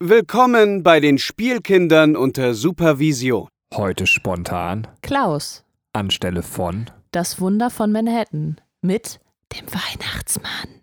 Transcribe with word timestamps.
Willkommen 0.00 0.84
bei 0.84 1.00
den 1.00 1.18
Spielkindern 1.18 2.14
unter 2.14 2.54
Supervision. 2.54 3.48
Heute 3.74 4.06
spontan 4.06 4.86
Klaus, 5.02 5.64
anstelle 5.92 6.44
von. 6.44 6.88
das 7.10 7.40
Wunder 7.40 7.68
von 7.68 7.90
Manhattan 7.90 8.60
mit 8.80 9.18
dem 9.52 9.66
Weihnachtsmann. 9.66 10.82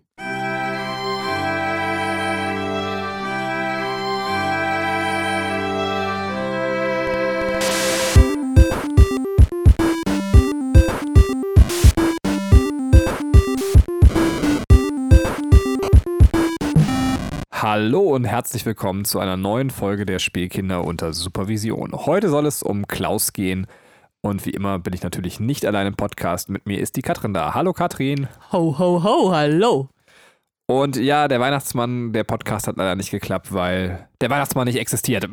Hallo 17.62 18.02
und 18.02 18.26
herzlich 18.26 18.66
willkommen 18.66 19.06
zu 19.06 19.18
einer 19.18 19.38
neuen 19.38 19.70
Folge 19.70 20.04
der 20.04 20.18
Spielkinder 20.18 20.84
unter 20.84 21.14
Supervision. 21.14 21.92
Heute 21.92 22.28
soll 22.28 22.44
es 22.44 22.62
um 22.62 22.86
Klaus 22.86 23.32
gehen. 23.32 23.66
Und 24.20 24.44
wie 24.44 24.50
immer 24.50 24.78
bin 24.78 24.92
ich 24.92 25.02
natürlich 25.02 25.40
nicht 25.40 25.64
allein 25.64 25.86
im 25.86 25.96
Podcast. 25.96 26.50
Mit 26.50 26.66
mir 26.66 26.78
ist 26.78 26.96
die 26.96 27.00
Katrin 27.02 27.32
da. 27.32 27.54
Hallo 27.54 27.72
Katrin. 27.72 28.28
Ho, 28.52 28.78
ho, 28.78 29.02
ho, 29.02 29.32
hallo. 29.32 29.88
Und 30.66 30.96
ja, 30.96 31.28
der 31.28 31.40
Weihnachtsmann, 31.40 32.12
der 32.12 32.24
Podcast 32.24 32.68
hat 32.68 32.76
leider 32.76 32.94
nicht 32.94 33.10
geklappt, 33.10 33.54
weil 33.54 34.06
der 34.20 34.28
Weihnachtsmann 34.28 34.66
nicht 34.66 34.78
existiert. 34.78 35.26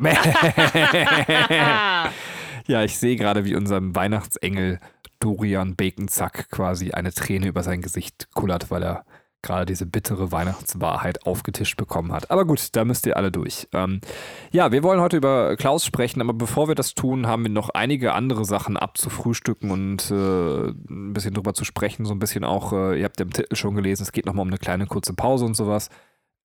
ja, 2.66 2.84
ich 2.84 2.96
sehe 2.96 3.16
gerade, 3.16 3.44
wie 3.44 3.54
unserem 3.54 3.94
Weihnachtsengel 3.94 4.80
Dorian 5.20 5.76
Baconzack 5.76 6.48
quasi 6.50 6.92
eine 6.92 7.12
Träne 7.12 7.48
über 7.48 7.62
sein 7.62 7.82
Gesicht 7.82 8.28
kullert, 8.32 8.70
weil 8.70 8.82
er 8.82 9.04
gerade 9.44 9.66
diese 9.66 9.86
bittere 9.86 10.32
Weihnachtswahrheit 10.32 11.24
aufgetischt 11.26 11.76
bekommen 11.76 12.12
hat. 12.12 12.30
Aber 12.30 12.44
gut, 12.44 12.74
da 12.74 12.84
müsst 12.84 13.06
ihr 13.06 13.16
alle 13.16 13.30
durch. 13.30 13.68
Ähm, 13.72 14.00
ja, 14.50 14.72
wir 14.72 14.82
wollen 14.82 15.00
heute 15.00 15.16
über 15.16 15.56
Klaus 15.56 15.84
sprechen, 15.84 16.20
aber 16.20 16.32
bevor 16.32 16.66
wir 16.66 16.74
das 16.74 16.94
tun, 16.94 17.26
haben 17.26 17.44
wir 17.44 17.50
noch 17.50 17.70
einige 17.70 18.14
andere 18.14 18.44
Sachen 18.44 18.76
abzufrühstücken 18.76 19.70
und 19.70 20.10
äh, 20.10 20.68
ein 20.68 21.12
bisschen 21.12 21.34
drüber 21.34 21.54
zu 21.54 21.64
sprechen. 21.64 22.04
So 22.04 22.14
ein 22.14 22.18
bisschen 22.18 22.44
auch, 22.44 22.72
äh, 22.72 22.98
ihr 22.98 23.04
habt 23.04 23.20
ja 23.20 23.26
im 23.26 23.32
Titel 23.32 23.54
schon 23.54 23.76
gelesen, 23.76 24.02
es 24.02 24.12
geht 24.12 24.26
nochmal 24.26 24.42
um 24.42 24.48
eine 24.48 24.58
kleine 24.58 24.86
kurze 24.86 25.14
Pause 25.14 25.44
und 25.44 25.54
sowas. 25.54 25.90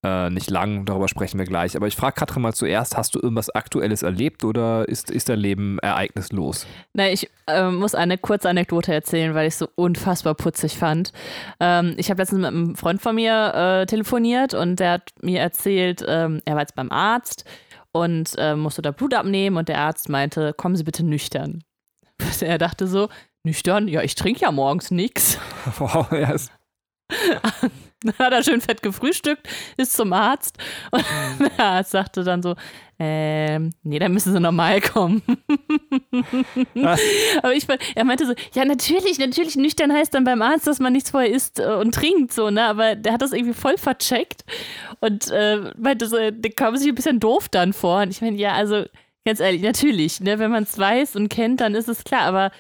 Äh, 0.02 0.30
nicht 0.30 0.50
lang, 0.50 0.86
darüber 0.86 1.09
sprechen 1.09 1.39
wir 1.39 1.45
gleich. 1.45 1.75
Aber 1.75 1.88
ich 1.88 1.97
frage 1.97 2.14
Katrin 2.14 2.42
mal 2.42 2.53
zuerst, 2.53 2.95
hast 2.95 3.16
du 3.16 3.19
irgendwas 3.19 3.50
Aktuelles 3.50 4.02
erlebt 4.02 4.45
oder 4.45 4.88
ist, 4.88 5.11
ist 5.11 5.28
dein 5.28 5.39
Leben 5.39 5.78
ereignislos? 5.80 6.66
Na, 6.94 7.09
ich 7.09 7.30
äh, 7.47 7.69
muss 7.69 7.95
eine 7.95 8.17
kurze 8.17 8.47
Anekdote 8.47 8.94
erzählen, 8.94 9.36
weil 9.36 9.47
ich 9.47 9.56
es 9.56 9.59
so 9.59 9.67
unfassbar 9.75 10.36
putzig 10.36 10.78
fand. 10.78 11.11
Ähm, 11.59 11.95
ich 11.97 12.09
habe 12.09 12.22
letztens 12.22 12.39
mit 12.39 12.47
einem 12.47 12.75
Freund 12.75 13.02
von 13.02 13.16
mir 13.16 13.53
äh, 13.53 13.86
telefoniert 13.88 14.53
und 14.53 14.80
der 14.80 14.91
hat 14.94 15.09
mir 15.22 15.41
erzählt, 15.41 16.06
ähm, 16.08 16.41
er 16.45 16.53
war 16.53 16.61
jetzt 16.61 16.75
beim 16.75 16.91
Arzt 16.91 17.44
und 17.91 18.36
äh, 18.38 18.56
musste 18.56 18.81
da 18.81 18.91
Blut 18.91 19.13
abnehmen 19.13 19.58
und 19.58 19.67
der 19.67 19.80
Arzt 19.80 20.08
meinte, 20.08 20.53
kommen 20.53 20.78
Sie 20.78 20.84
bitte 20.84 21.03
nüchtern. 21.03 21.63
Er 22.41 22.58
dachte 22.58 22.88
so, 22.88 23.09
nüchtern? 23.44 23.88
Ja, 23.89 24.02
ich 24.02 24.16
trinke 24.16 24.41
ja 24.41 24.52
morgens 24.52 24.91
nichts. 24.91 25.38
Wow, 25.78 26.09
ja, 26.11 26.31
ist 26.31 26.52
Dann 28.02 28.14
hat 28.19 28.33
er 28.33 28.44
schön 28.44 28.61
fett 28.61 28.81
gefrühstückt, 28.81 29.47
ist 29.78 29.94
zum 29.94 30.14
Arzt. 30.14 30.58
Und 30.92 31.05
der 31.39 31.66
Arzt 31.66 31.92
sagte 31.92 32.23
dann 32.23 32.41
so, 32.41 32.56
ähm, 33.02 33.72
nee, 33.83 33.97
dann 33.97 34.11
müssen 34.11 34.33
sie 34.33 34.39
normal 34.39 34.81
kommen. 34.81 35.22
Aber 36.75 37.53
ich, 37.53 37.66
er 37.95 38.03
meinte 38.03 38.25
so, 38.25 38.33
ja, 38.53 38.66
natürlich, 38.66 39.19
natürlich, 39.19 39.56
nüchtern 39.56 39.94
heißt 39.94 40.14
dann 40.14 40.25
beim 40.25 40.41
Arzt, 40.41 40.67
dass 40.67 40.80
man 40.80 40.94
nichts 40.94 41.11
vorher 41.11 41.31
isst 41.31 41.59
äh, 41.59 41.75
und 41.75 41.94
trinkt, 41.95 42.33
so, 42.33 42.50
ne, 42.50 42.66
aber 42.66 42.95
der 42.95 43.14
hat 43.14 43.22
das 43.22 43.31
irgendwie 43.31 43.53
voll 43.53 43.78
vercheckt 43.78 44.44
und 45.00 45.31
äh, 45.31 45.72
meinte 45.78 46.08
so, 46.08 46.17
der 46.17 46.52
kam 46.52 46.75
sich 46.75 46.89
ein 46.89 46.95
bisschen 46.95 47.22
doof 47.22 47.47
dann 47.47 47.72
vor. 47.72 48.02
Und 48.02 48.09
ich 48.09 48.22
meine, 48.22 48.36
ja, 48.36 48.52
also, 48.53 48.84
ganz 49.25 49.39
ehrlich, 49.39 49.61
natürlich, 49.61 50.19
ne, 50.19 50.38
wenn 50.39 50.52
man 50.52 50.63
es 50.63 50.78
weiß 50.78 51.16
und 51.16 51.30
kennt, 51.30 51.61
dann 51.61 51.75
ist 51.75 51.88
es 51.88 52.03
klar, 52.03 52.23
aber 52.23 52.52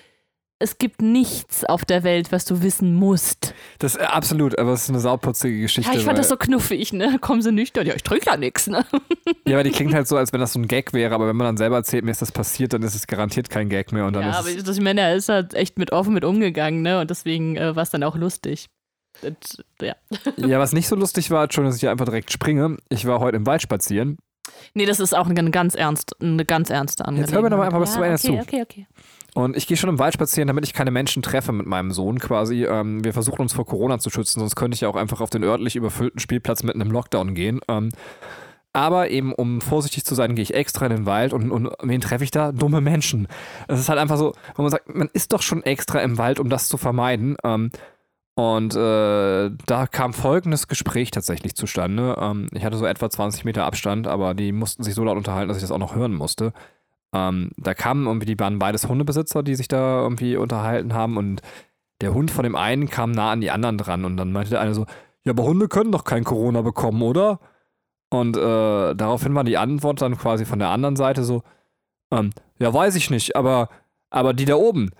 es 0.59 0.77
gibt 0.77 1.01
nichts 1.01 1.63
auf 1.63 1.85
der 1.85 2.03
Welt, 2.03 2.31
was 2.33 2.43
du 2.45 2.61
wissen 2.61 2.93
musst. 2.93 3.53
das 3.79 3.95
ist 3.95 4.01
absolut, 4.01 4.59
aber 4.59 4.73
es 4.73 4.83
ist 4.83 4.89
eine 4.89 4.99
sauputzige 4.99 5.61
Geschichte. 5.61 5.89
Ja, 5.91 5.97
ich 5.97 6.03
fand 6.03 6.17
weil- 6.17 6.21
das 6.21 6.29
so 6.29 6.35
knuffig, 6.37 6.91
ne? 6.93 7.17
Kommen 7.21 7.41
sie 7.41 7.51
nüchtern? 7.53 7.87
Ja, 7.87 7.95
ich 7.95 8.03
trinke 8.03 8.25
ja 8.27 8.35
nichts, 8.37 8.67
ne? 8.67 8.85
Ja, 9.47 9.55
aber 9.55 9.63
die 9.63 9.71
klingt 9.71 9.93
halt 9.93 10.07
so, 10.07 10.17
als 10.17 10.33
wenn 10.33 10.41
das 10.41 10.53
so 10.53 10.59
ein 10.59 10.67
Gag 10.67 10.91
wäre, 10.93 11.15
aber 11.15 11.27
wenn 11.27 11.35
man 11.37 11.45
dann 11.45 11.57
selber 11.57 11.77
erzählt, 11.77 12.03
mir 12.03 12.11
ist 12.11 12.21
das 12.21 12.31
passiert, 12.31 12.73
dann 12.73 12.83
ist 12.83 12.93
es 12.93 13.07
garantiert 13.07 13.49
kein 13.49 13.69
Gag 13.69 13.91
mehr 13.93 14.05
und 14.05 14.13
dann 14.13 14.23
Ja, 14.23 14.31
ist 14.31 14.37
aber 14.37 14.53
das, 14.63 14.77
ich 14.77 14.83
meine, 14.83 15.01
er 15.01 15.15
ist 15.15 15.29
halt 15.29 15.53
echt 15.53 15.77
mit 15.79 15.91
offen 15.91 16.13
mit 16.13 16.25
umgegangen, 16.25 16.81
ne? 16.81 16.99
Und 16.99 17.09
deswegen 17.09 17.55
äh, 17.55 17.75
war 17.75 17.83
es 17.83 17.89
dann 17.89 18.03
auch 18.03 18.15
lustig. 18.15 18.67
Und, 19.21 19.63
ja. 19.81 19.95
Ja, 20.37 20.59
was 20.59 20.73
nicht 20.73 20.87
so 20.87 20.95
lustig 20.95 21.31
war, 21.31 21.51
schon, 21.51 21.65
dass 21.65 21.75
ich 21.75 21.81
hier 21.81 21.91
einfach 21.91 22.05
direkt 22.05 22.31
springe. 22.31 22.77
Ich 22.89 23.05
war 23.05 23.19
heute 23.19 23.37
im 23.37 23.45
Wald 23.45 23.61
spazieren. 23.61 24.17
Nee, 24.73 24.85
das 24.85 24.99
ist 24.99 25.15
auch 25.15 25.27
eine 25.27 25.51
ganz 25.51 25.75
ernst, 25.75 26.15
eine 26.21 26.43
ganz 26.45 26.69
ernste 26.69 27.05
Angelegenheit. 27.05 27.29
Jetzt 27.29 27.35
hör 27.35 27.41
mir 27.43 27.49
doch 27.49 27.57
mal 27.57 27.65
einfach 27.65 27.79
was 27.79 27.93
zu 27.93 27.99
ja, 27.99 28.05
Ende 28.05 28.15
okay, 28.17 28.27
zu. 28.27 28.41
okay, 28.41 28.61
okay. 28.63 28.87
Und 29.39 29.55
ich 29.55 29.67
gehe 29.67 29.77
schon 29.77 29.89
im 29.89 29.99
Wald 29.99 30.13
spazieren, 30.13 30.47
damit 30.47 30.65
ich 30.65 30.73
keine 30.73 30.91
Menschen 30.91 31.23
treffe 31.23 31.53
mit 31.53 31.65
meinem 31.65 31.91
Sohn 31.91 32.19
quasi. 32.19 32.65
Ähm, 32.65 33.05
wir 33.05 33.13
versuchen 33.13 33.41
uns 33.41 33.53
vor 33.53 33.65
Corona 33.65 33.97
zu 33.97 34.09
schützen, 34.09 34.41
sonst 34.41 34.57
könnte 34.57 34.75
ich 34.75 34.81
ja 34.81 34.89
auch 34.89 34.97
einfach 34.97 35.21
auf 35.21 35.29
den 35.29 35.43
örtlich 35.43 35.77
überfüllten 35.77 36.19
Spielplatz 36.19 36.63
mitten 36.63 36.81
im 36.81 36.91
Lockdown 36.91 37.35
gehen. 37.35 37.61
Ähm, 37.69 37.89
aber 38.73 39.09
eben, 39.09 39.33
um 39.33 39.61
vorsichtig 39.61 40.03
zu 40.03 40.13
sein, 40.13 40.35
gehe 40.35 40.43
ich 40.43 40.53
extra 40.53 40.87
in 40.87 40.91
den 40.91 41.05
Wald 41.05 41.31
und, 41.31 41.51
und 41.51 41.69
wen 41.81 42.01
treffe 42.01 42.25
ich 42.25 42.31
da? 42.31 42.51
Dumme 42.51 42.81
Menschen. 42.81 43.27
Es 43.69 43.79
ist 43.79 43.87
halt 43.87 43.97
einfach 43.97 44.17
so, 44.17 44.33
wo 44.55 44.61
man 44.61 44.71
sagt, 44.71 44.93
man 44.93 45.09
ist 45.13 45.31
doch 45.31 45.41
schon 45.41 45.63
extra 45.63 45.99
im 46.01 46.17
Wald, 46.17 46.41
um 46.41 46.49
das 46.49 46.67
zu 46.67 46.75
vermeiden. 46.77 47.37
Ähm, 47.45 47.71
und 48.35 48.75
äh, 48.75 49.51
da 49.65 49.87
kam 49.87 50.13
folgendes 50.13 50.67
Gespräch 50.67 51.11
tatsächlich 51.11 51.55
zustande. 51.55 52.17
Ähm, 52.19 52.47
ich 52.53 52.65
hatte 52.65 52.77
so 52.77 52.85
etwa 52.85 53.09
20 53.09 53.45
Meter 53.45 53.63
Abstand, 53.63 54.05
aber 54.05 54.33
die 54.33 54.51
mussten 54.51 54.83
sich 54.83 54.95
so 54.95 55.03
laut 55.05 55.17
unterhalten, 55.17 55.47
dass 55.47 55.57
ich 55.57 55.63
das 55.63 55.71
auch 55.71 55.77
noch 55.77 55.95
hören 55.95 56.13
musste. 56.13 56.51
Ähm, 57.13 57.51
da 57.57 57.73
kamen 57.73 58.05
irgendwie, 58.05 58.27
die 58.27 58.39
waren 58.39 58.59
beides 58.59 58.87
Hundebesitzer, 58.87 59.43
die 59.43 59.55
sich 59.55 59.67
da 59.67 60.01
irgendwie 60.01 60.35
unterhalten 60.35 60.93
haben 60.93 61.17
und 61.17 61.41
der 62.01 62.13
Hund 62.13 62.31
von 62.31 62.43
dem 62.43 62.55
einen 62.55 62.89
kam 62.89 63.11
nah 63.11 63.31
an 63.31 63.41
die 63.41 63.51
anderen 63.51 63.77
dran 63.77 64.05
und 64.05 64.17
dann 64.17 64.31
meinte 64.31 64.51
der 64.51 64.61
eine 64.61 64.73
so, 64.73 64.85
ja, 65.23 65.33
aber 65.33 65.43
Hunde 65.43 65.67
können 65.67 65.91
doch 65.91 66.03
kein 66.03 66.23
Corona 66.23 66.61
bekommen, 66.61 67.01
oder? 67.01 67.39
Und 68.09 68.37
äh, 68.37 68.95
daraufhin 68.95 69.35
war 69.35 69.43
die 69.43 69.57
Antwort 69.57 70.01
dann 70.01 70.17
quasi 70.17 70.45
von 70.45 70.59
der 70.59 70.69
anderen 70.69 70.95
Seite 70.95 71.23
so, 71.23 71.43
ähm, 72.11 72.31
ja, 72.57 72.73
weiß 72.73 72.95
ich 72.95 73.09
nicht, 73.09 73.35
aber, 73.35 73.69
aber 74.09 74.33
die 74.33 74.45
da 74.45 74.55
oben, 74.55 74.91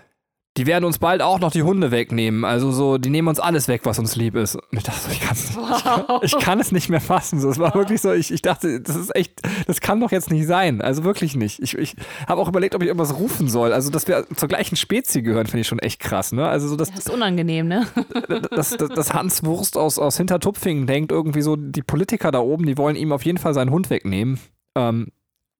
die 0.59 0.65
werden 0.65 0.83
uns 0.83 0.99
bald 0.99 1.21
auch 1.21 1.39
noch 1.39 1.51
die 1.51 1.63
Hunde 1.63 1.89
wegnehmen. 1.89 2.43
Also 2.43 2.73
so, 2.73 2.97
die 2.97 3.09
nehmen 3.09 3.29
uns 3.29 3.39
alles 3.39 3.69
weg, 3.69 3.81
was 3.85 3.97
uns 3.97 4.17
lieb 4.17 4.35
ist. 4.35 4.55
Und 4.55 4.63
ich 4.73 4.83
dachte 4.83 4.99
so, 4.99 5.09
ich 5.09 5.21
Wow. 5.55 6.19
ich 6.21 6.37
kann 6.37 6.59
es 6.59 6.73
nicht 6.73 6.89
mehr 6.89 6.99
fassen. 6.99 7.39
So, 7.39 7.49
es 7.49 7.59
war 7.59 7.73
wirklich 7.75 8.01
so, 8.01 8.11
ich, 8.11 8.29
ich 8.29 8.41
dachte, 8.41 8.81
das 8.81 8.97
ist 8.97 9.15
echt, 9.15 9.41
das 9.67 9.79
kann 9.79 10.01
doch 10.01 10.11
jetzt 10.11 10.29
nicht 10.31 10.45
sein. 10.45 10.81
Also 10.81 11.05
wirklich 11.05 11.37
nicht. 11.37 11.61
Ich, 11.61 11.77
ich 11.77 11.95
habe 12.27 12.41
auch 12.41 12.49
überlegt, 12.49 12.75
ob 12.75 12.81
ich 12.81 12.89
irgendwas 12.89 13.17
rufen 13.17 13.47
soll. 13.47 13.71
Also, 13.71 13.89
dass 13.89 14.09
wir 14.09 14.25
zur 14.35 14.49
gleichen 14.49 14.75
Spezie 14.75 15.21
gehören, 15.21 15.47
finde 15.47 15.61
ich 15.61 15.67
schon 15.67 15.79
echt 15.79 16.01
krass. 16.01 16.33
Ne? 16.33 16.45
Also, 16.45 16.67
so, 16.67 16.75
dass, 16.75 16.89
Das 16.91 16.99
ist 17.05 17.09
unangenehm, 17.09 17.69
ne? 17.69 17.87
dass, 18.51 18.71
dass, 18.71 18.89
dass 18.89 19.13
Hans 19.13 19.45
Wurst 19.45 19.77
aus, 19.77 19.97
aus 19.97 20.17
Hintertupfingen 20.17 20.87
denkt, 20.87 21.13
irgendwie 21.13 21.41
so, 21.41 21.55
die 21.55 21.83
Politiker 21.83 22.31
da 22.31 22.39
oben, 22.39 22.65
die 22.65 22.77
wollen 22.77 22.97
ihm 22.97 23.13
auf 23.13 23.23
jeden 23.23 23.37
Fall 23.37 23.53
seinen 23.53 23.71
Hund 23.71 23.89
wegnehmen. 23.89 24.39
Ähm, 24.75 25.07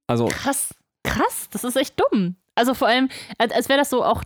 also, 0.08 0.26
Krass, 0.26 0.76
krass, 1.04 1.48
das 1.52 1.64
ist 1.64 1.78
echt 1.78 1.96
dumm. 1.98 2.36
Also 2.56 2.74
vor 2.74 2.88
allem, 2.88 3.10
als, 3.38 3.54
als 3.54 3.70
wäre 3.70 3.80
das 3.80 3.90
so 3.90 4.04
auch 4.04 4.24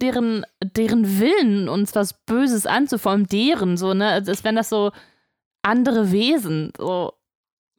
deren, 0.00 0.44
deren 0.62 1.18
Willen, 1.20 1.68
uns 1.68 1.94
was 1.94 2.24
Böses 2.24 2.66
anzuformen, 2.66 3.26
deren, 3.26 3.76
so, 3.76 3.94
ne? 3.94 4.08
Als 4.08 4.44
wären 4.44 4.56
das 4.56 4.68
so 4.68 4.92
andere 5.62 6.12
Wesen, 6.12 6.72
so, 6.78 7.12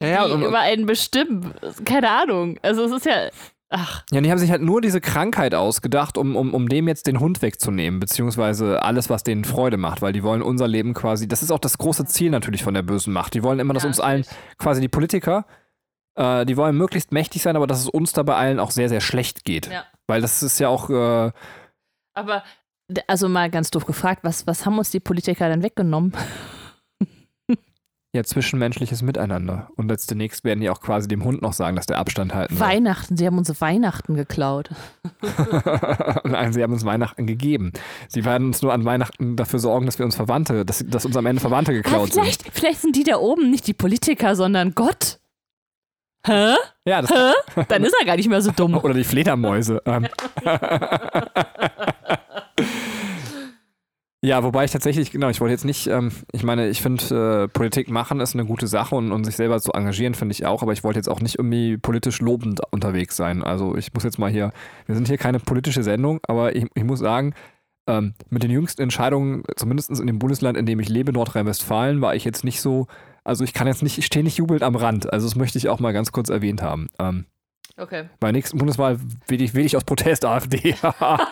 ja, 0.02 0.08
ja, 0.26 0.36
die 0.36 0.44
über 0.44 0.60
einen 0.60 0.86
bestimmen. 0.86 1.54
Keine 1.84 2.10
Ahnung. 2.10 2.58
Also 2.62 2.84
es 2.84 2.92
ist 2.92 3.06
ja, 3.06 3.28
ach, 3.70 4.04
ja, 4.12 4.20
die 4.20 4.30
haben 4.30 4.38
sich 4.38 4.50
halt 4.50 4.62
nur 4.62 4.80
diese 4.80 5.00
Krankheit 5.00 5.54
ausgedacht, 5.54 6.16
um, 6.16 6.36
um, 6.36 6.54
um 6.54 6.68
dem 6.68 6.86
jetzt 6.86 7.06
den 7.06 7.18
Hund 7.18 7.42
wegzunehmen, 7.42 7.98
beziehungsweise 7.98 8.82
alles, 8.82 9.10
was 9.10 9.24
denen 9.24 9.44
Freude 9.44 9.76
macht, 9.76 10.02
weil 10.02 10.12
die 10.12 10.22
wollen 10.22 10.42
unser 10.42 10.68
Leben 10.68 10.94
quasi, 10.94 11.26
das 11.26 11.42
ist 11.42 11.50
auch 11.50 11.58
das 11.58 11.78
große 11.78 12.06
Ziel 12.06 12.30
natürlich 12.30 12.62
von 12.62 12.74
der 12.74 12.82
bösen 12.82 13.12
Macht. 13.12 13.34
Die 13.34 13.42
wollen 13.42 13.58
immer, 13.58 13.74
dass 13.74 13.82
Ja, 13.82 13.88
uns 13.88 14.00
allen, 14.00 14.24
quasi 14.58 14.80
die 14.80 14.88
Politiker, 14.88 15.46
äh, 16.18 16.44
die 16.44 16.56
wollen 16.56 16.76
möglichst 16.76 17.12
mächtig 17.12 17.42
sein, 17.42 17.56
aber 17.56 17.66
dass 17.66 17.80
es 17.80 17.88
uns 17.88 18.12
dabei 18.12 18.34
allen 18.34 18.60
auch 18.60 18.70
sehr, 18.70 18.88
sehr 18.88 19.00
schlecht 19.00 19.44
geht. 19.44 19.68
Ja. 19.70 19.84
Weil 20.06 20.20
das 20.20 20.42
ist 20.42 20.58
ja 20.58 20.68
auch, 20.68 20.90
äh, 20.90 21.30
Aber, 22.14 22.42
also 23.06 23.28
mal 23.28 23.50
ganz 23.50 23.70
doof 23.70 23.84
gefragt, 23.86 24.20
was, 24.24 24.46
was 24.46 24.66
haben 24.66 24.78
uns 24.78 24.90
die 24.90 25.00
Politiker 25.00 25.48
denn 25.48 25.62
weggenommen? 25.62 26.12
ja, 28.14 28.24
zwischenmenschliches 28.24 29.02
Miteinander. 29.02 29.68
Und 29.76 29.92
demnächst 30.10 30.42
werden 30.42 30.60
die 30.60 30.70
auch 30.70 30.80
quasi 30.80 31.06
dem 31.08 31.24
Hund 31.24 31.42
noch 31.42 31.52
sagen, 31.52 31.76
dass 31.76 31.84
der 31.84 31.98
Abstand 31.98 32.34
halten 32.34 32.56
soll. 32.56 32.66
Weihnachten, 32.66 33.16
sie 33.18 33.26
haben 33.26 33.36
uns 33.36 33.60
Weihnachten 33.60 34.14
geklaut. 34.14 34.70
Nein, 36.24 36.52
sie 36.54 36.62
haben 36.62 36.72
uns 36.72 36.86
Weihnachten 36.86 37.26
gegeben. 37.26 37.72
Sie 38.08 38.24
werden 38.24 38.48
uns 38.48 38.62
nur 38.62 38.72
an 38.72 38.84
Weihnachten 38.86 39.36
dafür 39.36 39.58
sorgen, 39.58 39.84
dass 39.86 39.98
wir 39.98 40.06
uns 40.06 40.16
Verwandte, 40.16 40.64
dass, 40.64 40.82
dass 40.88 41.04
uns 41.04 41.16
am 41.18 41.26
Ende 41.26 41.40
Verwandte 41.40 41.72
Ah, 41.72 41.74
geklaut 41.74 42.12
sind. 42.14 42.22
vielleicht, 42.22 42.44
vielleicht 42.50 42.80
sind 42.80 42.96
die 42.96 43.04
da 43.04 43.16
oben 43.18 43.50
nicht 43.50 43.66
die 43.66 43.74
Politiker, 43.74 44.34
sondern 44.34 44.74
Gott. 44.74 45.20
Hä? 46.26 46.54
Ja, 46.84 47.00
das, 47.02 47.10
Hä? 47.10 47.64
Dann 47.68 47.84
ist 47.84 47.94
er 47.98 48.06
gar 48.06 48.16
nicht 48.16 48.28
mehr 48.28 48.42
so 48.42 48.50
dumm. 48.50 48.76
oder 48.82 48.94
die 48.94 49.04
Fledermäuse. 49.04 49.82
Ähm. 49.86 50.08
Ja, 54.20 54.42
wobei 54.42 54.64
ich 54.64 54.72
tatsächlich, 54.72 55.12
genau, 55.12 55.28
ich 55.28 55.40
wollte 55.40 55.52
jetzt 55.52 55.64
nicht, 55.64 55.86
ähm, 55.86 56.10
ich 56.32 56.42
meine, 56.42 56.68
ich 56.68 56.82
finde, 56.82 57.44
äh, 57.44 57.48
Politik 57.48 57.88
machen 57.88 58.18
ist 58.18 58.34
eine 58.34 58.44
gute 58.44 58.66
Sache 58.66 58.96
und, 58.96 59.12
und 59.12 59.22
sich 59.22 59.36
selber 59.36 59.60
zu 59.60 59.70
engagieren, 59.72 60.14
finde 60.14 60.32
ich 60.32 60.44
auch, 60.44 60.60
aber 60.62 60.72
ich 60.72 60.82
wollte 60.82 60.98
jetzt 60.98 61.08
auch 61.08 61.20
nicht 61.20 61.38
irgendwie 61.38 61.76
politisch 61.76 62.20
lobend 62.20 62.60
unterwegs 62.72 63.16
sein. 63.16 63.44
Also 63.44 63.76
ich 63.76 63.94
muss 63.94 64.02
jetzt 64.02 64.18
mal 64.18 64.28
hier, 64.28 64.50
wir 64.86 64.96
sind 64.96 65.06
hier 65.06 65.18
keine 65.18 65.38
politische 65.38 65.84
Sendung, 65.84 66.18
aber 66.26 66.56
ich, 66.56 66.66
ich 66.74 66.82
muss 66.82 66.98
sagen, 66.98 67.32
ähm, 67.86 68.14
mit 68.28 68.42
den 68.42 68.50
jüngsten 68.50 68.82
Entscheidungen, 68.82 69.44
zumindest 69.54 69.90
in 69.90 70.06
dem 70.08 70.18
Bundesland, 70.18 70.58
in 70.58 70.66
dem 70.66 70.80
ich 70.80 70.88
lebe, 70.88 71.12
Nordrhein-Westfalen, 71.12 72.00
war 72.00 72.16
ich 72.16 72.24
jetzt 72.24 72.42
nicht 72.42 72.60
so, 72.60 72.88
also 73.24 73.44
ich 73.44 73.52
kann 73.52 73.66
jetzt 73.66 73.82
nicht, 73.82 73.98
ich 73.98 74.06
stehe 74.06 74.24
nicht 74.24 74.38
jubelnd 74.38 74.62
am 74.62 74.76
Rand. 74.76 75.12
Also 75.12 75.26
das 75.26 75.34
möchte 75.36 75.58
ich 75.58 75.68
auch 75.68 75.80
mal 75.80 75.92
ganz 75.92 76.12
kurz 76.12 76.28
erwähnt 76.28 76.62
haben. 76.62 76.88
Ähm, 76.98 77.26
Okay. 77.76 78.08
bei 78.18 78.32
nächsten 78.32 78.58
Bundeswahl 78.58 78.98
wähle 79.28 79.44
ich, 79.44 79.54
wähle 79.54 79.66
ich 79.66 79.76
aus 79.76 79.84
Protest 79.84 80.24
AfD. 80.24 80.74
Ja, 80.82 81.24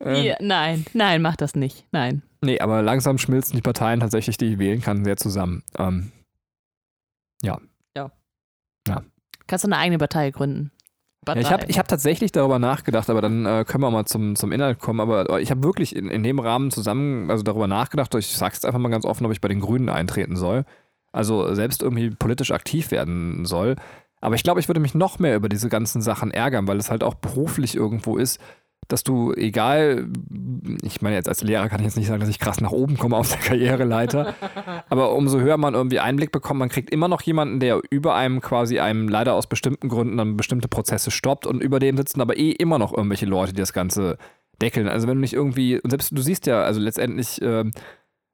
nein, 0.40 0.84
nein, 0.92 1.22
mach 1.22 1.36
das 1.36 1.54
nicht. 1.54 1.86
Nein. 1.92 2.22
Nee, 2.40 2.58
aber 2.58 2.82
langsam 2.82 3.18
schmilzen 3.18 3.54
die 3.54 3.62
Parteien 3.62 4.00
tatsächlich, 4.00 4.36
die 4.38 4.46
ich 4.54 4.58
wählen 4.58 4.80
kann, 4.80 5.04
sehr 5.04 5.16
zusammen. 5.16 5.62
Ähm, 5.78 6.10
Kannst 9.46 9.64
du 9.64 9.68
eine 9.68 9.78
eigene 9.78 9.98
Partei 9.98 10.30
gründen? 10.30 10.70
Ja, 11.28 11.36
ich 11.36 11.52
habe 11.52 11.66
ich 11.68 11.78
hab 11.78 11.86
tatsächlich 11.86 12.32
darüber 12.32 12.58
nachgedacht, 12.58 13.10
aber 13.10 13.20
dann 13.20 13.44
äh, 13.44 13.64
können 13.66 13.82
wir 13.82 13.90
mal 13.90 14.06
zum, 14.06 14.36
zum 14.36 14.52
Inhalt 14.52 14.78
kommen. 14.78 15.00
Aber 15.00 15.40
ich 15.40 15.50
habe 15.50 15.62
wirklich 15.62 15.94
in, 15.94 16.08
in 16.08 16.22
dem 16.22 16.38
Rahmen 16.38 16.70
zusammen, 16.70 17.30
also 17.30 17.42
darüber 17.42 17.66
nachgedacht, 17.66 18.14
ich 18.14 18.28
sage 18.28 18.54
es 18.56 18.64
einfach 18.64 18.78
mal 18.78 18.88
ganz 18.88 19.04
offen, 19.04 19.26
ob 19.26 19.32
ich 19.32 19.40
bei 19.40 19.48
den 19.48 19.60
Grünen 19.60 19.88
eintreten 19.88 20.36
soll. 20.36 20.64
Also 21.12 21.54
selbst 21.54 21.82
irgendwie 21.82 22.10
politisch 22.10 22.52
aktiv 22.52 22.90
werden 22.90 23.44
soll. 23.44 23.76
Aber 24.20 24.34
ich 24.34 24.42
glaube, 24.42 24.60
ich 24.60 24.68
würde 24.68 24.80
mich 24.80 24.94
noch 24.94 25.18
mehr 25.18 25.36
über 25.36 25.48
diese 25.48 25.68
ganzen 25.68 26.02
Sachen 26.02 26.30
ärgern, 26.30 26.68
weil 26.68 26.78
es 26.78 26.90
halt 26.90 27.02
auch 27.02 27.14
beruflich 27.14 27.74
irgendwo 27.74 28.16
ist, 28.16 28.38
dass 28.88 29.04
du, 29.04 29.32
egal, 29.34 30.08
ich 30.82 31.00
meine 31.00 31.16
jetzt 31.16 31.28
als 31.28 31.42
Lehrer 31.42 31.68
kann 31.68 31.80
ich 31.80 31.86
jetzt 31.86 31.96
nicht 31.96 32.08
sagen, 32.08 32.20
dass 32.20 32.28
ich 32.28 32.40
krass 32.40 32.60
nach 32.60 32.72
oben 32.72 32.98
komme 32.98 33.16
auf 33.16 33.28
der 33.28 33.38
Karriereleiter, 33.38 34.34
aber 34.88 35.14
umso 35.14 35.38
höher 35.38 35.56
man 35.56 35.74
irgendwie 35.74 36.00
Einblick 36.00 36.32
bekommt, 36.32 36.58
man 36.58 36.68
kriegt 36.68 36.90
immer 36.90 37.08
noch 37.08 37.22
jemanden, 37.22 37.60
der 37.60 37.80
über 37.90 38.14
einem 38.14 38.40
quasi 38.40 38.80
einem 38.80 39.08
leider 39.08 39.34
aus 39.34 39.46
bestimmten 39.46 39.88
Gründen 39.88 40.16
dann 40.16 40.36
bestimmte 40.36 40.68
Prozesse 40.68 41.10
stoppt 41.10 41.46
und 41.46 41.62
über 41.62 41.78
dem 41.78 41.96
sitzen 41.96 42.20
aber 42.20 42.36
eh 42.36 42.50
immer 42.50 42.78
noch 42.78 42.92
irgendwelche 42.92 43.26
Leute, 43.26 43.52
die 43.52 43.60
das 43.60 43.72
Ganze 43.72 44.18
deckeln. 44.60 44.88
Also 44.88 45.08
wenn 45.08 45.16
du 45.16 45.20
nicht 45.20 45.34
irgendwie, 45.34 45.80
und 45.80 45.90
selbst 45.90 46.10
du 46.12 46.22
siehst 46.22 46.46
ja, 46.46 46.62
also 46.62 46.80
letztendlich, 46.80 47.40
ähm, 47.42 47.70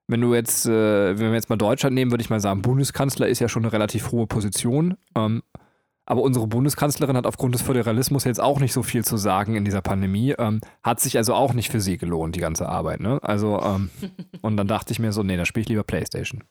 wenn 0.08 0.20
du 0.20 0.34
jetzt, 0.34 0.66
äh, 0.66 1.18
wenn 1.18 1.28
wir 1.28 1.34
jetzt 1.34 1.50
mal 1.50 1.56
Deutschland 1.56 1.94
nehmen, 1.94 2.10
würde 2.10 2.22
ich 2.22 2.30
mal 2.30 2.40
sagen, 2.40 2.62
Bundeskanzler 2.62 3.28
ist 3.28 3.40
ja 3.40 3.48
schon 3.48 3.64
eine 3.64 3.72
relativ 3.72 4.12
hohe 4.12 4.26
Position. 4.26 4.96
Ähm, 5.16 5.42
aber 6.06 6.22
unsere 6.22 6.46
Bundeskanzlerin 6.46 7.16
hat 7.16 7.26
aufgrund 7.26 7.54
des 7.54 7.62
Föderalismus 7.62 8.24
jetzt 8.24 8.40
auch 8.40 8.60
nicht 8.60 8.72
so 8.72 8.82
viel 8.82 9.04
zu 9.04 9.16
sagen 9.16 9.56
in 9.56 9.64
dieser 9.64 9.82
Pandemie. 9.82 10.34
Ähm, 10.38 10.60
hat 10.82 11.00
sich 11.00 11.16
also 11.16 11.34
auch 11.34 11.52
nicht 11.52 11.70
für 11.70 11.80
sie 11.80 11.98
gelohnt, 11.98 12.36
die 12.36 12.40
ganze 12.40 12.68
Arbeit. 12.68 13.00
Ne? 13.00 13.18
Also, 13.22 13.60
ähm, 13.60 13.90
und 14.42 14.56
dann 14.56 14.68
dachte 14.68 14.92
ich 14.92 14.98
mir 14.98 15.12
so, 15.12 15.22
nee, 15.22 15.36
da 15.36 15.44
spiele 15.44 15.62
ich 15.62 15.68
lieber 15.68 15.84
Playstation. 15.84 16.44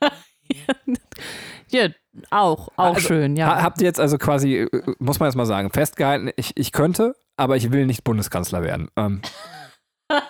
Ja, 1.70 1.88
auch, 2.30 2.68
auch 2.76 2.94
Also, 2.94 3.08
schön, 3.08 3.36
ja. 3.36 3.46
Ha, 3.48 3.62
habt 3.62 3.82
ihr 3.82 3.86
jetzt 3.86 4.00
also 4.00 4.16
quasi, 4.16 4.60
äh, 4.60 4.94
muss 4.98 5.20
man 5.20 5.28
jetzt 5.28 5.36
mal 5.36 5.44
sagen, 5.44 5.68
festgehalten, 5.70 6.30
ich, 6.36 6.52
ich 6.56 6.72
könnte, 6.72 7.14
aber 7.36 7.58
ich 7.58 7.70
will 7.72 7.84
nicht 7.84 8.04
Bundeskanzler 8.04 8.62
werden. 8.62 8.88
Ähm, 8.96 9.20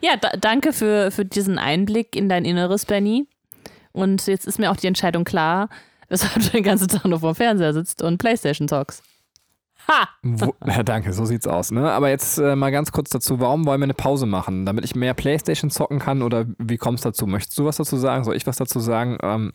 Ja, 0.00 0.16
da, 0.16 0.30
danke 0.30 0.72
für, 0.72 1.10
für 1.10 1.24
diesen 1.24 1.58
Einblick 1.58 2.14
in 2.16 2.28
dein 2.28 2.44
Inneres, 2.44 2.86
Benny. 2.86 3.26
Und 3.92 4.26
jetzt 4.26 4.46
ist 4.46 4.58
mir 4.58 4.70
auch 4.70 4.76
die 4.76 4.86
Entscheidung 4.86 5.24
klar, 5.24 5.68
weshalb 6.08 6.34
du 6.34 6.50
den 6.50 6.62
ganzen 6.62 6.88
Tag 6.88 7.04
nur 7.04 7.20
vor 7.20 7.32
dem 7.32 7.36
Fernseher 7.36 7.72
sitzt 7.72 8.02
und 8.02 8.18
Playstation 8.18 8.66
talks. 8.66 9.02
Ha! 9.88 10.08
Wo, 10.22 10.54
ja, 10.66 10.82
danke, 10.82 11.12
so 11.12 11.24
sieht's 11.24 11.46
aus. 11.46 11.70
Ne? 11.70 11.90
Aber 11.90 12.10
jetzt 12.10 12.38
äh, 12.38 12.56
mal 12.56 12.70
ganz 12.70 12.92
kurz 12.92 13.10
dazu, 13.10 13.40
warum 13.40 13.64
wollen 13.66 13.80
wir 13.80 13.84
eine 13.84 13.94
Pause 13.94 14.26
machen? 14.26 14.66
Damit 14.66 14.84
ich 14.84 14.94
mehr 14.94 15.14
Playstation 15.14 15.70
zocken 15.70 15.98
kann 15.98 16.22
oder 16.22 16.44
wie 16.58 16.76
kommst 16.76 17.04
du 17.04 17.08
dazu? 17.10 17.26
Möchtest 17.26 17.58
du 17.58 17.64
was 17.64 17.76
dazu 17.76 17.96
sagen? 17.96 18.24
Soll 18.24 18.36
ich 18.36 18.46
was 18.46 18.56
dazu 18.56 18.80
sagen? 18.80 19.16
Ähm, 19.22 19.52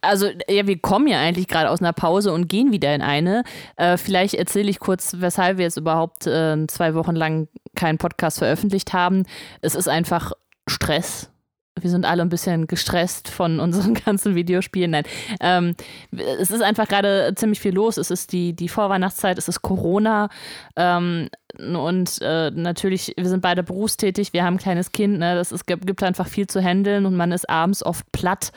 Also, 0.00 0.28
ja, 0.48 0.66
wir 0.66 0.78
kommen 0.78 1.06
ja 1.06 1.20
eigentlich 1.20 1.46
gerade 1.46 1.70
aus 1.70 1.80
einer 1.80 1.92
Pause 1.92 2.32
und 2.32 2.48
gehen 2.48 2.72
wieder 2.72 2.94
in 2.94 3.02
eine. 3.02 3.44
Äh, 3.76 3.96
vielleicht 3.96 4.34
erzähle 4.34 4.70
ich 4.70 4.80
kurz, 4.80 5.16
weshalb 5.18 5.58
wir 5.58 5.64
jetzt 5.64 5.76
überhaupt 5.76 6.26
äh, 6.26 6.66
zwei 6.66 6.94
Wochen 6.94 7.14
lang 7.14 7.48
keinen 7.76 7.98
Podcast 7.98 8.38
veröffentlicht 8.38 8.92
haben. 8.92 9.24
Es 9.60 9.74
ist 9.74 9.88
einfach 9.88 10.32
Stress. 10.68 11.30
Wir 11.78 11.90
sind 11.90 12.06
alle 12.06 12.22
ein 12.22 12.30
bisschen 12.30 12.66
gestresst 12.66 13.28
von 13.28 13.60
unseren 13.60 13.94
ganzen 14.04 14.34
Videospielen. 14.34 14.90
Nein, 14.90 15.04
ähm, 15.40 15.74
es 16.10 16.50
ist 16.50 16.62
einfach 16.62 16.88
gerade 16.88 17.32
ziemlich 17.36 17.60
viel 17.60 17.74
los. 17.74 17.96
Es 17.98 18.10
ist 18.10 18.32
die, 18.32 18.54
die 18.54 18.68
Vorweihnachtszeit, 18.68 19.38
es 19.38 19.48
ist 19.48 19.62
Corona. 19.62 20.30
Ähm, 20.74 21.28
und 21.58 22.18
äh, 22.22 22.50
natürlich, 22.50 23.14
wir 23.16 23.28
sind 23.28 23.42
beide 23.42 23.62
berufstätig, 23.62 24.32
wir 24.32 24.44
haben 24.44 24.54
ein 24.54 24.58
kleines 24.58 24.92
Kind. 24.92 25.18
Ne? 25.18 25.34
Das 25.34 25.52
ist, 25.52 25.66
gibt 25.66 26.02
einfach 26.02 26.28
viel 26.28 26.46
zu 26.46 26.62
handeln 26.62 27.06
und 27.06 27.16
man 27.16 27.32
ist 27.32 27.48
abends 27.48 27.84
oft 27.84 28.10
platt. 28.12 28.52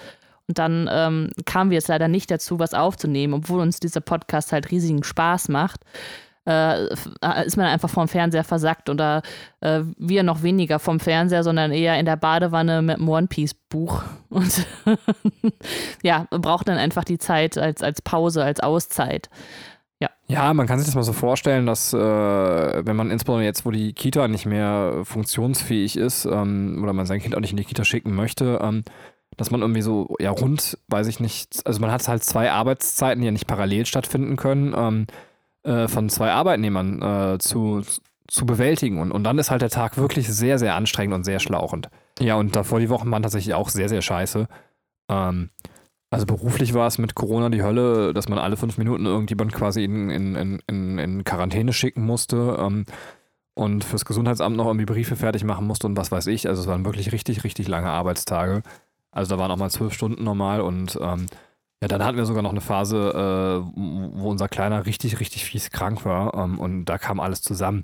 Und 0.48 0.57
dann 0.57 0.89
ähm, 0.92 1.30
kamen 1.45 1.69
wir 1.69 1.75
jetzt 1.75 1.89
leider 1.89 2.07
nicht 2.07 2.31
dazu, 2.31 2.57
was 2.57 2.74
aufzunehmen, 2.74 3.36
obwohl 3.36 3.62
uns 3.62 3.80
dieser 3.80 4.01
Podcast 4.01 4.51
halt 4.51 4.72
riesigen 4.72 5.04
Spaß 5.04 5.50
macht. 5.50 5.81
Äh, 6.50 6.88
f- 6.88 7.10
ist 7.46 7.57
man 7.57 7.68
einfach 7.68 7.90
vom 7.92 8.07
Fernseher 8.07 8.44
versackt 8.44 8.90
oder 8.90 9.22
äh, 9.62 9.81
wir 9.98 10.24
noch 10.24 10.42
weniger 10.42 10.80
vom 10.80 11.00
Fernseher, 11.00 11.44
sondern 11.44 11.72
eher 11.72 12.00
in 12.00 12.07
der 12.07 12.16
Badewanne 12.16 12.81
mit 12.81 12.98
einem 12.98 13.07
One 13.07 13.28
Piece 13.28 13.54
Buch 13.54 14.01
und 14.30 14.66
ja, 16.04 16.25
braucht 16.31 16.68
dann 16.68 16.78
einfach 16.78 17.04
die 17.04 17.19
Zeit 17.19 17.57
als, 17.57 17.84
als 17.84 18.01
Pause, 18.01 18.44
als 18.44 18.62
Auszeit. 18.62 19.30
ja, 20.28 20.54
man 20.54 20.68
kann 20.68 20.80
sich 20.80 20.88
das 20.88 20.96
mal 20.96 21.04
so 21.04 21.13
vorstellen, 21.13 21.66
dass 21.66 21.92
äh, 21.94 21.98
wenn 22.86 22.96
man 22.96 23.12
insbesondere 23.12 23.46
jetzt, 23.46 23.66
wo 23.66 23.72
die 23.72 23.94
Kita 23.94 24.28
nicht 24.28 24.46
mehr 24.46 25.01
funktionsfähig 25.04 25.98
ist 25.98 26.25
ähm, 26.25 26.80
oder 26.81 26.94
man 26.94 27.06
sein 27.06 27.19
Kind 27.19 27.36
auch 27.36 27.40
nicht 27.42 27.51
in 27.51 27.57
die 27.57 27.66
Kita 27.66 27.84
schicken 27.84 28.16
möchte, 28.16 28.60
ähm, 28.62 28.84
dass 29.38 29.51
man 29.51 29.62
irgendwie 29.62 29.81
so, 29.81 30.16
ja, 30.19 30.31
rund, 30.31 30.78
weiß 30.88 31.07
ich 31.07 31.19
nicht, 31.19 31.66
also 31.66 31.80
man 31.80 31.92
hat 31.92 32.07
halt 32.07 32.24
zwei 32.24 32.51
Arbeitszeiten, 32.51 33.22
die 33.22 33.25
ja 33.25 33.31
nicht 33.31 33.48
parallel 33.48 33.86
stattfinden 33.86 34.36
können, 34.36 34.74
ähm, 34.78 35.07
äh, 35.69 35.88
von 35.88 36.10
zwei 36.10 36.31
Arbeitnehmern 36.31 37.01
äh, 37.01 37.38
zu, 37.38 37.83
zu 38.27 38.45
bewältigen. 38.48 39.00
Und, 39.00 39.12
und 39.12 39.24
dann 39.24 39.38
ist 39.38 39.51
halt 39.51 39.62
der 39.62 39.69
Tag 39.69 39.98
wirklich 39.98 40.27
sehr, 40.27 40.57
sehr 40.57 40.74
anstrengend 40.74 41.13
und 41.13 41.24
sehr 41.24 41.39
schlauchend. 41.39 41.89
Ja, 42.19 42.36
und 42.36 42.56
davor 42.56 42.80
die 42.80 42.89
Wochen 42.89 43.12
waren 43.12 43.21
tatsächlich 43.21 43.54
auch 43.54 43.69
sehr, 43.69 43.88
sehr 43.88 44.01
scheiße. 44.01 44.48
Ähm, 45.10 45.51
also 46.10 46.25
beruflich 46.25 46.74
war 46.74 46.88
es 46.88 46.98
mit 46.98 47.13
Corona 47.13 47.50
die 47.50 47.62
Hölle, 47.62 48.13
dass 48.13 48.30
man 48.30 48.39
alle 48.39 48.57
fünf 48.57 48.80
Minuten 48.80 49.06
irgendjemand 49.06 49.54
quasi 49.54 49.83
in, 49.83 50.10
in, 50.10 50.60
in, 50.68 50.98
in, 50.98 51.24
Quarantäne 51.24 51.72
schicken 51.72 52.04
musste 52.04 52.57
ähm, 52.60 52.86
und 53.54 53.83
fürs 53.83 54.06
Gesundheitsamt 54.06 54.57
noch 54.57 54.65
irgendwie 54.65 54.86
Briefe 54.86 55.15
fertig 55.15 55.44
machen 55.44 55.68
musste 55.68 55.86
und 55.86 55.98
was 55.98 56.12
weiß 56.12 56.25
ich. 56.27 56.48
Also 56.48 56.63
es 56.63 56.68
waren 56.68 56.83
wirklich 56.83 57.12
richtig, 57.12 57.44
richtig 57.44 57.68
lange 57.68 57.92
Arbeitstage. 57.92 58.63
Also 59.12 59.36
da 59.36 59.39
waren 59.39 59.51
auch 59.51 59.57
mal 59.57 59.69
zwölf 59.69 59.94
Stunden 59.94 60.24
normal 60.24 60.62
und 60.62 60.98
ähm, 61.00 61.27
ja, 61.81 61.88
dann 61.88 62.03
hatten 62.03 62.17
wir 62.17 62.25
sogar 62.25 62.43
noch 62.43 62.51
eine 62.51 62.62
Phase, 62.62 62.98
äh, 62.98 63.79
wo 63.79 64.29
unser 64.29 64.50
Kleiner 64.50 64.86
richtig, 64.86 65.19
richtig 65.19 65.45
fies 65.45 65.69
krank 65.71 66.03
war 66.03 66.33
ähm, 66.33 66.59
und 66.59 66.86
da 66.86 66.98
kam 66.98 67.19
alles 67.19 67.41
zusammen. 67.41 67.83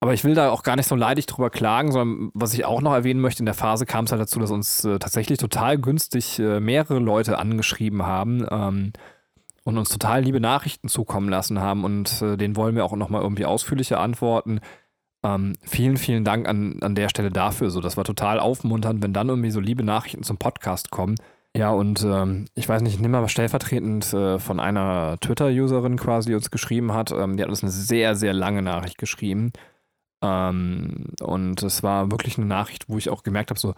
Aber 0.00 0.14
ich 0.14 0.24
will 0.24 0.34
da 0.34 0.50
auch 0.50 0.62
gar 0.62 0.76
nicht 0.76 0.86
so 0.86 0.94
leidig 0.94 1.26
drüber 1.26 1.50
klagen, 1.50 1.92
sondern 1.92 2.30
was 2.32 2.54
ich 2.54 2.64
auch 2.64 2.80
noch 2.80 2.94
erwähnen 2.94 3.20
möchte, 3.20 3.40
in 3.40 3.46
der 3.46 3.54
Phase 3.54 3.84
kam 3.84 4.06
es 4.06 4.12
halt 4.12 4.20
dazu, 4.20 4.40
dass 4.40 4.50
uns 4.50 4.84
äh, 4.84 4.98
tatsächlich 4.98 5.38
total 5.38 5.78
günstig 5.78 6.38
äh, 6.38 6.58
mehrere 6.60 6.98
Leute 6.98 7.38
angeschrieben 7.38 8.02
haben 8.02 8.46
ähm, 8.50 8.92
und 9.64 9.78
uns 9.78 9.90
total 9.90 10.22
liebe 10.22 10.40
Nachrichten 10.40 10.88
zukommen 10.88 11.28
lassen 11.28 11.60
haben 11.60 11.84
und 11.84 12.22
äh, 12.22 12.36
denen 12.36 12.56
wollen 12.56 12.76
wir 12.76 12.84
auch 12.84 12.96
nochmal 12.96 13.22
irgendwie 13.22 13.44
ausführlicher 13.44 14.00
antworten. 14.00 14.60
Ähm, 15.22 15.54
vielen, 15.62 15.98
vielen 15.98 16.24
Dank 16.24 16.48
an, 16.48 16.78
an 16.80 16.94
der 16.94 17.10
Stelle 17.10 17.30
dafür. 17.30 17.70
So, 17.70 17.80
das 17.80 17.98
war 17.98 18.04
total 18.04 18.40
aufmunternd, 18.40 19.02
wenn 19.02 19.12
dann 19.12 19.28
irgendwie 19.28 19.50
so 19.50 19.60
liebe 19.60 19.82
Nachrichten 19.82 20.22
zum 20.22 20.38
Podcast 20.38 20.90
kommen. 20.90 21.16
Ja, 21.56 21.70
und 21.70 22.02
ähm, 22.04 22.46
ich 22.54 22.68
weiß 22.68 22.80
nicht, 22.82 22.94
ich 22.94 23.00
nehme 23.00 23.20
mal 23.20 23.28
stellvertretend 23.28 24.12
äh, 24.12 24.38
von 24.38 24.60
einer 24.60 25.18
Twitter-Userin 25.20 25.96
quasi, 25.96 26.30
die 26.30 26.34
uns 26.36 26.50
geschrieben 26.50 26.92
hat. 26.92 27.10
Ähm, 27.10 27.36
die 27.36 27.42
hat 27.42 27.50
uns 27.50 27.62
eine 27.62 27.72
sehr, 27.72 28.14
sehr 28.14 28.32
lange 28.32 28.62
Nachricht 28.62 28.98
geschrieben. 28.98 29.52
Ähm, 30.22 31.06
und 31.20 31.62
es 31.62 31.82
war 31.82 32.10
wirklich 32.10 32.38
eine 32.38 32.46
Nachricht, 32.46 32.88
wo 32.88 32.98
ich 32.98 33.10
auch 33.10 33.22
gemerkt 33.24 33.50
habe, 33.50 33.58
so, 33.58 33.74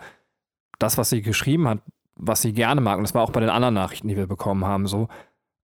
das, 0.79 0.99
was 0.99 1.11
sie 1.11 1.23
geschrieben 1.23 1.69
hat, 1.69 1.79
was 2.17 2.43
sie 2.43 2.53
gerne 2.53 2.81
mag, 2.81 2.99
und 2.99 3.05
das 3.05 3.15
war 3.15 3.23
auch 3.23 3.31
bei 3.31 3.41
den 3.41 3.49
anderen 3.49 3.75
Nachrichten, 3.75 4.09
die 4.09 4.17
wir 4.17 4.27
bekommen 4.27 4.65
haben, 4.65 4.87
so, 4.87 5.09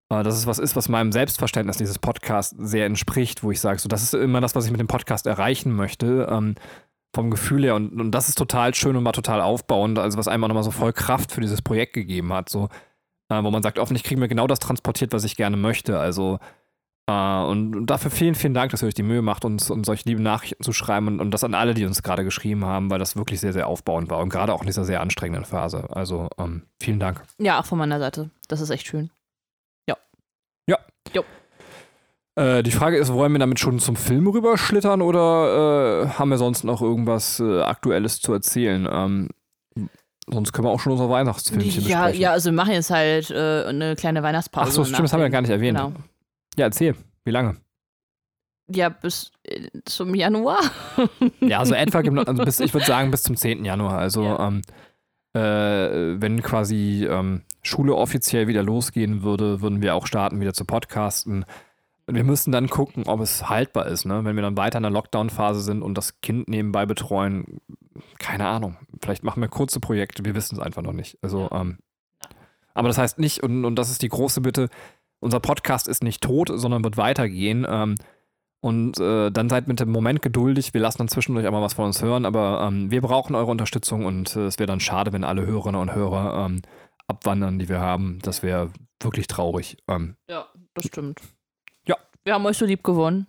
äh, 0.09 0.23
dass 0.23 0.35
es 0.35 0.47
was 0.47 0.59
ist, 0.59 0.75
was 0.75 0.89
meinem 0.89 1.11
Selbstverständnis 1.11 1.77
dieses 1.77 1.99
Podcasts 1.99 2.55
sehr 2.57 2.85
entspricht, 2.85 3.43
wo 3.43 3.51
ich 3.51 3.59
sage, 3.59 3.79
so, 3.79 3.87
das 3.87 4.01
ist 4.03 4.13
immer 4.13 4.41
das, 4.41 4.55
was 4.55 4.65
ich 4.65 4.71
mit 4.71 4.79
dem 4.79 4.87
Podcast 4.87 5.27
erreichen 5.27 5.75
möchte, 5.75 6.27
ähm, 6.31 6.55
vom 7.13 7.31
Gefühl 7.31 7.63
her. 7.63 7.75
Und, 7.75 7.99
und 7.99 8.11
das 8.11 8.29
ist 8.29 8.37
total 8.37 8.73
schön 8.73 8.95
und 8.95 9.05
war 9.05 9.13
total 9.13 9.41
aufbauend, 9.41 9.99
also 9.99 10.17
was 10.17 10.27
einem 10.27 10.43
auch 10.43 10.49
nochmal 10.49 10.63
so 10.63 10.71
voll 10.71 10.93
Kraft 10.93 11.31
für 11.31 11.41
dieses 11.41 11.61
Projekt 11.61 11.93
gegeben 11.93 12.33
hat, 12.33 12.49
so, 12.49 12.69
äh, 13.29 13.43
wo 13.43 13.51
man 13.51 13.63
sagt, 13.63 13.79
hoffentlich 13.79 14.03
kriegen 14.03 14.21
wir 14.21 14.27
genau 14.27 14.47
das 14.47 14.59
transportiert, 14.59 15.13
was 15.13 15.23
ich 15.23 15.35
gerne 15.35 15.57
möchte. 15.57 15.99
Also, 15.99 16.39
äh, 17.07 17.41
und 17.43 17.87
dafür 17.87 18.11
vielen, 18.11 18.35
vielen 18.35 18.53
Dank, 18.53 18.71
dass 18.71 18.83
ihr 18.83 18.87
euch 18.87 18.93
die 18.93 19.03
Mühe 19.03 19.21
macht, 19.21 19.45
uns, 19.45 19.69
uns 19.69 19.87
solche 19.87 20.07
lieben 20.07 20.23
Nachrichten 20.23 20.63
zu 20.63 20.73
schreiben 20.73 21.07
und, 21.07 21.19
und 21.19 21.31
das 21.31 21.43
an 21.43 21.55
alle, 21.55 21.73
die 21.73 21.85
uns 21.85 22.03
gerade 22.03 22.23
geschrieben 22.23 22.65
haben, 22.65 22.91
weil 22.91 22.99
das 22.99 23.15
wirklich 23.15 23.39
sehr, 23.39 23.53
sehr 23.53 23.67
aufbauend 23.67 24.09
war 24.09 24.19
und 24.19 24.29
gerade 24.29 24.53
auch 24.53 24.61
in 24.61 24.67
dieser 24.67 24.85
sehr 24.85 25.01
anstrengenden 25.01 25.45
Phase. 25.45 25.87
Also, 25.91 26.29
ähm, 26.37 26.63
vielen 26.81 26.99
Dank. 26.99 27.23
Ja, 27.39 27.59
auch 27.59 27.65
von 27.65 27.77
meiner 27.77 27.99
Seite. 27.99 28.29
Das 28.47 28.61
ist 28.61 28.69
echt 28.69 28.87
schön. 28.87 29.09
Äh, 32.39 32.63
die 32.63 32.71
Frage 32.71 32.97
ist, 32.97 33.11
wollen 33.11 33.31
wir 33.33 33.39
damit 33.39 33.59
schon 33.59 33.79
zum 33.79 33.95
Film 33.95 34.27
rüberschlittern 34.27 35.01
oder 35.01 36.03
äh, 36.05 36.09
haben 36.17 36.29
wir 36.29 36.37
sonst 36.37 36.63
noch 36.63 36.81
irgendwas 36.81 37.39
äh, 37.39 37.61
Aktuelles 37.61 38.21
zu 38.21 38.31
erzählen? 38.33 38.87
Ähm, 38.89 39.29
sonst 40.27 40.53
können 40.53 40.67
wir 40.67 40.71
auch 40.71 40.79
schon 40.79 40.93
unser 40.93 41.09
Weihnachtsfilmchen 41.09 41.83
Ja, 41.85 41.97
besprechen. 42.03 42.21
ja, 42.21 42.31
also 42.31 42.49
wir 42.51 42.55
machen 42.55 42.71
jetzt 42.73 42.91
halt 42.91 43.29
äh, 43.31 43.65
eine 43.65 43.95
kleine 43.95 44.23
Weihnachtspause. 44.23 44.67
Ach 44.69 44.71
so, 44.71 44.85
stimmt, 44.85 45.03
das 45.03 45.13
haben 45.13 45.19
wir 45.19 45.25
ja 45.25 45.29
gar 45.31 45.41
nicht 45.41 45.49
erwähnt. 45.51 45.77
Genau. 45.77 45.91
Ja, 46.55 46.65
erzähl. 46.65 46.95
Wie 47.25 47.31
lange? 47.31 47.57
Ja, 48.71 48.89
bis 48.89 49.31
äh, 49.43 49.67
zum 49.85 50.13
Januar. 50.15 50.59
Ja, 51.41 51.59
also 51.59 51.73
etwa, 51.75 51.99
also 51.99 52.43
bis, 52.45 52.59
ich 52.59 52.73
würde 52.73 52.85
sagen, 52.85 53.11
bis 53.11 53.23
zum 53.23 53.35
10. 53.35 53.65
Januar. 53.65 53.97
Also, 53.97 54.23
Ja. 54.23 54.47
ähm, 54.47 54.61
äh, 55.33 56.21
wenn 56.21 56.41
quasi 56.41 57.05
ähm, 57.09 57.41
Schule 57.63 57.95
offiziell 57.95 58.47
wieder 58.47 58.63
losgehen 58.63 59.23
würde, 59.23 59.61
würden 59.61 59.81
wir 59.81 59.93
auch 59.95 60.07
starten, 60.07 60.39
wieder 60.39 60.53
zu 60.53 60.65
podcasten. 60.65 61.45
Und 62.09 62.15
wir 62.15 62.23
müssen 62.23 62.51
dann 62.51 62.69
gucken, 62.69 63.03
ob 63.05 63.19
es 63.19 63.49
haltbar 63.49 63.85
ist. 63.85 64.03
Ne? 64.05 64.25
Wenn 64.25 64.35
wir 64.35 64.41
dann 64.41 64.57
weiter 64.57 64.79
in 64.79 64.81
der 64.81 64.91
Lockdown-Phase 64.91 65.61
sind 65.61 65.83
und 65.83 65.95
das 65.95 66.21
Kind 66.21 66.49
nebenbei 66.49 66.87
betreuen, 66.87 67.61
keine 68.17 68.47
Ahnung. 68.47 68.77
Vielleicht 68.99 69.23
machen 69.23 69.41
wir 69.41 69.47
kurze 69.47 69.79
Projekte, 69.79 70.25
wir 70.25 70.33
wissen 70.33 70.55
es 70.55 70.59
einfach 70.59 70.81
noch 70.81 70.91
nicht. 70.91 71.19
Also, 71.21 71.49
ähm, 71.51 71.77
aber 72.73 72.87
das 72.87 72.97
heißt 72.97 73.19
nicht, 73.19 73.43
und, 73.43 73.63
und 73.63 73.75
das 73.75 73.91
ist 73.91 74.01
die 74.01 74.09
große 74.09 74.41
Bitte, 74.41 74.69
unser 75.19 75.39
Podcast 75.39 75.87
ist 75.87 76.01
nicht 76.01 76.23
tot, 76.23 76.49
sondern 76.51 76.83
wird 76.83 76.97
weitergehen. 76.97 77.67
Ähm, 77.69 77.93
und 78.59 78.99
äh, 78.99 79.29
dann 79.29 79.47
seid 79.47 79.67
mit 79.67 79.79
dem 79.79 79.91
Moment 79.91 80.23
geduldig. 80.23 80.73
Wir 80.73 80.81
lassen 80.81 80.97
dann 80.97 81.09
zwischendurch 81.09 81.45
auch 81.45 81.51
mal 81.51 81.61
was 81.61 81.73
von 81.75 81.85
uns 81.85 82.01
hören, 82.01 82.25
aber 82.25 82.67
ähm, 82.67 82.89
wir 82.89 83.01
brauchen 83.01 83.35
eure 83.35 83.51
Unterstützung 83.51 84.07
und 84.07 84.35
äh, 84.35 84.47
es 84.47 84.57
wäre 84.57 84.65
dann 84.65 84.79
schade, 84.79 85.13
wenn 85.13 85.23
alle 85.23 85.45
Hörerinnen 85.45 85.79
und 85.79 85.93
Hörer 85.93 86.47
ähm, 86.47 86.63
abwandern, 87.05 87.59
die 87.59 87.69
wir 87.69 87.81
haben. 87.81 88.17
Das 88.23 88.41
wäre 88.41 88.71
wirklich 88.99 89.27
traurig. 89.27 89.77
Ähm, 89.87 90.15
Ja, 90.27 90.47
das 90.73 90.87
stimmt. 90.87 91.21
Ja. 92.19 92.25
Wir 92.25 92.33
haben 92.35 92.45
euch 92.45 92.57
so 92.57 92.65
lieb 92.65 92.83
gewonnen. 92.83 93.27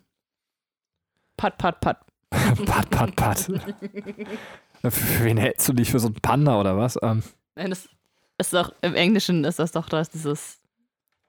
Pat, 1.37 1.59
pat, 1.59 1.81
pat. 1.81 2.05
pat, 2.31 2.91
pat, 2.91 3.17
pat. 3.17 3.39
für, 3.41 5.25
wen 5.25 5.37
hältst 5.37 5.69
du 5.69 5.73
dich? 5.73 5.91
Für 5.91 5.99
so 5.99 6.09
einen 6.09 6.17
Panda 6.17 6.61
oder 6.61 6.77
was? 6.77 6.99
Ähm, 7.03 7.23
Nein, 7.57 7.71
das 7.71 7.89
ist 8.39 8.53
doch, 8.53 8.73
im 8.83 8.95
Englischen 8.95 9.45
ist 9.45 9.59
das 9.59 9.73
doch 9.73 9.89
das, 9.89 10.11
dieses 10.11 10.61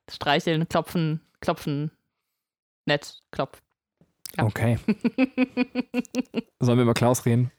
Streicheln, 0.10 0.68
Klopfen, 0.68 1.22
Klopfen, 1.40 1.92
nett, 2.86 3.22
Klopf. 3.32 3.62
Ja. 4.38 4.46
okay. 4.46 4.78
Sollen 6.60 6.78
wir 6.78 6.84
über 6.84 6.94
Klaus 6.94 7.26
reden? 7.26 7.52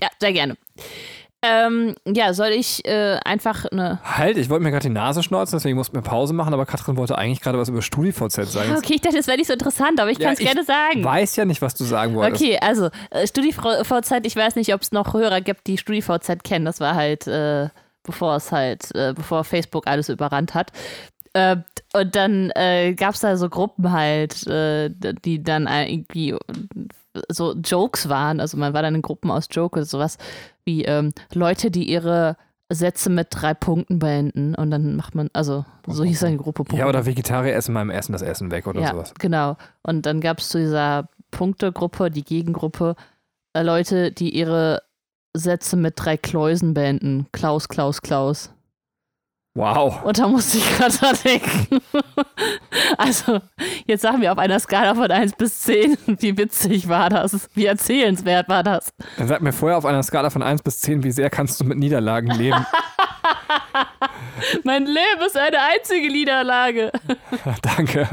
Ja, 0.00 0.10
sehr 0.20 0.32
gerne. 0.32 0.56
Ähm, 1.44 1.94
ja, 2.06 2.32
soll 2.32 2.48
ich 2.48 2.84
äh, 2.86 3.18
einfach 3.22 3.66
eine. 3.66 4.00
Halt, 4.02 4.38
ich 4.38 4.48
wollte 4.48 4.64
mir 4.64 4.70
gerade 4.70 4.88
die 4.88 4.94
Nase 4.94 5.22
schneuzen, 5.22 5.56
deswegen 5.56 5.76
mussten 5.76 5.94
wir 5.94 6.00
Pause 6.00 6.32
machen, 6.32 6.54
aber 6.54 6.64
Katrin 6.64 6.96
wollte 6.96 7.18
eigentlich 7.18 7.42
gerade 7.42 7.58
was 7.58 7.68
über 7.68 7.82
StudiVZ 7.82 8.50
sagen. 8.50 8.74
Okay, 8.84 8.94
ich 8.94 9.00
dachte, 9.02 9.16
das 9.16 9.26
wäre 9.26 9.36
nicht 9.36 9.46
so 9.46 9.52
interessant, 9.52 10.00
aber 10.00 10.10
ich 10.10 10.18
Ja, 10.18 10.26
kann 10.26 10.34
es 10.34 10.40
gerne 10.40 10.64
sagen. 10.64 11.00
Ich 11.00 11.04
weiß 11.04 11.36
ja 11.36 11.44
nicht, 11.44 11.60
was 11.60 11.74
du 11.74 11.84
sagen 11.84 12.14
wolltest. 12.14 12.42
Okay, 12.42 12.58
also 12.60 12.88
äh, 13.10 13.26
StudiVZ, 13.26 14.26
ich 14.26 14.36
weiß 14.36 14.56
nicht, 14.56 14.72
ob 14.72 14.82
es 14.82 14.92
noch 14.92 15.12
Hörer 15.12 15.40
gibt, 15.40 15.66
die 15.66 15.76
StudiVZ 15.76 16.42
kennen. 16.44 16.64
Das 16.64 16.80
war 16.80 16.94
halt, 16.94 17.26
äh, 17.26 17.68
bevor 18.04 18.36
es 18.36 18.50
halt, 18.50 18.94
äh, 18.94 19.12
bevor 19.14 19.44
Facebook 19.44 19.86
alles 19.86 20.08
überrannt 20.08 20.54
hat. 20.54 20.72
Äh, 21.34 21.56
und 21.92 22.16
dann 22.16 22.50
äh, 22.54 22.94
gab 22.94 23.14
es 23.14 23.20
da 23.20 23.36
so 23.36 23.48
Gruppen 23.48 23.92
halt, 23.92 24.46
äh, 24.46 24.90
die 25.24 25.42
dann 25.42 25.66
irgendwie 25.66 26.34
so 27.28 27.54
Jokes 27.54 28.08
waren. 28.08 28.40
Also 28.40 28.56
man 28.56 28.72
war 28.72 28.82
dann 28.82 28.94
in 28.94 29.02
Gruppen 29.02 29.30
aus 29.30 29.48
Jokes, 29.50 29.78
oder 29.78 29.84
sowas 29.84 30.18
wie 30.64 30.84
ähm, 30.84 31.12
Leute, 31.32 31.70
die 31.70 31.90
ihre 31.90 32.36
Sätze 32.72 33.10
mit 33.10 33.28
drei 33.30 33.54
Punkten 33.54 33.98
beenden. 33.98 34.54
Und 34.54 34.70
dann 34.70 34.96
macht 34.96 35.14
man, 35.14 35.28
also 35.32 35.64
so 35.86 36.04
hieß 36.04 36.24
eine 36.24 36.36
Gruppe. 36.36 36.64
Ja, 36.76 36.88
oder 36.88 37.06
Vegetarier 37.06 37.54
essen 37.54 37.74
beim 37.74 37.90
Essen 37.90 38.12
das 38.12 38.22
Essen 38.22 38.50
weg 38.50 38.66
oder 38.66 38.80
ja, 38.80 38.90
sowas. 38.90 39.14
genau. 39.18 39.56
Und 39.82 40.06
dann 40.06 40.20
gab 40.20 40.38
es 40.38 40.48
zu 40.48 40.58
dieser 40.58 41.08
Punktegruppe, 41.30 42.10
die 42.10 42.24
Gegengruppe, 42.24 42.96
äh, 43.54 43.62
Leute, 43.62 44.12
die 44.12 44.34
ihre 44.34 44.82
Sätze 45.36 45.76
mit 45.76 45.94
drei 45.96 46.16
Kläusen 46.16 46.74
beenden. 46.74 47.26
Klaus, 47.32 47.68
Klaus, 47.68 48.02
Klaus. 48.02 48.53
Wow. 49.56 50.02
Und 50.02 50.18
da 50.18 50.26
musste 50.26 50.58
ich 50.58 50.76
gerade 50.76 50.96
dran 50.96 51.16
denken. 51.24 51.78
also, 52.98 53.40
jetzt 53.86 54.02
sagen 54.02 54.20
wir 54.20 54.32
auf 54.32 54.38
einer 54.38 54.58
Skala 54.58 54.96
von 54.96 55.08
1 55.08 55.34
bis 55.36 55.60
10, 55.60 55.96
wie 56.18 56.36
witzig 56.36 56.88
war 56.88 57.08
das? 57.08 57.48
Wie 57.54 57.66
erzählenswert 57.66 58.48
war 58.48 58.64
das? 58.64 58.92
Dann 59.16 59.28
sag 59.28 59.42
mir 59.42 59.52
vorher 59.52 59.78
auf 59.78 59.86
einer 59.86 60.02
Skala 60.02 60.30
von 60.30 60.42
1 60.42 60.62
bis 60.62 60.80
10, 60.80 61.04
wie 61.04 61.12
sehr 61.12 61.30
kannst 61.30 61.60
du 61.60 61.64
mit 61.64 61.78
Niederlagen 61.78 62.32
leben? 62.32 62.66
Mein 64.64 64.86
Leben 64.86 65.22
ist 65.24 65.36
eine 65.36 65.58
einzige 65.60 66.10
Niederlage. 66.10 66.90
Danke. 67.62 68.08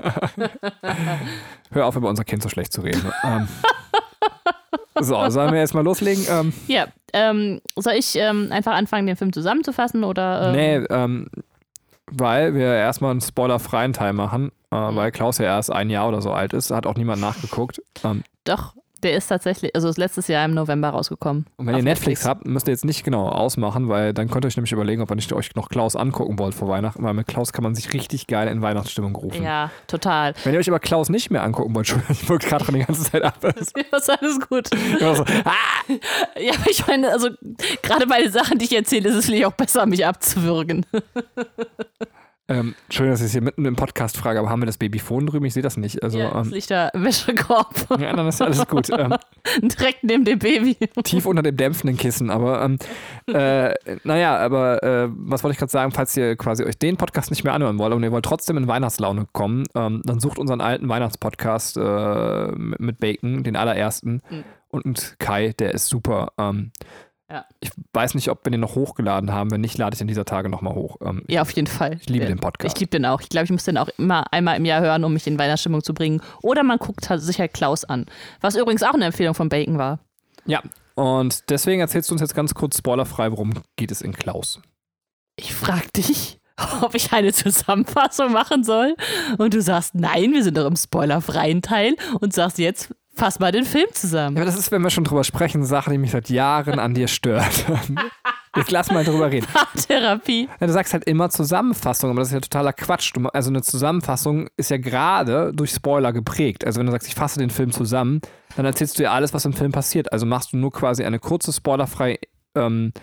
Hör 1.72 1.88
auf, 1.88 1.96
über 1.96 2.10
unser 2.10 2.24
Kind 2.24 2.44
so 2.44 2.50
schlecht 2.50 2.72
zu 2.72 2.82
reden. 2.82 3.12
ähm. 3.24 3.48
So, 5.00 5.30
sollen 5.30 5.54
wir 5.54 5.60
jetzt 5.60 5.74
mal 5.74 5.84
loslegen? 5.84 6.26
Ähm, 6.30 6.54
Ja, 6.68 6.86
ähm, 7.14 7.62
soll 7.78 7.94
ich 7.94 8.16
ähm, 8.16 8.50
einfach 8.52 8.74
anfangen, 8.74 9.08
den 9.08 9.16
Film 9.16 9.32
zusammenzufassen? 9.34 10.04
Oder, 10.04 10.48
ähm, 10.48 10.52
nee, 10.52 10.76
ähm, 10.90 11.28
weil 12.12 12.54
wir 12.54 12.74
erstmal 12.76 13.12
einen 13.12 13.22
spoilerfreien 13.22 13.94
Teil 13.94 14.14
machen, 14.14 14.52
äh, 14.72 14.76
Mhm. 14.92 14.96
weil 14.96 15.12
Klaus 15.12 15.38
ja 15.38 15.46
erst 15.46 15.72
ein 15.72 15.90
Jahr 15.90 16.08
oder 16.10 16.22
so 16.22 16.32
alt 16.32 16.54
ist, 16.54 16.72
hat 16.72 16.86
auch 16.86 16.96
niemand 16.96 17.22
nachgeguckt. 17.22 17.82
Ähm, 18.04 18.24
Doch, 18.44 18.74
der 19.03 19.15
ist 19.17 19.27
tatsächlich, 19.27 19.74
also 19.75 19.89
ist 19.89 19.98
letztes 19.98 20.27
Jahr 20.27 20.46
im 20.46 20.53
November 20.53 20.89
rausgekommen. 20.89 21.46
und 21.58 21.67
wenn 21.67 21.75
ihr 21.75 21.84
Netflix, 21.84 22.25
habt, 22.25 22.46
müsst 22.46 22.67
ihr 22.67 22.72
jetzt 22.72 22.86
nicht 22.86 23.03
genau 23.03 23.27
ausmachen, 23.29 23.89
weil 23.89 24.13
dann 24.13 24.29
könnt 24.29 24.46
ihr 24.46 24.48
euch 24.48 24.58
nämlich 24.58 24.72
überlegen, 24.72 25.01
ob 25.01 25.12
ihr 25.12 25.15
nicht 25.15 25.31
euch 25.34 25.55
noch 25.55 25.70
Klaus 25.70 25.96
angucken 25.96 26.38
wollt 26.39 26.53
vor 26.55 26.67
Weihnachten, 26.67 27.03
weil 27.03 27.13
mit 27.13 27.27
Klaus 27.27 27.53
kann 27.53 27.63
man 27.63 27.75
sich 27.75 27.93
richtig 27.93 28.27
geil 28.27 28.48
in 28.48 28.62
Weihnachtsstimmung 28.62 29.15
rufen. 29.15 29.43
Ja, 29.43 29.72
total. 29.88 30.34
Wenn 30.43 30.53
ihr 30.53 30.60
euch 30.60 30.70
aber 30.70 30.79
Klaus 30.79 31.10
nicht 31.10 31.31
mehr 31.31 31.43
angucken 31.43 31.74
wollt, 31.75 31.93
ich 32.10 32.29
wirke 32.29 32.48
gerade 32.48 32.65
schon 32.65 32.75
die 32.75 32.84
ganze 32.86 33.03
Zeit 33.12 33.24
ab. 33.24 33.36
Das 33.41 33.74
Ja, 33.91 33.98
ist 33.98 34.10
alles 34.10 34.39
gut. 34.48 34.70
immer 35.00 35.15
so, 35.15 35.24
ah! 35.46 35.53
Ja, 36.39 36.53
aber 36.53 36.70
ich 36.70 36.86
meine, 36.88 37.12
also 37.12 37.29
gerade 37.81 38.08
bei 38.08 38.22
den 38.22 38.31
Sachen, 38.31 38.58
die 38.58 38.65
ich 38.65 38.75
erzähle, 38.75 39.10
ist 39.10 39.15
es 39.15 39.25
vielleicht 39.25 39.46
auch 39.46 39.51
besser, 39.53 39.86
mich 39.86 40.05
abzuwürgen. 40.05 40.86
Ähm, 42.51 42.75
schön, 42.89 43.10
dass 43.10 43.20
ich 43.22 43.27
es 43.27 43.31
hier 43.31 43.41
mitten 43.41 43.65
im 43.65 43.75
Podcast 43.75 44.17
frage, 44.17 44.39
aber 44.39 44.50
haben 44.50 44.62
wir 44.62 44.65
das 44.65 44.77
Babyphone 44.77 45.27
drüben? 45.27 45.46
Ich 45.46 45.53
sehe 45.53 45.63
das 45.63 45.77
nicht. 45.77 46.03
Also, 46.03 46.20
ja, 46.20 46.31
das 46.31 46.48
ähm, 46.48 46.53
liegt 46.53 46.70
da 46.72 46.89
im 46.89 47.03
Wäschekorb. 47.03 47.74
ja, 48.00 48.13
dann 48.13 48.27
ist 48.27 48.41
alles 48.41 48.67
gut. 48.67 48.89
Ähm, 49.00 49.15
Direkt 49.62 50.03
neben 50.03 50.24
dem 50.24 50.38
Baby. 50.39 50.75
tief 51.03 51.25
unter 51.25 51.41
dem 51.41 51.58
dämpfenden 51.58 51.98
Kissen, 51.98 52.29
aber 52.29 52.62
ähm, 52.63 52.77
äh, 53.34 53.74
naja, 54.03 54.38
aber 54.38 54.84
äh, 54.84 55.10
was 55.12 55.43
wollte 55.43 55.53
ich 55.53 55.58
gerade 55.60 55.72
sagen, 55.72 55.91
falls 55.91 56.15
ihr 56.15 56.36
quasi 56.36 56.63
euch 56.63 56.77
den 56.77 56.98
Podcast 56.98 57.31
nicht 57.31 57.43
mehr 57.43 57.53
anhören 57.53 57.79
wollt 57.79 57.93
und 57.93 58.03
ihr 58.03 58.12
wollt 58.12 58.25
trotzdem 58.25 58.58
in 58.58 58.67
Weihnachtslaune 58.67 59.25
kommen, 59.31 59.63
ähm, 59.75 60.01
dann 60.05 60.20
sucht 60.20 60.38
unseren 60.38 60.62
alten 60.62 60.88
Weihnachtspodcast 60.89 61.77
äh, 61.77 62.51
mit 62.51 62.79
mit 62.79 63.00
Bacon, 63.00 63.43
den 63.43 63.55
allerersten, 63.55 64.22
Mhm. 64.29 64.43
und 64.70 65.15
Kai, 65.20 65.53
der 65.58 65.74
ist 65.74 65.88
super. 65.88 66.34
Ähm, 66.38 66.72
Ja. 67.32 67.46
Ich 67.62 67.72
weiß 67.94 68.16
nicht, 68.16 68.30
ob 68.30 68.46
wir 68.46 68.52
den 68.52 68.60
noch 68.60 68.76
hochgeladen 68.76 69.32
haben. 69.32 69.52
Wenn 69.52 69.62
nicht, 69.62 69.78
lade 69.78 69.94
ich 69.94 70.00
den 70.00 70.08
dieser 70.08 70.26
Tage 70.26 70.50
nochmal 70.50 70.76
hoch. 70.76 70.98
Ähm, 71.02 71.24
Ja, 71.28 71.42
auf 71.42 71.52
jeden 71.52 71.68
Fall. 71.68 71.98
Ich 72.02 72.10
liebe 72.10 72.26
Ja, 72.26 72.30
den 72.30 72.40
Podcast. 72.40 72.76
Ich 72.76 72.80
liebe 72.80 72.90
den 72.90 73.06
auch. 73.06 73.22
Ich 73.22 73.30
glaube, 73.30 73.46
ich 73.46 73.52
muss 73.52 73.64
den 73.64 73.78
auch 73.78 73.90
immer 73.98 74.32
einmal 74.34 74.58
im 74.58 74.66
Jahr 74.66 74.82
hören, 74.82 75.04
um 75.04 75.14
mich 75.14 75.26
in 75.28 75.40
Weihnachtsstimmung 75.40 75.84
zu 75.84 75.94
bringen. 75.94 76.22
Oder 76.42 76.64
man 76.64 76.78
guckt 76.78 77.10
halt 77.10 77.22
sich 77.22 77.40
halt 77.40 77.54
Klaus 77.54 77.86
an. 77.86 78.06
Was 78.42 78.56
übrigens 78.56 78.84
auch 78.84 78.94
eine 78.94 79.06
Empfehlung 79.06 79.34
von 79.34 79.50
Bacon 79.50 79.78
war. 79.78 80.00
Ja, 80.46 80.62
und 80.96 81.50
deswegen 81.50 81.82
erzählst 81.82 82.10
du 82.10 82.16
uns 82.16 82.22
jetzt 82.22 82.36
ganz 82.36 82.54
kurz 82.54 82.78
spoilerfrei, 82.78 83.32
worum 83.32 83.54
geht 83.78 83.92
es 83.92 84.02
in 84.02 84.14
Klaus. 84.14 84.60
Ich 85.38 85.54
frag 85.54 85.92
dich, 85.94 86.40
ob 86.82 86.94
ich 86.96 87.14
eine 87.14 87.32
Zusammenfassung 87.34 88.32
machen 88.34 88.64
soll. 88.64 88.96
Und 89.38 89.54
du 89.54 89.62
sagst, 89.62 89.96
nein, 89.96 90.34
wir 90.34 90.44
sind 90.44 90.58
doch 90.58 90.66
im 90.66 90.76
spoilerfreien 90.76 91.62
Teil. 91.62 91.96
Und 92.20 92.34
sagst 92.34 92.58
jetzt, 92.58 92.94
fass 93.13 93.39
mal 93.39 93.51
den 93.51 93.65
Film 93.65 93.88
zusammen. 93.94 94.36
Ja, 94.36 94.41
aber 94.41 94.51
das 94.51 94.58
ist, 94.58 94.72
wenn 94.72 94.82
wir 94.82 94.89
schon 94.89 95.03
drüber 95.03 95.24
sprechen, 95.24 95.58
eine 95.58 95.65
Sache, 95.65 95.91
die 95.91 95.98
mich 95.98 96.12
seit 96.12 96.30
Jahren 96.30 96.80
an 96.80 96.94
dir 96.94 97.08
stört. 97.08 97.65
Jetzt 98.56 98.72
lass 98.72 98.91
mal 98.91 99.03
drüber 99.03 99.32
reden. 99.32 99.48
Therapie. 99.88 100.50
Ja, 100.60 100.68
du 100.68 100.74
sagst 100.74 100.94
halt 100.94 101.03
immer 101.06 101.30
Zusammenfassung, 101.30 102.10
aber 102.10 102.20
das 102.20 102.30
ist 102.30 102.34
ja 102.34 102.39
totaler 102.39 102.74
Quatsch. 102.74 103.12
Du, 103.15 103.27
also 103.27 103.50
eine 103.50 103.62
Zusammenfassung 103.62 104.48
ist 104.58 104.72
ja 104.72 104.77
gerade 104.77 105.51
durch 105.53 105.72
Spoiler 105.72 106.13
geprägt. 106.13 106.65
Also 106.65 106.80
wenn 106.80 106.86
du 106.86 106.91
sagst, 106.91 107.08
ich 107.08 107.15
fasse 107.15 107.39
den 107.39 107.50
Film 107.50 107.72
zusammen, 107.72 108.22
dann 108.56 108.65
erzählst 108.65 108.98
du 108.98 109.03
ja 109.03 109.12
alles, 109.12 109.34
was 109.34 109.46
im 109.46 109.53
Film 109.53 109.72
passiert. 109.72 110.12
Also 110.12 110.25
machst 110.25 110.53
du 110.53 110.58
nur 110.58 110.72
quasi 110.72 111.03
eine 111.03 111.20
kurze, 111.20 111.53
spoilerfrei 111.53 112.20
ähm, 112.56 112.94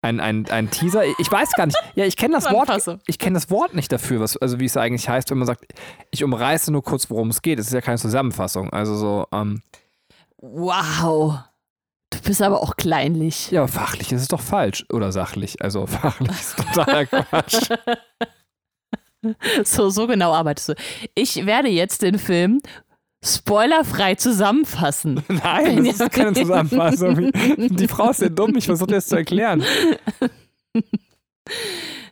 ein, 0.00 0.20
ein, 0.20 0.48
ein 0.50 0.70
Teaser. 0.70 1.02
Ich 1.18 1.30
weiß 1.30 1.52
gar 1.52 1.66
nicht. 1.66 1.78
Ja, 1.94 2.04
ich 2.04 2.16
kenne 2.16 2.34
das 2.34 2.44
Wort. 2.52 3.00
Ich 3.06 3.18
kenne 3.18 3.34
das 3.34 3.50
Wort 3.50 3.74
nicht 3.74 3.90
dafür, 3.90 4.20
was, 4.20 4.36
also 4.36 4.60
wie 4.60 4.64
es 4.64 4.76
eigentlich 4.76 5.08
heißt, 5.08 5.30
wenn 5.30 5.38
man 5.38 5.46
sagt, 5.46 5.64
ich 6.10 6.22
umreiße 6.22 6.70
nur 6.70 6.82
kurz, 6.82 7.10
worum 7.10 7.30
es 7.30 7.42
geht. 7.42 7.58
Es 7.58 7.66
ist 7.68 7.72
ja 7.72 7.80
keine 7.80 7.98
Zusammenfassung. 7.98 8.70
Also 8.72 8.94
so, 8.96 9.26
ähm, 9.32 9.62
Wow. 10.40 11.40
Du 12.10 12.20
bist 12.22 12.40
aber 12.40 12.62
auch 12.62 12.76
kleinlich. 12.76 13.50
ja, 13.50 13.66
fachlich 13.66 14.12
ist 14.12 14.22
es 14.22 14.28
doch 14.28 14.40
falsch. 14.40 14.84
Oder 14.92 15.12
sachlich. 15.12 15.60
Also 15.62 15.86
fachlich 15.86 16.30
ist 16.30 16.56
totaler 16.56 17.06
Quatsch. 17.06 17.68
So, 19.64 19.90
so 19.90 20.06
genau 20.06 20.32
arbeitest 20.32 20.68
du. 20.68 20.74
Ich 21.16 21.44
werde 21.44 21.68
jetzt 21.68 22.02
den 22.02 22.20
Film 22.20 22.60
spoilerfrei 23.24 24.14
zusammenfassen. 24.14 25.22
Nein, 25.28 25.84
das 25.84 26.00
ist 26.00 26.12
keine 26.12 26.32
Zusammenfassung. 26.32 27.30
Die 27.32 27.88
Frau 27.88 28.10
ist 28.10 28.20
ja 28.20 28.28
dumm, 28.28 28.56
ich 28.56 28.66
versuche 28.66 28.90
das 28.90 29.06
zu 29.08 29.16
erklären. 29.16 29.64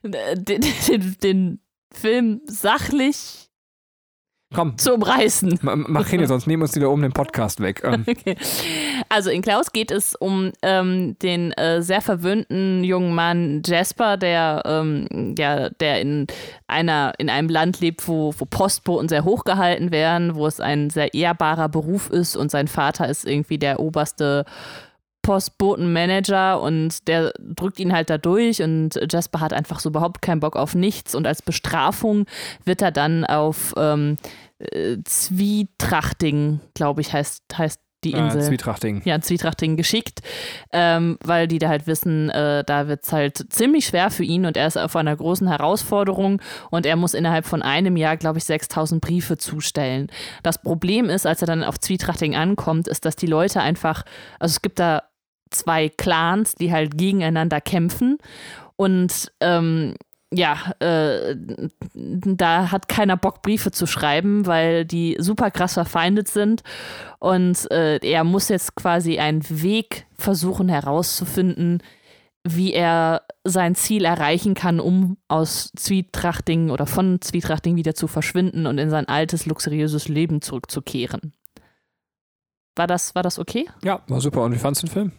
Den, 0.03 0.45
den, 0.45 1.17
den 1.21 1.61
Film 1.93 2.41
sachlich 2.47 3.46
Komm, 4.55 4.79
zu 4.79 4.95
umreißen. 4.95 5.59
ma- 5.63 5.75
mach 5.75 6.07
hin, 6.07 6.25
sonst 6.27 6.47
nehmen 6.47 6.63
uns 6.63 6.71
die 6.73 6.79
da 6.81 6.87
oben 6.87 7.03
den 7.03 7.13
Podcast 7.13 7.61
weg. 7.61 7.83
Ähm, 7.85 8.05
Okay. 8.09 8.37
Also 9.09 9.31
in 9.31 9.43
Klaus 9.43 9.73
geht 9.73 9.91
es 9.91 10.15
um 10.15 10.53
ähm, 10.63 11.17
den 11.21 11.53
äh, 11.53 11.83
sehr 11.83 12.01
verwöhnten 12.01 12.83
jungen 12.85 13.15
Mann 13.15 13.63
Jasper, 13.67 14.17
der, 14.17 14.63
ähm, 14.65 15.35
ja, 15.37 15.69
der 15.71 16.01
in, 16.01 16.27
einer, 16.69 17.13
in 17.19 17.29
einem 17.29 17.49
Land 17.49 17.81
lebt, 17.81 18.07
wo, 18.09 18.33
wo 18.39 18.45
Postboten 18.45 19.09
sehr 19.09 19.25
hoch 19.25 19.45
gehalten 19.45 19.91
werden, 19.91 20.35
wo 20.37 20.47
es 20.47 20.61
ein 20.61 20.91
sehr 20.91 21.13
ehrbarer 21.13 21.69
Beruf 21.69 22.09
ist 22.11 22.37
und 22.37 22.51
sein 22.51 22.69
Vater 22.69 23.09
ist 23.09 23.27
irgendwie 23.27 23.59
der 23.59 23.81
oberste 23.81 24.45
Postbotenmanager 25.27 26.61
und 26.61 27.09
der 27.09 27.33
drückt 27.41 27.81
ihn 27.81 27.93
halt 27.93 28.11
da 28.11 28.17
durch 28.17 28.63
und 28.63 28.97
Jasper 29.11 29.41
hat 29.41 29.53
einfach 29.53 29.81
so 29.81 29.89
überhaupt 29.89 30.23
keinen 30.23 30.39
Bock 30.39 30.55
auf 30.55 30.77
nichts 30.77 31.17
und 31.17 31.27
als 31.27 31.43
Bestrafung 31.43 32.27
wird 32.65 32.81
er 32.81 32.93
dann 32.93 33.25
auf 33.25 33.75
ähm, 33.77 34.19
äh, 34.61 34.99
Zwietrachting, 35.05 36.61
glaube 36.75 37.01
ich, 37.01 37.13
heißt, 37.13 37.43
heißt 37.59 37.81
die 38.05 38.13
Insel. 38.13 38.41
äh, 38.41 38.45
Zwietrachting. 38.45 39.03
ja, 39.05 39.21
Zwietrachting 39.21 39.77
geschickt, 39.77 40.21
ähm, 40.73 41.19
weil 41.25 41.49
die 41.49 41.59
da 41.59 41.71
halt 41.71 41.89
wissen, 41.89 42.31
äh, 42.31 42.63
da 42.65 42.87
wird 42.87 43.03
es 43.03 43.13
halt 43.13 43.53
ziemlich 43.53 43.87
schwer 43.87 44.11
für 44.11 44.23
ihn 44.23 44.47
und 44.47 44.57
er 44.57 44.69
ist 44.69 44.77
auf 44.77 44.95
einer 44.95 45.17
großen 45.17 45.49
Herausforderung 45.49 46.41
und 46.71 46.87
er 46.87 46.95
muss 46.95 47.15
innerhalb 47.15 47.47
von 47.47 47.63
einem 47.63 47.97
Jahr, 47.97 48.17
glaube 48.17 48.39
ich, 48.39 48.45
6000 48.45 49.01
Briefe 49.01 49.39
zustellen. 49.39 50.07
Das 50.45 50.63
Problem 50.63 51.11
ist, 51.11 51.27
als 51.27 51.41
er 51.41 51.47
dann 51.49 51.65
auf 51.65 51.81
Zwietrachting 51.81 52.37
ankommt, 52.37 52.87
ist, 52.87 53.05
dass 53.05 53.17
die 53.17 53.27
Leute 53.27 53.61
einfach, 53.61 54.05
also 54.39 54.53
es 54.53 54.63
gibt 54.63 54.79
da 54.79 55.03
zwei 55.51 55.89
Clans, 55.89 56.55
die 56.55 56.73
halt 56.73 56.97
gegeneinander 56.97 57.61
kämpfen 57.61 58.19
und 58.77 59.33
ähm, 59.41 59.95
ja, 60.33 60.73
äh, 60.81 61.37
da 61.95 62.71
hat 62.71 62.89
keiner 62.89 63.17
Bock, 63.17 63.43
Briefe 63.43 63.71
zu 63.71 63.87
schreiben, 63.87 64.47
weil 64.47 64.85
die 64.85 65.17
super 65.19 65.51
krass 65.51 65.75
verfeindet 65.75 66.29
sind. 66.29 66.63
Und 67.19 67.71
äh, 67.71 67.99
er 67.99 68.25
muss 68.25 68.49
jetzt 68.49 68.75
quasi 68.75 69.19
einen 69.19 69.45
Weg 69.49 70.07
versuchen 70.19 70.69
herauszufinden, 70.69 71.83
wie 72.45 72.73
er 72.73 73.23
sein 73.45 73.75
Ziel 73.75 74.05
erreichen 74.05 74.55
kann, 74.55 74.81
um 74.81 75.17
aus 75.29 75.71
Zwietrachting 75.77 76.71
oder 76.71 76.87
von 76.87 77.21
Zwietrachting 77.21 77.77
wieder 77.77 77.95
zu 77.95 78.09
verschwinden 78.09 78.67
und 78.67 78.79
in 78.79 78.91
sein 78.91 79.09
altes, 79.09 79.47
luxuriöses 79.47 80.09
Leben 80.09 80.43
zurückzukehren. 80.43 81.33
War 82.77 82.87
das, 82.87 83.15
war 83.15 83.23
das 83.23 83.39
okay? 83.39 83.69
Ja, 83.83 84.03
war 84.09 84.21
super. 84.21 84.43
Und 84.43 84.53
wie 84.53 84.59
fandst 84.59 84.83
du 84.83 84.87
den 84.87 84.93
Film? 84.93 85.13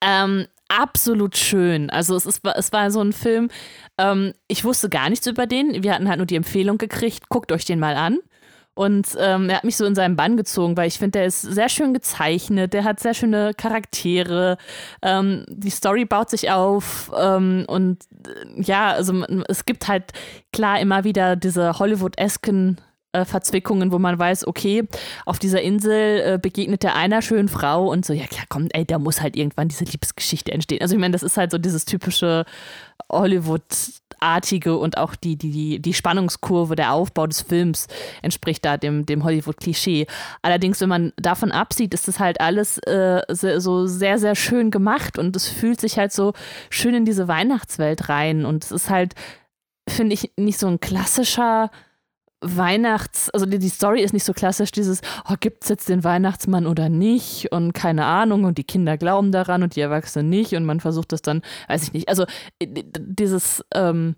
Ähm, 0.00 0.46
absolut 0.68 1.36
schön. 1.36 1.90
Also 1.90 2.16
es, 2.16 2.26
ist, 2.26 2.40
es 2.44 2.72
war 2.72 2.90
so 2.90 3.00
ein 3.00 3.12
Film, 3.12 3.48
ähm, 3.98 4.32
ich 4.48 4.64
wusste 4.64 4.88
gar 4.88 5.10
nichts 5.10 5.26
über 5.26 5.46
den. 5.46 5.82
Wir 5.82 5.94
hatten 5.94 6.08
halt 6.08 6.18
nur 6.18 6.26
die 6.26 6.36
Empfehlung 6.36 6.78
gekriegt, 6.78 7.28
guckt 7.28 7.52
euch 7.52 7.64
den 7.64 7.78
mal 7.78 7.96
an. 7.96 8.18
Und 8.74 9.16
ähm, 9.18 9.48
er 9.48 9.56
hat 9.56 9.64
mich 9.64 9.78
so 9.78 9.86
in 9.86 9.94
seinen 9.94 10.16
Bann 10.16 10.36
gezogen, 10.36 10.76
weil 10.76 10.86
ich 10.86 10.98
finde, 10.98 11.12
der 11.18 11.26
ist 11.26 11.40
sehr 11.40 11.70
schön 11.70 11.94
gezeichnet, 11.94 12.74
der 12.74 12.84
hat 12.84 13.00
sehr 13.00 13.14
schöne 13.14 13.54
Charaktere, 13.54 14.58
ähm, 15.00 15.46
die 15.48 15.70
Story 15.70 16.04
baut 16.04 16.28
sich 16.28 16.50
auf 16.50 17.10
ähm, 17.18 17.64
und 17.68 18.02
äh, 18.26 18.60
ja, 18.60 18.90
also 18.90 19.24
es 19.48 19.64
gibt 19.64 19.88
halt 19.88 20.12
klar 20.52 20.78
immer 20.78 21.04
wieder 21.04 21.36
diese 21.36 21.78
Hollywood-esken 21.78 22.78
äh, 23.16 23.24
Verzwickungen, 23.24 23.92
wo 23.92 23.98
man 23.98 24.18
weiß, 24.18 24.46
okay, 24.46 24.84
auf 25.24 25.38
dieser 25.38 25.62
Insel 25.62 26.34
äh, 26.34 26.38
begegnet 26.40 26.84
er 26.84 26.94
einer 26.94 27.22
schönen 27.22 27.48
Frau 27.48 27.90
und 27.90 28.04
so, 28.04 28.12
ja 28.12 28.26
klar, 28.26 28.44
komm, 28.48 28.68
ey, 28.72 28.84
da 28.84 28.98
muss 28.98 29.20
halt 29.20 29.36
irgendwann 29.36 29.68
diese 29.68 29.84
Liebesgeschichte 29.84 30.52
entstehen. 30.52 30.82
Also 30.82 30.94
ich 30.94 31.00
meine, 31.00 31.12
das 31.12 31.22
ist 31.22 31.36
halt 31.36 31.50
so 31.50 31.58
dieses 31.58 31.84
typische 31.86 32.44
Hollywood-artige 33.10 34.76
und 34.76 34.98
auch 34.98 35.14
die, 35.14 35.36
die, 35.36 35.80
die, 35.80 35.94
Spannungskurve, 35.94 36.76
der 36.76 36.92
Aufbau 36.92 37.26
des 37.26 37.42
Films 37.42 37.86
entspricht 38.22 38.64
da 38.64 38.76
dem, 38.76 39.06
dem 39.06 39.24
Hollywood-Klischee. 39.24 40.06
Allerdings, 40.42 40.80
wenn 40.80 40.88
man 40.88 41.12
davon 41.16 41.52
absieht, 41.52 41.94
ist 41.94 42.08
das 42.08 42.18
halt 42.18 42.40
alles 42.40 42.78
äh, 42.78 43.22
so 43.28 43.86
sehr, 43.86 44.18
sehr 44.18 44.34
schön 44.34 44.70
gemacht 44.70 45.18
und 45.18 45.36
es 45.36 45.48
fühlt 45.48 45.80
sich 45.80 45.98
halt 45.98 46.12
so 46.12 46.32
schön 46.70 46.94
in 46.94 47.04
diese 47.04 47.28
Weihnachtswelt 47.28 48.08
rein 48.08 48.44
und 48.44 48.64
es 48.64 48.72
ist 48.72 48.90
halt, 48.90 49.14
finde 49.88 50.14
ich, 50.14 50.32
nicht 50.36 50.58
so 50.58 50.66
ein 50.66 50.80
klassischer 50.80 51.70
Weihnachts-, 52.40 53.30
also 53.30 53.46
die, 53.46 53.58
die 53.58 53.68
Story 53.68 54.02
ist 54.02 54.12
nicht 54.12 54.24
so 54.24 54.32
klassisch, 54.32 54.70
dieses, 54.70 55.00
oh, 55.28 55.34
gibt 55.40 55.64
es 55.64 55.68
jetzt 55.68 55.88
den 55.88 56.04
Weihnachtsmann 56.04 56.66
oder 56.66 56.88
nicht 56.88 57.50
und 57.50 57.72
keine 57.72 58.04
Ahnung 58.04 58.44
und 58.44 58.58
die 58.58 58.64
Kinder 58.64 58.98
glauben 58.98 59.32
daran 59.32 59.62
und 59.62 59.74
die 59.76 59.80
Erwachsenen 59.80 60.28
nicht 60.28 60.54
und 60.54 60.64
man 60.64 60.80
versucht 60.80 61.12
das 61.12 61.22
dann, 61.22 61.42
weiß 61.68 61.82
ich 61.84 61.92
nicht, 61.92 62.08
also 62.08 62.24
äh, 62.58 62.66
dieses, 62.98 63.64
ähm, 63.74 64.16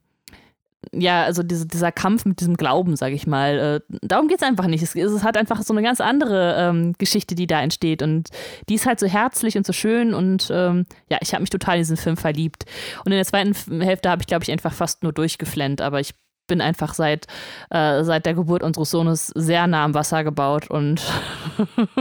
ja, 0.93 1.25
also 1.25 1.43
diese, 1.43 1.67
dieser 1.67 1.93
Kampf 1.93 2.25
mit 2.25 2.41
diesem 2.41 2.57
Glauben, 2.57 2.97
sage 2.97 3.15
ich 3.15 3.27
mal, 3.27 3.83
äh, 3.91 3.99
darum 4.03 4.29
geht 4.29 4.39
es 4.39 4.47
einfach 4.47 4.67
nicht. 4.67 4.83
Es, 4.83 4.95
es 4.95 5.25
hat 5.25 5.37
einfach 5.37 5.63
so 5.63 5.75
eine 5.75 5.83
ganz 5.83 6.01
andere 6.01 6.57
ähm, 6.57 6.95
Geschichte, 6.99 7.35
die 7.35 7.47
da 7.47 7.61
entsteht 7.61 8.03
und 8.03 8.31
die 8.69 8.75
ist 8.75 8.87
halt 8.87 9.01
so 9.01 9.07
herzlich 9.07 9.57
und 9.57 9.67
so 9.67 9.73
schön 9.73 10.15
und 10.15 10.49
ähm, 10.53 10.87
ja, 11.11 11.19
ich 11.21 11.35
habe 11.35 11.43
mich 11.43 11.51
total 11.51 11.77
in 11.77 11.83
diesen 11.83 11.97
Film 11.97 12.17
verliebt. 12.17 12.65
Und 13.05 13.13
in 13.13 13.19
der 13.19 13.25
zweiten 13.25 13.55
Hälfte 13.83 14.09
habe 14.09 14.23
ich, 14.23 14.27
glaube 14.27 14.45
ich, 14.45 14.53
einfach 14.53 14.73
fast 14.73 15.03
nur 15.03 15.13
durchgeflennt, 15.13 15.81
aber 15.81 16.01
ich 16.01 16.15
bin 16.49 16.61
einfach 16.61 16.95
seit, 16.95 17.27
äh, 17.71 18.03
seit 18.03 18.27
der 18.27 18.35
Geburt 18.35 18.65
unseres 18.65 18.91
Sohnes 18.91 19.29
sehr 19.29 19.69
nah 19.69 19.85
am 19.85 19.95
Wasser 19.95 20.25
gebaut 20.25 20.69
und 20.69 21.01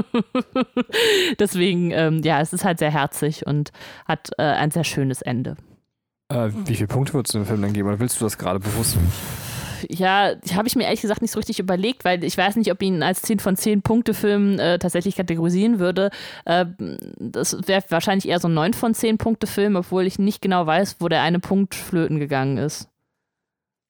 deswegen, 1.40 1.92
ähm, 1.92 2.22
ja, 2.24 2.42
es 2.42 2.54
ist 2.54 2.66
halt 2.66 2.80
sehr 2.80 2.92
herzig 2.92 3.46
und 3.46 3.72
hat 4.08 4.32
äh, 4.40 4.44
ein 4.44 4.72
sehr 4.72 4.84
schönes 4.84 5.22
Ende. 5.22 5.56
Äh, 6.30 6.50
wie 6.66 6.76
viele 6.76 6.88
Punkte 6.88 7.14
würdest 7.14 7.36
du 7.36 7.40
dem 7.40 7.46
Film 7.46 7.62
denn 7.62 7.74
geben? 7.74 7.88
Oder 7.88 8.00
willst 8.00 8.20
du 8.20 8.26
das 8.26 8.38
gerade 8.38 8.60
bewusst? 8.60 8.98
Ja, 9.90 10.34
habe 10.54 10.68
ich 10.68 10.76
mir 10.76 10.86
ehrlich 10.86 11.02
gesagt 11.02 11.22
nicht 11.22 11.32
so 11.32 11.40
richtig 11.40 11.60
überlegt, 11.60 12.04
weil 12.04 12.24
ich 12.24 12.38
weiß 12.38 12.56
nicht, 12.56 12.72
ob 12.72 12.82
ich 12.82 12.88
ihn 12.88 13.04
als 13.04 13.22
10 13.22 13.40
von 13.40 13.56
10 13.56 13.82
Punkte 13.82 14.14
Film 14.14 14.60
äh, 14.60 14.80
tatsächlich 14.80 15.16
kategorisieren 15.16 15.80
würde. 15.80 16.10
Äh, 16.46 16.66
das 17.20 17.58
wäre 17.68 17.84
wahrscheinlich 17.90 18.28
eher 18.28 18.40
so 18.40 18.48
ein 18.48 18.54
9 18.54 18.74
von 18.74 18.94
10 18.94 19.18
Punkte 19.18 19.48
Film, 19.48 19.76
obwohl 19.76 20.06
ich 20.06 20.20
nicht 20.20 20.42
genau 20.42 20.66
weiß, 20.66 20.98
wo 21.00 21.08
der 21.08 21.22
eine 21.22 21.40
Punkt 21.40 21.76
flöten 21.76 22.20
gegangen 22.20 22.58
ist. 22.58 22.90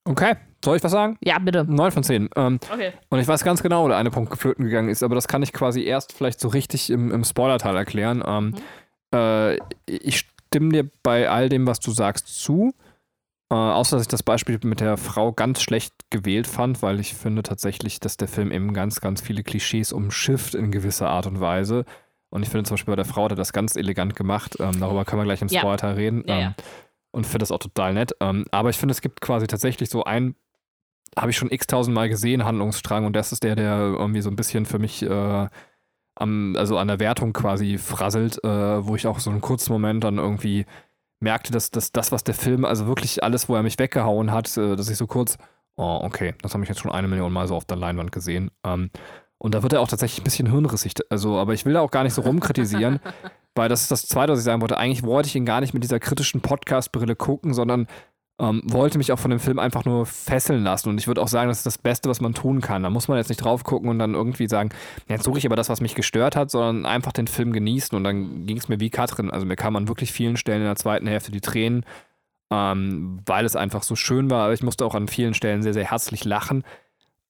Okay, 0.06 0.36
soll 0.64 0.78
ich 0.78 0.84
was 0.84 0.92
sagen? 0.92 1.18
Ja, 1.24 1.40
bitte. 1.40 1.66
9 1.68 1.92
von 1.92 2.04
10. 2.04 2.30
Ähm, 2.36 2.60
Okay. 2.72 2.94
und 3.10 3.20
ich 3.20 3.28
weiß 3.28 3.44
ganz 3.44 3.62
genau, 3.64 3.84
wo 3.84 3.88
der 3.88 3.98
eine 3.98 4.12
Punkt 4.12 4.32
geflöten 4.32 4.66
gegangen 4.66 4.90
ist, 4.90 5.04
aber 5.04 5.16
das 5.16 5.28
kann 5.28 5.44
ich 5.44 5.54
quasi 5.54 5.84
erst 5.84 6.14
vielleicht 6.14 6.40
so 6.40 6.48
richtig 6.48 6.90
im, 6.90 7.12
im 7.12 7.24
Spoiler-Teil 7.24 7.76
erklären. 7.76 8.24
Ähm, 8.26 8.54
äh, 9.14 9.58
ich 9.86 10.26
stimme 10.50 10.70
dir 10.70 10.90
bei 11.04 11.30
all 11.30 11.50
dem, 11.50 11.68
was 11.68 11.80
du 11.80 11.92
sagst, 11.92 12.28
zu. 12.42 12.74
Äh, 13.50 13.56
außer 13.56 13.96
dass 13.96 14.04
ich 14.04 14.08
das 14.10 14.24
Beispiel 14.24 14.60
mit 14.64 14.82
der 14.82 14.98
Frau 14.98 15.32
ganz 15.32 15.62
schlecht 15.62 15.94
gewählt 16.10 16.48
fand, 16.48 16.82
weil 16.82 17.00
ich 17.00 17.14
finde 17.14 17.44
tatsächlich, 17.44 18.00
dass 18.02 18.18
der 18.18 18.28
Film 18.28 18.52
eben 18.52 18.74
ganz, 18.74 19.00
ganz 19.00 19.22
viele 19.22 19.44
Klischees 19.44 19.94
umschifft 19.94 20.54
in 20.54 20.70
gewisser 20.72 21.10
Art 21.10 21.28
und 21.28 21.40
Weise. 21.40 21.86
Und 22.30 22.44
ich 22.44 22.50
finde 22.50 22.66
zum 22.66 22.76
Beispiel 22.76 22.92
bei 22.92 22.98
der 22.98 23.06
Frau 23.06 23.24
hat 23.24 23.32
er 23.32 23.36
das 23.38 23.54
ganz 23.54 23.78
elegant 23.78 24.18
gemacht. 24.18 24.58
Ähm, 24.60 24.82
darüber 24.82 25.06
können 25.06 25.22
wir 25.22 25.26
gleich 25.26 25.42
im 25.42 25.48
Ja. 25.48 25.62
Spoiler 25.62 25.96
reden. 25.96 26.24
Ja, 26.28 26.36
ähm, 26.36 26.42
ja. 26.42 26.54
Und 27.12 27.24
finde 27.26 27.40
das 27.40 27.52
auch 27.54 27.60
total 27.60 27.94
nett. 27.94 28.12
Ähm, 28.20 28.46
aber 28.52 28.70
ich 28.70 28.78
finde, 28.78 28.92
es 28.92 29.00
gibt 29.00 29.22
quasi 29.22 29.48
tatsächlich 29.48 29.90
so 29.90 30.04
ein, 30.04 30.36
habe 31.16 31.32
ich 31.32 31.38
schon 31.38 31.52
x-tausend 31.52 31.94
Mal 31.94 32.10
gesehen, 32.10 32.46
Handlungsstrang. 32.46 33.06
Und 33.06 33.16
das 33.16 33.32
ist 33.32 33.44
der, 33.44 33.56
der 33.56 33.78
irgendwie 33.78 34.22
so 34.22 34.30
ein 34.30 34.36
bisschen 34.36 34.66
für 34.66 34.80
mich 34.80 35.04
äh, 35.04 35.48
am, 36.16 36.56
also 36.58 36.78
an 36.78 36.88
der 36.88 37.00
Wertung 37.00 37.34
quasi 37.34 37.78
frasselt, 37.78 38.44
äh, 38.44 38.86
wo 38.86 38.96
ich 38.96 39.08
auch 39.08 39.20
so 39.20 39.30
einen 39.30 39.42
kurzen 39.42 39.72
Moment 39.72 40.04
dann 40.04 40.18
irgendwie 40.18 40.66
merkte, 41.20 41.52
dass, 41.52 41.72
dass 41.72 41.92
das, 41.92 42.12
was 42.12 42.24
der 42.24 42.36
Film, 42.36 42.66
also 42.66 42.88
wirklich 42.88 43.24
alles, 43.24 43.50
wo 43.50 43.56
er 43.56 43.64
mich 43.64 43.80
weggehauen 43.80 44.32
hat, 44.32 44.56
äh, 44.58 44.76
dass 44.76 44.90
ich 44.90 44.98
so 44.98 45.08
kurz, 45.08 45.38
oh, 45.76 46.00
okay, 46.04 46.36
das 46.42 46.54
habe 46.54 46.64
ich 46.64 46.70
jetzt 46.70 46.80
schon 46.80 46.92
eine 46.92 47.08
Million 47.08 47.34
Mal 47.34 47.48
so 47.48 47.56
auf 47.56 47.66
der 47.66 47.78
Leinwand 47.78 48.12
gesehen. 48.12 48.52
Ähm, 48.64 48.90
und 49.40 49.54
da 49.54 49.62
wird 49.62 49.74
er 49.74 49.82
auch 49.82 49.88
tatsächlich 49.88 50.22
ein 50.22 50.24
bisschen 50.24 50.50
hirnrissig. 50.52 50.94
Also, 51.10 51.38
aber 51.38 51.54
ich 51.54 51.66
will 51.66 51.74
da 51.74 51.82
auch 51.82 51.92
gar 51.92 52.04
nicht 52.04 52.14
so 52.14 52.22
rumkritisieren, 52.24 53.00
weil 53.56 53.70
das 53.70 53.82
ist 53.82 53.92
das 53.92 54.08
Zweite, 54.08 54.32
was 54.32 54.40
ich 54.40 54.46
sagen 54.46 54.62
wollte. 54.62 54.78
Eigentlich 54.78 55.04
wollte 55.04 55.28
ich 55.28 55.36
ihn 55.36 55.46
gar 55.46 55.62
nicht 55.62 55.74
mit 55.74 55.84
dieser 55.84 56.00
kritischen 56.00 56.42
Podcast-Brille 56.42 57.16
gucken, 57.16 57.54
sondern 57.54 57.88
ähm, 58.40 58.62
wollte 58.66 59.00
mich 59.00 59.12
auch 59.12 59.20
von 59.20 59.32
dem 59.32 59.40
Film 59.40 59.58
einfach 59.58 59.86
nur 59.86 60.06
fesseln 60.06 60.64
lassen. 60.64 60.90
Und 60.90 61.00
ich 61.00 61.08
würde 61.08 61.22
auch 61.22 61.28
sagen, 61.28 61.50
das 61.50 61.60
ist 61.60 61.66
das 61.66 61.78
Beste, 61.80 62.10
was 62.10 62.22
man 62.22 62.34
tun 62.34 62.62
kann. 62.62 62.84
Da 62.84 62.90
muss 62.90 63.08
man 63.08 63.18
jetzt 63.18 63.30
nicht 63.30 63.44
drauf 63.44 63.64
gucken 63.64 63.90
und 63.90 63.98
dann 63.98 64.14
irgendwie 64.14 64.48
sagen, 64.48 64.70
jetzt 65.08 65.24
suche 65.24 65.40
ich 65.40 65.46
aber 65.46 65.56
das, 65.56 65.70
was 65.70 65.82
mich 65.82 65.96
gestört 65.96 66.36
hat, 66.36 66.52
sondern 66.52 66.86
einfach 66.86 67.14
den 67.14 67.28
Film 67.28 67.52
genießen. 67.52 67.98
Und 67.98 68.04
dann 68.04 68.46
ging 68.46 68.58
es 68.58 68.70
mir 68.70 68.80
wie 68.80 68.92
Katrin. 68.92 69.32
Also 69.32 69.46
mir 69.46 69.56
kam 69.56 69.76
an 69.76 69.88
wirklich 69.88 70.12
vielen 70.12 70.38
Stellen 70.38 70.62
in 70.62 70.68
der 70.68 70.76
zweiten 70.76 71.08
Hälfte 71.08 71.32
die 71.32 71.42
Tränen, 71.42 71.84
ähm, 72.52 73.22
weil 73.26 73.44
es 73.44 73.56
einfach 73.56 73.82
so 73.82 73.96
schön 73.96 74.30
war. 74.30 74.46
Aber 74.46 74.54
ich 74.54 74.64
musste 74.64 74.86
auch 74.86 74.94
an 74.94 75.08
vielen 75.08 75.34
Stellen 75.34 75.64
sehr, 75.64 75.74
sehr 75.74 75.90
herzlich 75.90 76.24
lachen. 76.24 76.64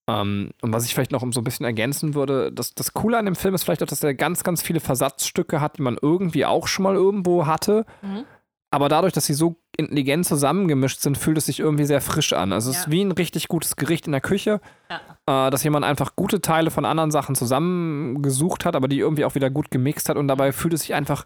Ähm, 0.09 0.51
und 0.61 0.73
was 0.73 0.85
ich 0.85 0.93
vielleicht 0.93 1.13
noch 1.13 1.23
so 1.31 1.39
ein 1.39 1.45
bisschen 1.45 1.65
ergänzen 1.65 2.15
würde, 2.15 2.51
das, 2.51 2.73
das 2.75 2.93
Coole 2.93 3.17
an 3.17 3.25
dem 3.25 3.35
Film 3.35 3.55
ist 3.55 3.63
vielleicht 3.63 3.81
auch, 3.81 3.87
dass 3.87 4.03
er 4.03 4.13
ganz, 4.13 4.43
ganz 4.43 4.61
viele 4.61 4.81
Versatzstücke 4.81 5.61
hat, 5.61 5.77
die 5.77 5.83
man 5.83 5.97
irgendwie 6.01 6.45
auch 6.45 6.67
schon 6.67 6.83
mal 6.83 6.95
irgendwo 6.95 7.45
hatte. 7.45 7.85
Mhm. 8.01 8.25
Aber 8.71 8.89
dadurch, 8.89 9.13
dass 9.13 9.25
sie 9.25 9.33
so 9.33 9.55
intelligent 9.77 10.25
zusammengemischt 10.25 10.99
sind, 11.01 11.17
fühlt 11.17 11.37
es 11.37 11.45
sich 11.45 11.59
irgendwie 11.59 11.85
sehr 11.85 12.01
frisch 12.01 12.33
an. 12.33 12.51
Also 12.51 12.69
es 12.71 12.77
Ja. 12.77 12.81
ist 12.83 12.91
wie 12.91 13.01
ein 13.03 13.11
richtig 13.11 13.47
gutes 13.47 13.75
Gericht 13.75 14.07
in 14.07 14.11
der 14.11 14.21
Küche, 14.21 14.59
Ja. 14.89 15.47
äh, 15.47 15.51
dass 15.51 15.63
jemand 15.63 15.85
einfach 15.85 16.15
gute 16.15 16.41
Teile 16.41 16.71
von 16.71 16.83
anderen 16.85 17.11
Sachen 17.11 17.35
zusammengesucht 17.35 18.65
hat, 18.65 18.75
aber 18.75 18.87
die 18.87 18.99
irgendwie 18.99 19.25
auch 19.25 19.35
wieder 19.35 19.49
gut 19.49 19.71
gemixt 19.71 20.09
hat 20.09 20.17
und 20.17 20.27
dabei 20.27 20.51
fühlt 20.51 20.73
es 20.73 20.81
sich 20.81 20.93
einfach 20.95 21.25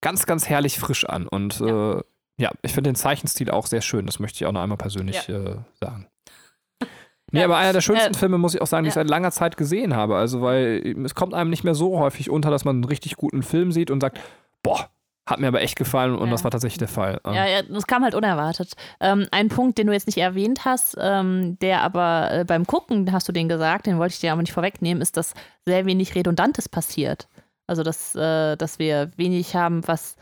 ganz, 0.00 0.26
ganz 0.26 0.48
herrlich 0.48 0.78
frisch 0.78 1.04
an. 1.04 1.26
Und 1.28 1.60
ja, 1.60 1.92
äh, 1.98 2.02
ja 2.38 2.50
ich 2.62 2.72
finde 2.72 2.90
den 2.90 2.96
Zeichenstil 2.96 3.50
auch 3.50 3.66
sehr 3.66 3.82
schön. 3.82 4.06
Das 4.06 4.18
möchte 4.20 4.36
ich 4.36 4.46
auch 4.46 4.52
noch 4.52 4.62
einmal 4.62 4.78
persönlich 4.78 5.28
äh, 5.28 5.56
sagen. 5.80 6.06
Nee, 7.34 7.38
Ja. 7.40 7.46
aber 7.46 7.56
einer 7.56 7.72
der 7.72 7.80
schönsten 7.80 8.12
Äh, 8.12 8.18
Filme, 8.18 8.36
muss 8.36 8.54
ich 8.54 8.60
auch 8.60 8.66
sagen, 8.66 8.84
die 8.84 8.88
ich 8.88 8.94
ja. 8.94 9.00
seit 9.00 9.08
langer 9.08 9.30
Zeit 9.30 9.56
gesehen 9.56 9.96
habe. 9.96 10.16
Also, 10.16 10.42
weil 10.42 10.94
es 11.02 11.14
kommt 11.14 11.32
einem 11.32 11.48
nicht 11.48 11.64
mehr 11.64 11.74
so 11.74 11.98
häufig 11.98 12.28
unter, 12.28 12.50
dass 12.50 12.66
man 12.66 12.76
einen 12.76 12.84
richtig 12.84 13.16
guten 13.16 13.42
Film 13.42 13.72
sieht 13.72 13.90
und 13.90 14.02
sagt, 14.02 14.20
boah, 14.62 14.90
hat 15.26 15.38
mir 15.38 15.46
aber 15.48 15.60
echt 15.62 15.76
gefallen 15.76 16.14
und 16.16 16.26
Ja. 16.26 16.32
das 16.32 16.42
war 16.44 16.50
tatsächlich 16.50 16.78
der 16.78 16.88
Fall. 16.88 17.20
Ja, 17.24 17.46
ja, 17.46 17.62
das 17.62 17.86
kam 17.86 18.02
halt 18.02 18.14
unerwartet. 18.14 18.72
Ähm, 19.00 19.26
ein 19.30 19.48
Punkt, 19.48 19.78
den 19.78 19.86
du 19.86 19.92
jetzt 19.92 20.06
nicht 20.06 20.18
erwähnt 20.18 20.64
hast, 20.64 20.96
ähm, 21.00 21.58
der 21.60 21.82
aber 21.82 22.30
äh, 22.32 22.44
beim 22.44 22.66
Gucken, 22.66 23.12
hast 23.12 23.28
du 23.28 23.32
den 23.32 23.48
gesagt, 23.48 23.86
den 23.86 23.98
wollte 23.98 24.14
ich 24.14 24.20
dir 24.20 24.32
aber 24.32 24.42
nicht 24.42 24.52
vorwegnehmen, 24.52 25.00
ist, 25.00 25.16
dass 25.16 25.34
sehr 25.64 25.86
wenig 25.86 26.14
Redundantes 26.14 26.68
passiert. 26.68 27.28
Also, 27.68 27.84
dass, 27.84 28.14
äh, 28.16 28.56
dass 28.56 28.80
wir 28.80 29.12
wenig 29.16 29.54
haben, 29.54 29.86
was, 29.86 30.16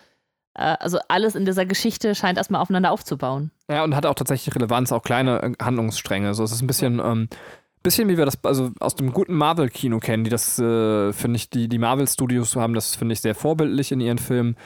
äh, 0.54 0.76
also 0.78 0.98
alles 1.08 1.34
in 1.34 1.46
dieser 1.46 1.64
Geschichte 1.64 2.14
scheint 2.14 2.36
erstmal 2.36 2.60
aufeinander 2.60 2.92
aufzubauen. 2.92 3.50
Ja, 3.70 3.82
und 3.84 3.96
hat 3.96 4.04
auch 4.04 4.14
tatsächlich 4.14 4.54
Relevanz, 4.54 4.92
auch 4.92 5.02
kleine 5.02 5.42
äh, 5.42 5.52
Handlungsstränge. 5.64 6.34
So, 6.34 6.44
es 6.44 6.52
ist 6.52 6.60
ein 6.60 6.66
bisschen, 6.66 7.00
ähm, 7.02 7.28
bisschen 7.82 8.08
wie 8.08 8.18
wir 8.18 8.26
das 8.26 8.38
also 8.44 8.70
aus 8.80 8.94
dem 8.96 9.14
guten 9.14 9.32
Marvel-Kino 9.34 9.98
kennen, 10.00 10.24
die 10.24 10.30
das, 10.30 10.58
äh, 10.58 11.12
finde 11.14 11.36
ich, 11.36 11.48
die, 11.48 11.68
die 11.70 11.78
Marvel-Studios 11.78 12.54
haben 12.56 12.74
das, 12.74 12.94
finde 12.94 13.14
ich, 13.14 13.22
sehr 13.22 13.34
vorbildlich 13.34 13.90
in 13.90 14.00
ihren 14.00 14.18
Filmen, 14.18 14.56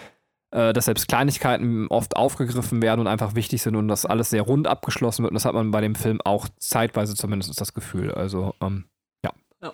äh, 0.54 0.72
dass 0.72 0.84
selbst 0.84 1.08
Kleinigkeiten 1.08 1.88
oft 1.88 2.16
aufgegriffen 2.16 2.80
werden 2.80 3.00
und 3.00 3.06
einfach 3.08 3.34
wichtig 3.34 3.60
sind 3.60 3.74
und 3.74 3.88
dass 3.88 4.06
alles 4.06 4.30
sehr 4.30 4.42
rund 4.42 4.68
abgeschlossen 4.68 5.24
wird. 5.24 5.32
Und 5.32 5.34
das 5.34 5.44
hat 5.44 5.54
man 5.54 5.72
bei 5.72 5.80
dem 5.80 5.96
Film 5.96 6.20
auch 6.24 6.48
zeitweise 6.58 7.16
zumindest 7.16 7.60
das 7.60 7.74
Gefühl. 7.74 8.12
Also, 8.12 8.54
ähm, 8.62 8.84
ja. 9.24 9.32
Ja. 9.60 9.72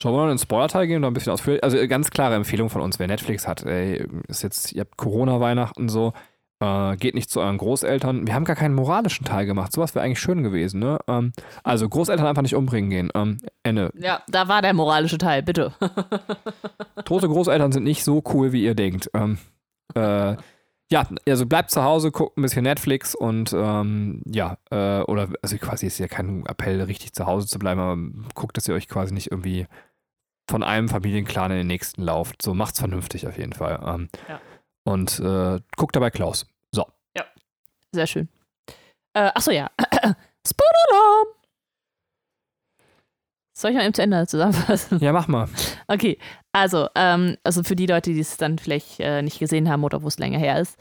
Schauen 0.00 0.14
wir 0.14 0.18
mal 0.18 0.30
in 0.30 0.36
den 0.36 0.38
Spoiler-Teil 0.38 0.86
gehen 0.86 0.98
und 0.98 1.10
ein 1.10 1.14
bisschen 1.14 1.32
ausführlich. 1.32 1.64
Also, 1.64 1.78
äh, 1.78 1.88
ganz 1.88 2.10
klare 2.10 2.36
Empfehlung 2.36 2.70
von 2.70 2.80
uns, 2.80 3.00
wer 3.00 3.08
Netflix 3.08 3.48
hat, 3.48 3.64
ey, 3.64 4.06
ist 4.28 4.42
jetzt, 4.42 4.72
ihr 4.72 4.82
habt 4.82 4.96
Corona-Weihnachten 4.96 5.88
so. 5.88 6.12
Äh, 6.60 6.96
geht 6.96 7.16
nicht 7.16 7.28
zu 7.28 7.40
euren 7.40 7.58
Großeltern. 7.58 8.24
Wir 8.24 8.34
haben 8.34 8.44
gar 8.44 8.54
keinen 8.54 8.76
moralischen 8.76 9.26
Teil 9.26 9.46
gemacht. 9.46 9.72
Sowas 9.72 9.96
wäre 9.96 10.04
eigentlich 10.04 10.20
schön 10.20 10.44
gewesen, 10.44 10.78
ne? 10.78 11.00
Ähm, 11.08 11.32
also 11.64 11.88
Großeltern 11.88 12.24
einfach 12.24 12.42
nicht 12.42 12.54
umbringen 12.54 12.90
gehen. 12.90 13.10
Ähm, 13.16 13.38
Ende. 13.64 13.90
Ja, 13.98 14.22
da 14.28 14.46
war 14.46 14.62
der 14.62 14.74
moralische 14.74 15.18
Teil, 15.18 15.42
bitte. 15.42 15.72
Tote 17.04 17.26
Großeltern 17.26 17.72
sind 17.72 17.82
nicht 17.82 18.04
so 18.04 18.22
cool, 18.32 18.52
wie 18.52 18.62
ihr 18.62 18.76
denkt. 18.76 19.10
Ähm, 19.12 19.38
äh, 19.94 20.36
ja, 20.90 21.06
also 21.26 21.46
bleibt 21.46 21.70
zu 21.70 21.82
Hause, 21.82 22.10
guckt 22.10 22.36
ein 22.36 22.42
bisschen 22.42 22.64
Netflix 22.64 23.14
und 23.14 23.52
ähm, 23.54 24.22
ja, 24.26 24.58
äh, 24.70 25.00
oder 25.02 25.28
also 25.40 25.56
quasi 25.56 25.86
ist 25.86 25.98
ja 25.98 26.06
kein 26.08 26.44
Appell, 26.46 26.82
richtig 26.82 27.14
zu 27.14 27.24
Hause 27.26 27.46
zu 27.46 27.58
bleiben, 27.58 27.80
aber 27.80 27.96
guckt, 28.34 28.56
dass 28.56 28.68
ihr 28.68 28.74
euch 28.74 28.88
quasi 28.88 29.14
nicht 29.14 29.30
irgendwie 29.30 29.66
von 30.50 30.62
einem 30.62 30.88
Familienclan 30.90 31.50
in 31.52 31.58
den 31.58 31.66
nächsten 31.66 32.02
lauft. 32.02 32.42
So 32.42 32.52
macht's 32.52 32.78
vernünftig 32.80 33.26
auf 33.26 33.38
jeden 33.38 33.52
Fall. 33.54 33.80
Ähm, 33.86 34.08
Ja. 34.28 34.40
Und 34.84 35.20
äh, 35.20 35.60
guckt 35.76 35.94
dabei 35.96 36.10
Klaus. 36.10 36.46
So. 36.72 36.86
Sehr 37.94 38.06
schön. 38.06 38.28
Äh, 39.14 39.30
achso, 39.34 39.50
ja. 39.50 39.70
Spoiler-Alarm! 40.46 41.26
Soll 43.52 43.70
ich 43.70 43.76
mal 43.76 43.84
eben 43.84 43.94
zu 43.94 44.02
Ende 44.02 44.26
zusammenfassen? 44.26 44.98
Ja, 45.00 45.12
mach 45.12 45.28
mal. 45.28 45.46
Okay, 45.86 46.18
also, 46.52 46.88
ähm, 46.94 47.36
also 47.44 47.62
für 47.62 47.76
die 47.76 47.86
Leute, 47.86 48.12
die 48.12 48.20
es 48.20 48.36
dann 48.36 48.58
vielleicht 48.58 49.00
äh, 49.00 49.22
nicht 49.22 49.38
gesehen 49.38 49.70
haben 49.70 49.84
oder 49.84 50.02
wo 50.02 50.08
es 50.08 50.18
länger 50.18 50.38
her 50.38 50.60
ist. 50.60 50.78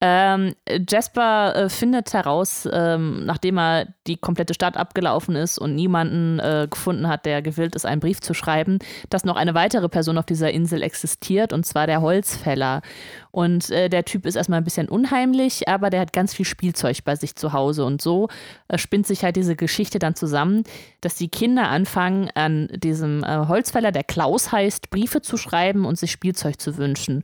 Ähm, 0.00 0.54
Jasper 0.88 1.54
äh, 1.54 1.68
findet 1.68 2.12
heraus, 2.12 2.68
ähm, 2.72 3.24
nachdem 3.24 3.58
er 3.58 3.86
die 4.06 4.16
komplette 4.16 4.54
Stadt 4.54 4.76
abgelaufen 4.76 5.36
ist 5.36 5.58
und 5.58 5.74
niemanden 5.74 6.38
äh, 6.40 6.66
gefunden 6.68 7.08
hat, 7.08 7.24
der 7.24 7.42
gewillt 7.42 7.76
ist, 7.76 7.86
einen 7.86 8.00
Brief 8.00 8.20
zu 8.20 8.34
schreiben, 8.34 8.78
dass 9.10 9.24
noch 9.24 9.36
eine 9.36 9.54
weitere 9.54 9.88
Person 9.88 10.18
auf 10.18 10.26
dieser 10.26 10.50
Insel 10.50 10.82
existiert, 10.82 11.52
und 11.52 11.64
zwar 11.64 11.86
der 11.86 12.00
Holzfäller. 12.00 12.82
Und 13.30 13.70
äh, 13.70 13.88
der 13.88 14.04
Typ 14.04 14.26
ist 14.26 14.36
erstmal 14.36 14.58
ein 14.58 14.64
bisschen 14.64 14.88
unheimlich, 14.88 15.68
aber 15.68 15.88
der 15.88 16.00
hat 16.00 16.12
ganz 16.12 16.34
viel 16.34 16.44
Spielzeug 16.44 16.98
bei 17.04 17.16
sich 17.16 17.34
zu 17.36 17.52
Hause. 17.52 17.84
Und 17.84 18.02
so 18.02 18.28
äh, 18.68 18.76
spinnt 18.76 19.06
sich 19.06 19.24
halt 19.24 19.36
diese 19.36 19.56
Geschichte 19.56 19.98
dann 19.98 20.14
zusammen, 20.14 20.64
dass 21.00 21.14
die 21.14 21.28
Kinder 21.28 21.68
anfangen, 21.68 22.28
an 22.34 22.68
diesem 22.74 23.24
äh, 23.24 23.46
Holzfäller, 23.46 23.92
der 23.92 24.04
Klaus 24.04 24.52
heißt, 24.52 24.90
Briefe 24.90 25.22
zu 25.22 25.36
schreiben 25.36 25.86
und 25.86 25.98
sich 25.98 26.10
Spielzeug 26.10 26.60
zu 26.60 26.76
wünschen. 26.76 27.22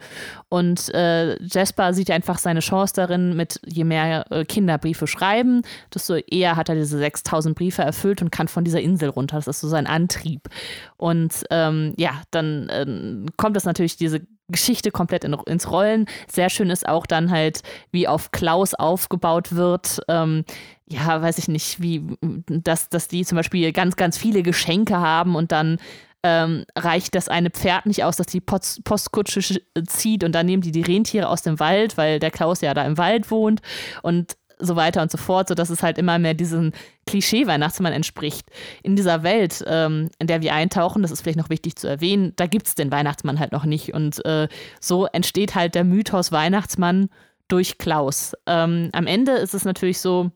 Und 0.49 0.95
äh, 0.95 1.43
Jasper 1.43 1.93
sieht 1.93 2.11
einfach 2.11 2.39
seine 2.39 2.61
Chance 2.61 2.95
darin, 2.97 3.37
mit 3.37 3.61
je 3.67 3.85
mehr 3.85 4.25
äh, 4.31 4.45
Kinder 4.45 4.79
Briefe 4.79 5.07
schreiben, 5.07 5.63
desto 5.93 6.15
eher 6.15 6.57
hat 6.57 6.68
er 6.69 6.75
diese 6.75 6.99
6000 6.99 7.57
Briefe 7.57 7.83
erfüllt 7.83 8.23
und 8.23 8.31
kann 8.31 8.49
von 8.49 8.65
dieser 8.65 8.81
Insel 8.81 9.09
runter. 9.09 9.37
Das 9.37 9.49
ist 9.49 9.61
so 9.61 9.69
sein 9.69 9.87
Antrieb. 9.87 10.49
Und 10.97 11.45
ähm, 11.51 11.95
ja, 11.97 12.23
dann 12.31 12.69
ähm, 12.71 13.27
kommt 13.37 13.57
das 13.57 13.65
natürlich 13.65 13.97
diese 13.97 14.21
Geschichte 14.51 14.91
komplett 14.91 15.25
in, 15.25 15.35
ins 15.47 15.71
Rollen. 15.71 16.07
Sehr 16.31 16.49
schön 16.51 16.71
ist 16.71 16.89
auch 16.89 17.07
dann 17.07 17.31
halt, 17.31 17.63
wie 17.91 18.09
auf 18.09 18.31
Klaus 18.31 18.75
aufgebaut 18.75 19.55
wird. 19.55 20.01
Ähm, 20.09 20.45
ja, 20.89 21.21
weiß 21.21 21.39
ich 21.39 21.49
nicht, 21.49 21.83
wie, 21.83 22.03
dass, 22.49 22.89
dass 22.89 23.09
die 23.09 23.25
zum 23.25 23.37
Beispiel 23.37 23.73
ganz, 23.73 23.97
ganz 23.97 24.17
viele 24.17 24.43
Geschenke 24.43 24.97
haben 24.99 25.37
und 25.37 25.53
dann 25.53 25.79
ähm, 26.25 26.65
reicht 26.77 27.15
das 27.15 27.29
eine 27.29 27.51
Pferd 27.51 27.87
nicht 27.87 28.03
aus, 28.03 28.17
dass 28.17 28.27
die 28.27 28.41
Post 28.41 28.83
Postkutsche 28.85 29.41
sch- 29.41 29.61
zieht 29.87 30.25
und 30.25 30.33
dann 30.33 30.47
nehmen 30.47 30.63
die 30.63 30.73
die 30.73 30.83
Rentiere 30.83 31.29
aus 31.29 31.43
dem 31.43 31.61
Wald, 31.61 31.97
weil 31.97 32.19
der 32.19 32.33
Klaus 32.33 32.61
ja 32.61 32.75
da 32.75 32.85
im 32.85 32.99
Wald 32.99 33.31
wohnt 33.31 33.61
und 34.03 34.37
so 34.59 34.77
weiter 34.77 35.03
und 35.03 35.11
so 35.11 35.19
fort, 35.19 35.49
sodass 35.49 35.71
es 35.71 35.83
halt 35.83 35.99
immer 35.99 36.19
mehr 36.19 36.35
diesem 36.35 36.73
Klischee-Weihnachtsmann 37.07 37.93
entspricht. 37.93 38.49
In 38.83 38.97
dieser 38.97 39.23
Welt, 39.23 39.65
ähm, 39.67 40.11
in 40.19 40.27
der 40.27 40.43
wir 40.43 40.55
eintauchen, 40.55 41.03
das 41.03 41.11
ist 41.11 41.23
vielleicht 41.23 41.39
noch 41.39 41.51
wichtig 41.51 41.77
zu 41.77 41.89
erwähnen, 41.89 42.33
da 42.37 42.47
gibt 42.47 42.67
es 42.67 42.75
den 42.75 42.91
Weihnachtsmann 42.91 43.39
halt 43.39 43.53
noch 43.53 43.65
nicht. 43.65 43.95
Und 43.95 44.25
äh, 44.25 44.49
so 44.81 45.07
entsteht 45.07 45.55
halt 45.55 45.75
der 45.75 45.85
Mythos 45.85 46.33
Weihnachtsmann 46.33 47.09
durch 47.49 47.79
Klaus. 47.79 48.35
Ähm, 48.47 48.91
am 48.93 49.07
Ende 49.07 49.33
ist 49.33 49.55
es 49.55 49.65
natürlich 49.65 50.01
so, 50.01 50.31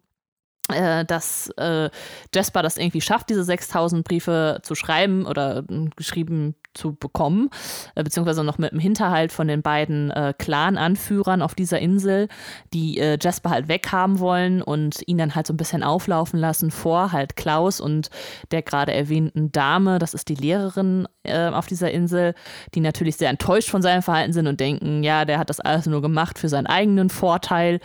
dass 0.69 1.51
äh, 1.57 1.91
Jasper 2.35 2.63
das 2.63 2.77
irgendwie 2.77 3.01
schafft, 3.01 3.29
diese 3.31 3.45
6000 3.45 4.07
Briefe 4.07 4.61
zu 4.63 4.75
schreiben 4.75 5.27
oder 5.27 5.65
äh, 5.69 5.91
geschrieben 5.97 6.55
zu 6.75 6.95
bekommen, 6.95 7.51
äh, 7.95 8.03
beziehungsweise 8.03 8.45
noch 8.45 8.59
mit 8.59 8.73
dem 8.73 8.79
Hinterhalt 8.79 9.33
von 9.33 9.49
den 9.49 9.63
beiden 9.63 10.11
äh, 10.11 10.35
Clan-Anführern 10.37 11.43
auf 11.43 11.55
dieser 11.55 11.79
Insel, 11.81 12.29
die 12.73 12.99
äh, 12.99 13.19
Jasper 13.21 13.51
halt 13.51 13.69
weghaben 13.69 14.19
wollen 14.19 14.63
und 14.63 15.03
ihn 15.07 15.19
dann 15.19 15.35
halt 15.35 15.47
so 15.47 15.53
ein 15.53 15.59
bisschen 15.59 15.83
auflaufen 15.83 16.39
lassen 16.39 16.71
vor 16.71 17.13
halt 17.13 17.37
Klaus 17.37 17.81
und 17.81 18.09
der 18.51 18.63
gerade 18.63 18.93
erwähnten 18.93 19.53
Dame, 19.53 19.99
das 19.99 20.15
ist 20.15 20.29
die 20.29 20.35
Lehrerin 20.35 21.07
äh, 21.25 21.49
auf 21.49 21.67
dieser 21.67 21.91
Insel, 21.91 22.35
die 22.75 22.81
natürlich 22.81 23.17
sehr 23.17 23.31
enttäuscht 23.31 23.69
von 23.69 23.83
seinem 23.83 24.03
Verhalten 24.03 24.33
sind 24.33 24.47
und 24.47 24.61
denken, 24.61 25.03
ja, 25.03 25.25
der 25.25 25.39
hat 25.39 25.51
das 25.51 25.61
alles 25.61 25.87
nur 25.87 26.03
gemacht 26.03 26.39
für 26.39 26.49
seinen 26.49 26.67
eigenen 26.67 27.11
Vorteil. 27.11 27.81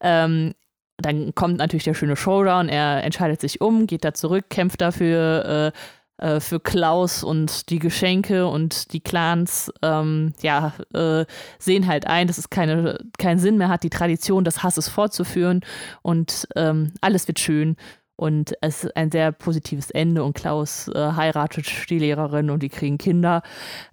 Ähm, 0.00 0.54
dann 1.00 1.34
kommt 1.34 1.58
natürlich 1.58 1.84
der 1.84 1.94
schöne 1.94 2.16
Showdown. 2.16 2.68
Er 2.68 3.02
entscheidet 3.04 3.40
sich 3.40 3.60
um, 3.60 3.86
geht 3.86 4.04
da 4.04 4.14
zurück, 4.14 4.46
kämpft 4.50 4.80
dafür 4.80 5.72
äh, 5.72 5.78
äh, 6.20 6.40
für 6.40 6.60
Klaus 6.60 7.24
und 7.24 7.70
die 7.70 7.78
Geschenke 7.78 8.46
und 8.46 8.92
die 8.92 9.00
Clans. 9.00 9.72
Ähm, 9.82 10.34
ja, 10.42 10.74
äh, 10.92 11.24
sehen 11.58 11.86
halt 11.86 12.06
ein, 12.06 12.26
dass 12.26 12.38
es 12.38 12.50
keine, 12.50 12.98
keinen 13.18 13.38
Sinn 13.38 13.56
mehr 13.56 13.68
hat, 13.68 13.82
die 13.82 13.90
Tradition 13.90 14.44
des 14.44 14.62
Hasses 14.62 14.88
fortzuführen 14.88 15.60
und 16.02 16.46
ähm, 16.56 16.92
alles 17.00 17.26
wird 17.26 17.38
schön. 17.38 17.76
Und 18.16 18.52
es 18.60 18.84
ist 18.84 18.96
ein 18.98 19.10
sehr 19.10 19.32
positives 19.32 19.90
Ende 19.90 20.22
und 20.22 20.34
Klaus 20.34 20.88
äh, 20.88 21.12
heiratet 21.12 21.88
die 21.88 21.98
Lehrerin 21.98 22.50
und 22.50 22.62
die 22.62 22.68
kriegen 22.68 22.98
Kinder. 22.98 23.42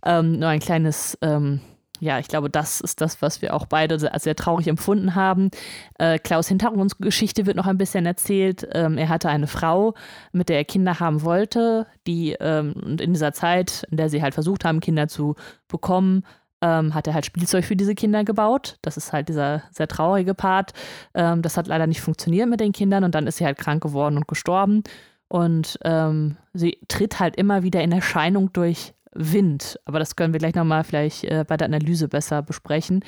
Ähm, 0.06 0.40
nur 0.40 0.50
ein 0.50 0.60
kleines 0.60 1.18
ähm, 1.22 1.62
ja, 2.00 2.20
ich 2.20 2.28
glaube, 2.28 2.50
das 2.50 2.82
ist 2.82 3.02
das, 3.02 3.22
was 3.22 3.42
wir 3.42 3.54
auch 3.54 3.66
beide 3.66 4.00
sehr, 4.00 4.18
sehr 4.20 4.36
traurig 4.36 4.68
empfunden 4.68 5.16
haben. 5.16 5.50
Äh, 5.98 6.20
Klaus 6.20 6.48
Hintergrundgeschichte 6.48 7.46
wird 7.46 7.58
noch 7.58 7.68
ein 7.68 7.78
bisschen 7.78 8.06
erzählt. 8.06 8.68
Ähm, 8.74 8.98
er 8.98 9.10
hatte 9.10 9.30
eine 9.30 9.48
Frau, 9.48 9.94
mit 10.32 10.50
der 10.50 10.58
er 10.58 10.66
Kinder 10.66 11.00
haben 11.00 11.24
wollte, 11.24 11.88
die 12.06 12.34
ähm, 12.40 12.74
und 12.74 13.02
in 13.02 13.14
dieser 13.14 13.34
Zeit, 13.34 13.86
in 13.92 13.98
der 13.98 14.10
sie 14.10 14.22
halt 14.22 14.34
versucht 14.34 14.66
haben, 14.66 14.80
Kinder 14.80 15.08
zu 15.08 15.36
bekommen, 15.68 16.24
ähm, 16.62 16.94
hat 16.94 17.08
er 17.08 17.14
halt 17.14 17.26
Spielzeug 17.26 17.66
für 17.66 17.76
diese 17.76 17.96
Kinder 17.96 18.24
gebaut. 18.24 18.78
Das 18.82 18.98
ist 18.98 19.14
halt 19.14 19.30
dieser 19.30 19.64
sehr 19.72 19.88
traurige 19.88 20.34
Part. 20.34 20.74
Ähm, 21.14 21.42
das 21.42 21.58
hat 21.58 21.68
leider 21.68 21.88
nicht 21.88 22.02
funktioniert 22.02 22.50
mit 22.50 22.60
den 22.60 22.72
Kindern 22.72 23.04
und 23.04 23.16
dann 23.16 23.28
ist 23.28 23.38
sie 23.38 23.46
halt 23.46 23.58
krank 23.58 23.82
geworden 23.84 24.18
und 24.18 24.28
gestorben. 24.28 24.84
Und 25.30 25.78
ähm, 25.84 26.38
sie 26.54 26.80
tritt 26.88 27.20
halt 27.20 27.36
immer 27.36 27.64
wieder 27.64 27.82
in 27.82 27.92
Erscheinung 27.92 28.54
durch 28.54 28.94
Wind. 29.18 29.80
Aber 29.86 30.00
das 30.00 30.16
können 30.16 30.34
wir 30.34 30.40
gleich 30.40 30.56
nochmal 30.56 30.84
vielleicht 30.84 31.24
äh, 31.26 31.44
bei 31.48 31.58
der 31.58 31.68
Analyse 31.68 32.08
besser 32.08 32.42
besprechen. 32.42 33.04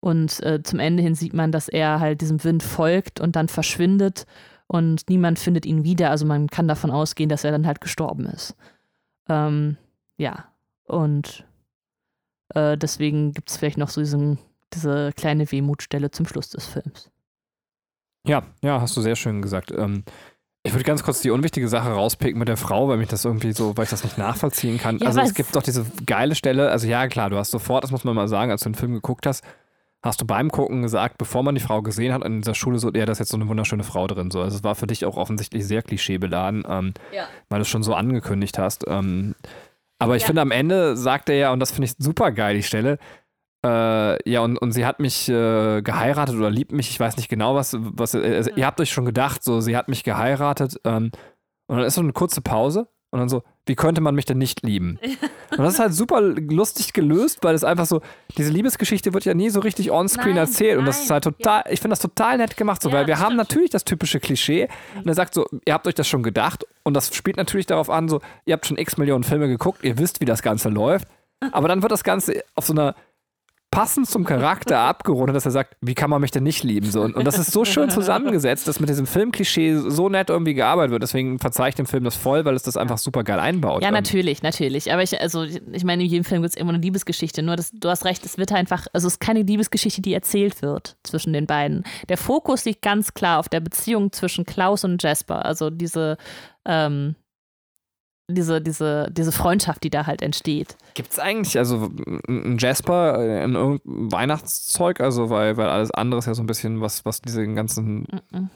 Und 0.00 0.40
äh, 0.44 0.62
zum 0.62 0.78
Ende 0.78 1.02
hin 1.02 1.14
sieht 1.14 1.34
man, 1.34 1.50
dass 1.50 1.68
er 1.68 2.00
halt 2.00 2.20
diesem 2.20 2.42
Wind 2.44 2.62
folgt 2.62 3.20
und 3.20 3.34
dann 3.34 3.48
verschwindet 3.48 4.26
und 4.68 5.08
niemand 5.08 5.38
findet 5.38 5.66
ihn 5.66 5.82
wieder. 5.82 6.10
Also 6.10 6.24
man 6.24 6.48
kann 6.48 6.68
davon 6.68 6.90
ausgehen, 6.90 7.28
dass 7.28 7.44
er 7.44 7.50
dann 7.50 7.66
halt 7.66 7.80
gestorben 7.80 8.26
ist. 8.26 8.54
Ähm, 9.28 9.76
ja, 10.16 10.44
und 10.84 11.44
äh, 12.54 12.78
deswegen 12.78 13.32
gibt 13.32 13.50
es 13.50 13.56
vielleicht 13.56 13.78
noch 13.78 13.88
so 13.88 14.00
diesen, 14.00 14.38
diese 14.72 15.12
kleine 15.14 15.50
Wehmutstelle 15.50 16.10
zum 16.10 16.26
Schluss 16.26 16.50
des 16.50 16.66
Films. 16.66 17.10
Ja, 18.26 18.44
ja, 18.62 18.80
hast 18.80 18.96
du 18.96 19.00
sehr 19.00 19.16
schön 19.16 19.42
gesagt. 19.42 19.72
Ähm, 19.72 20.04
ich 20.64 20.72
würde 20.72 20.84
ganz 20.84 21.02
kurz 21.02 21.20
die 21.20 21.30
unwichtige 21.30 21.68
Sache 21.68 21.88
rauspicken 21.90 22.38
mit 22.38 22.48
der 22.48 22.56
Frau, 22.56 22.88
weil 22.88 22.98
mich 22.98 23.08
das 23.08 23.24
irgendwie 23.24 23.52
so, 23.52 23.76
weil 23.76 23.84
ich 23.84 23.90
das 23.90 24.04
nicht 24.04 24.18
nachvollziehen 24.18 24.78
kann. 24.78 24.98
Ja, 24.98 25.06
also 25.06 25.20
es- 25.20 25.34
gibt 25.34 25.54
doch 25.56 25.62
diese 25.62 25.86
geile 26.04 26.34
Stelle, 26.34 26.70
also 26.70 26.86
ja 26.86 27.06
klar, 27.08 27.30
du 27.30 27.36
hast 27.36 27.50
sofort, 27.50 27.84
das 27.84 27.90
muss 27.90 28.04
man 28.04 28.14
mal 28.14 28.28
sagen, 28.28 28.50
als 28.50 28.62
du 28.62 28.68
den 28.70 28.74
Film 28.74 28.92
geguckt 28.94 29.26
hast, 29.26 29.44
hast 30.02 30.20
du 30.20 30.26
beim 30.26 30.50
Gucken 30.50 30.82
gesagt, 30.82 31.18
bevor 31.18 31.42
man 31.42 31.54
die 31.54 31.60
Frau 31.60 31.82
gesehen 31.82 32.12
hat 32.12 32.24
in 32.24 32.40
dieser 32.40 32.54
Schule, 32.54 32.78
so, 32.78 32.92
ja, 32.92 33.04
da 33.06 33.12
ist 33.12 33.18
jetzt 33.18 33.30
so 33.30 33.36
eine 33.36 33.48
wunderschöne 33.48 33.82
Frau 33.82 34.06
drin. 34.06 34.30
So. 34.30 34.40
Also 34.40 34.56
es 34.56 34.64
war 34.64 34.74
für 34.74 34.86
dich 34.86 35.04
auch 35.06 35.16
offensichtlich 35.16 35.66
sehr 35.66 35.82
klischeebeladen, 35.82 36.64
ähm, 36.68 36.94
Ja. 37.12 37.24
weil 37.48 37.58
du 37.58 37.62
es 37.62 37.68
schon 37.68 37.82
so 37.82 37.94
angekündigt 37.94 38.58
hast. 38.58 38.84
Ähm, 38.86 39.34
aber 39.98 40.14
ich 40.16 40.22
Ja. 40.22 40.26
finde, 40.28 40.42
am 40.42 40.50
Ende 40.52 40.96
sagt 40.96 41.28
er 41.28 41.36
ja, 41.36 41.52
und 41.52 41.58
das 41.60 41.70
finde 41.72 41.86
ich 41.86 41.94
super 41.98 42.30
geil, 42.30 42.54
die 42.56 42.62
Stelle, 42.62 42.98
äh, 43.64 44.30
ja, 44.30 44.40
und, 44.40 44.56
und 44.58 44.72
sie 44.72 44.86
hat 44.86 45.00
mich 45.00 45.28
äh, 45.28 45.82
geheiratet 45.82 46.36
oder 46.36 46.50
liebt 46.50 46.72
mich, 46.72 46.90
ich 46.90 47.00
weiß 47.00 47.16
nicht 47.16 47.28
genau, 47.28 47.54
was, 47.54 47.76
was 47.78 48.14
also, 48.14 48.50
ihr 48.54 48.66
habt 48.66 48.80
euch 48.80 48.90
schon 48.90 49.04
gedacht, 49.04 49.42
so, 49.42 49.60
sie 49.60 49.76
hat 49.76 49.88
mich 49.88 50.04
geheiratet, 50.04 50.80
ähm, 50.84 51.10
und 51.66 51.76
dann 51.76 51.86
ist 51.86 51.94
so 51.94 52.00
eine 52.00 52.12
kurze 52.12 52.40
Pause 52.40 52.88
und 53.10 53.20
dann 53.20 53.28
so, 53.28 53.42
wie 53.66 53.74
könnte 53.74 54.00
man 54.00 54.14
mich 54.14 54.24
denn 54.24 54.38
nicht 54.38 54.62
lieben? 54.62 54.98
Und 55.50 55.58
das 55.58 55.74
ist 55.74 55.80
halt 55.80 55.94
super 55.94 56.20
lustig 56.20 56.92
gelöst, 56.92 57.38
weil 57.42 57.54
es 57.54 57.64
einfach 57.64 57.86
so, 57.86 58.02
diese 58.36 58.50
Liebesgeschichte 58.50 59.14
wird 59.14 59.24
ja 59.24 59.34
nie 59.34 59.48
so 59.48 59.60
richtig 59.60 59.90
onscreen 59.90 60.34
Nein, 60.34 60.44
erzählt. 60.44 60.78
Und 60.78 60.84
das 60.84 60.96
nein, 60.96 61.04
ist 61.04 61.10
halt 61.10 61.24
total, 61.24 61.64
ich 61.70 61.80
finde 61.80 61.92
das 61.92 62.00
total 62.00 62.36
nett 62.36 62.56
gemacht, 62.56 62.82
so, 62.82 62.90
Ja, 62.90 62.96
weil 62.96 63.06
wir 63.06 63.18
haben 63.18 63.34
natürlich 63.34 63.70
das 63.70 63.84
typische 63.84 64.20
Klischee. 64.20 64.68
Und 64.94 65.06
er 65.06 65.14
sagt 65.14 65.32
so, 65.32 65.46
ihr 65.64 65.72
habt 65.72 65.86
euch 65.86 65.94
das 65.94 66.06
schon 66.06 66.22
gedacht. 66.22 66.66
Und 66.82 66.94
das 66.94 67.14
spielt 67.14 67.38
natürlich 67.38 67.66
darauf 67.66 67.88
an, 67.88 68.08
so, 68.08 68.20
ihr 68.44 68.52
habt 68.52 68.66
schon 68.66 68.76
x 68.76 68.98
Millionen 68.98 69.24
Filme 69.24 69.48
geguckt, 69.48 69.84
ihr 69.84 69.98
wisst, 69.98 70.20
wie 70.20 70.26
das 70.26 70.42
Ganze 70.42 70.68
läuft. 70.68 71.08
Aber 71.52 71.68
dann 71.68 71.82
wird 71.82 71.92
das 71.92 72.04
Ganze 72.04 72.42
auf 72.54 72.66
so 72.66 72.72
einer 72.72 72.94
passend 73.70 74.08
zum 74.08 74.24
Charakter 74.24 74.78
abgerundet, 74.88 75.36
dass 75.36 75.44
er 75.44 75.50
sagt, 75.50 75.76
wie 75.80 75.94
kann 75.94 76.10
man 76.10 76.20
mich 76.20 76.30
denn 76.30 76.42
nicht 76.42 76.64
lieben? 76.64 76.90
So, 76.90 77.02
und, 77.02 77.14
und 77.14 77.24
das 77.24 77.38
ist 77.38 77.52
so 77.52 77.64
schön 77.64 77.90
zusammengesetzt, 77.90 78.66
dass 78.66 78.80
mit 78.80 78.88
diesem 78.88 79.06
Filmklischee 79.06 79.76
so 79.76 80.08
nett 80.08 80.30
irgendwie 80.30 80.54
gearbeitet 80.54 80.92
wird. 80.92 81.02
Deswegen 81.02 81.38
verzeihe 81.38 81.70
ich 81.70 81.74
dem 81.74 81.86
Film 81.86 82.04
das 82.04 82.16
voll, 82.16 82.44
weil 82.44 82.54
es 82.54 82.62
das 82.62 82.76
einfach 82.76 82.98
super 82.98 83.24
geil 83.24 83.40
einbaut. 83.40 83.82
Ja, 83.82 83.90
natürlich, 83.90 84.42
natürlich. 84.42 84.92
Aber 84.92 85.02
ich, 85.02 85.20
also, 85.20 85.44
ich 85.44 85.84
meine, 85.84 86.02
in 86.02 86.08
jedem 86.08 86.24
Film 86.24 86.42
gibt 86.42 86.54
es 86.54 86.60
immer 86.60 86.72
eine 86.72 86.82
Liebesgeschichte. 86.82 87.42
Nur, 87.42 87.56
das, 87.56 87.70
du 87.72 87.88
hast 87.88 88.04
recht, 88.04 88.24
es 88.24 88.38
wird 88.38 88.52
einfach, 88.52 88.86
also 88.92 89.06
es 89.06 89.14
ist 89.14 89.20
keine 89.20 89.42
Liebesgeschichte, 89.42 90.02
die 90.02 90.14
erzählt 90.14 90.62
wird 90.62 90.96
zwischen 91.02 91.32
den 91.32 91.46
beiden. 91.46 91.84
Der 92.08 92.16
Fokus 92.16 92.64
liegt 92.64 92.82
ganz 92.82 93.14
klar 93.14 93.38
auf 93.38 93.48
der 93.48 93.60
Beziehung 93.60 94.12
zwischen 94.12 94.44
Klaus 94.44 94.84
und 94.84 95.02
Jasper. 95.02 95.44
Also 95.44 95.70
diese, 95.70 96.16
ähm, 96.64 97.16
diese, 98.28 98.60
diese, 98.60 99.08
diese 99.10 99.32
Freundschaft, 99.32 99.82
die 99.84 99.90
da 99.90 100.06
halt 100.06 100.22
entsteht. 100.22 100.76
Gibt 100.94 101.12
es 101.12 101.18
eigentlich 101.18 101.56
also 101.58 101.90
einen 102.28 102.58
Jasper 102.58 103.42
in 103.44 103.54
irgendeinem 103.54 104.12
Weihnachtszeug? 104.12 105.00
Also, 105.00 105.30
weil, 105.30 105.56
weil 105.56 105.68
alles 105.68 105.90
andere 105.90 106.18
ist 106.18 106.26
ja 106.26 106.34
so 106.34 106.42
ein 106.42 106.46
bisschen 106.46 106.80
was, 106.80 107.04
was 107.04 107.22
diese 107.22 107.46
ganzen. 107.54 108.06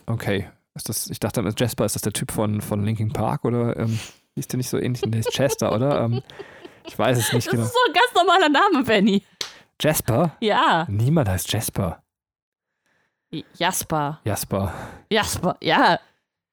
Okay. 0.07 0.49
Ist 0.75 0.89
das, 0.89 1.11
ich 1.11 1.21
dachte, 1.21 1.41
ist 1.43 1.61
Jasper, 1.61 1.85
ist 1.85 1.95
das 1.95 2.03
der 2.03 2.13
Typ 2.13 2.31
von, 2.31 2.61
von 2.61 2.85
Linkin 2.85 3.13
Park 3.13 3.45
oder 3.45 3.77
ähm, 3.79 3.99
hieß 4.37 4.49
der 4.49 4.57
nicht 4.59 4.71
so 4.71 4.79
ähnlich? 4.79 5.03
Der 5.07 5.21
ist 5.21 5.31
Chester, 5.31 5.75
oder? 5.75 6.05
Ähm, 6.05 6.23
ich 6.87 6.99
weiß 6.99 7.19
es 7.19 7.33
nicht 7.33 7.47
Das 7.47 7.53
genau. 7.53 7.65
ist 7.65 7.73
so 7.73 7.79
ein 7.89 7.93
ganz 7.93 8.15
normaler 8.15 8.49
Name, 8.49 8.85
Benny. 8.85 9.23
Jasper? 9.81 10.37
Ja, 10.41 10.87
Niemand 10.89 11.29
heißt 11.29 11.53
Jasper. 11.53 12.03
Jasper. 13.55 14.21
Jasper. 14.25 14.73
Jasper, 15.11 15.57
ja. 15.63 15.99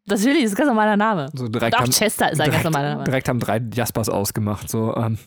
Natürlich, 0.07 0.41
das 0.43 0.51
ist 0.51 0.55
ein 0.55 0.57
ganz 0.57 0.67
normaler 0.69 0.97
Name. 0.97 1.29
So 1.33 1.47
direkt 1.47 1.75
Doch, 1.75 1.81
haben, 1.81 1.91
Chester 1.91 2.31
ist 2.31 2.39
ein 2.41 2.45
ganz 2.49 2.61
direkt, 2.61 2.63
normaler 2.63 2.89
Name. 2.93 3.03
direkt 3.03 3.29
haben 3.29 3.39
drei 3.39 3.61
Jaspers 3.73 4.09
ausgemacht. 4.09 4.67
So, 4.69 4.95
ähm. 4.95 5.17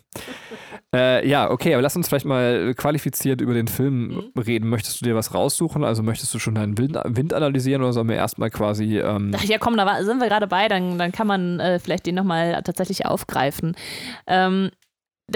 äh, 0.95 1.27
ja, 1.29 1.51
okay, 1.51 1.75
aber 1.75 1.83
lass 1.83 1.95
uns 1.95 2.09
vielleicht 2.09 2.27
mal 2.27 2.75
qualifiziert 2.75 3.41
über 3.41 3.55
den 3.55 3.69
Film 3.69 4.09
Mhm. 4.35 4.41
reden. 4.41 4.69
Möchtest 4.69 5.01
du 5.01 5.05
dir 5.05 5.15
was 5.15 5.35
raussuchen? 5.35 5.85
Also 5.85 6.03
möchtest 6.03 6.35
du 6.35 6.39
schon 6.41 6.55
deinen 6.57 6.77
Wind, 6.79 6.99
Wind 7.05 7.33
analysieren 7.33 7.83
oder 7.83 7.93
sollen 7.93 8.09
wir 8.09 8.17
erstmal 8.17 8.51
quasi. 8.51 8.99
Ähm, 8.99 9.31
Ach 9.37 9.45
ja, 9.45 9.59
komm, 9.59 9.77
da 9.77 10.03
sind 10.03 10.21
wir 10.21 10.29
gerade 10.29 10.49
bei, 10.49 10.67
dann, 10.69 10.99
dann 10.99 11.13
kann 11.13 11.27
man 11.29 11.61
äh, 11.61 11.79
vielleicht 11.79 12.07
den 12.07 12.17
nochmal 12.17 12.61
tatsächlich 12.65 13.07
aufgreifen. 13.07 13.77
Ähm, 14.27 14.71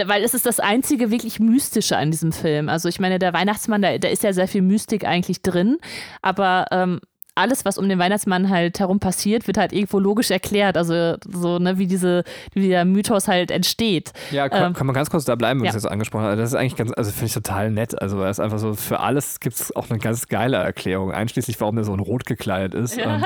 weil 0.05 0.25
es 0.25 0.35
ist 0.35 0.45
das 0.45 0.59
einzige 0.61 1.11
wirklich 1.13 1.39
Mystische 1.41 1.97
an 1.97 2.11
diesem 2.11 2.33
Film. 2.33 2.69
Also 2.69 2.89
ich 2.89 2.99
meine, 2.99 3.19
der 3.21 3.33
Weihnachtsmann, 3.33 3.81
da, 3.81 3.97
da 3.97 4.09
ist 4.09 4.25
ja 4.25 4.33
sehr 4.33 4.49
viel 4.49 4.61
Mystik 4.63 5.07
eigentlich 5.07 5.41
drin, 5.41 5.79
aber 6.21 6.67
ähm, 6.73 7.01
alles, 7.37 7.65
was 7.65 7.79
um 7.79 7.89
den 7.89 7.99
Weihnachtsmann 7.99 8.51
halt 8.51 8.81
herum 8.81 8.99
passiert, 8.99 9.47
wird 9.47 9.59
halt 9.59 9.73
irgendwo 9.73 9.99
logisch 9.99 10.31
erklärt. 10.31 10.77
Also 10.77 11.17
so, 11.29 11.59
ne, 11.59 11.79
wie 11.79 11.87
diese, 11.87 12.25
wie 12.53 12.69
der 12.69 12.85
Mythos 12.85 13.29
halt 13.29 13.51
entsteht. 13.51 14.13
ja, 14.31 14.49
kann, 14.49 14.69
ähm, 14.69 14.73
kann 14.73 14.87
man 14.87 14.95
ganz 14.95 15.11
kurz 15.11 15.25
da 15.25 15.35
bleiben, 15.35 15.61
wenn 15.61 15.65
du 15.65 15.73
ja. 15.73 15.77
es 15.77 15.83
jetzt 15.83 15.91
angesprochen 15.91 16.25
hast. 16.25 16.39
Das 16.39 16.51
ist 16.51 16.55
eigentlich 16.55 16.77
ganz, 16.77 16.93
also 16.93 17.11
finde 17.11 17.27
ich 17.27 17.35
total 17.35 17.71
nett. 17.71 18.01
Also, 18.01 18.19
weil 18.19 18.31
es 18.31 18.41
einfach 18.41 18.59
so, 18.59 18.75
für 18.75 19.01
alles 19.01 19.41
gibt 19.41 19.57
es 19.57 19.75
auch 19.75 19.91
eine 19.91 19.99
ganz 19.99 20.29
geile 20.29 20.57
Erklärung, 20.57 21.13
einschließlich, 21.13 21.61
warum 21.61 21.77
der 21.77 21.85
so 21.85 21.95
in 21.95 22.01
Rot 22.01 22.27
gekleidet 22.27 22.75
ist. 22.75 22.97
Ja. 22.97 23.17
Ähm, 23.17 23.25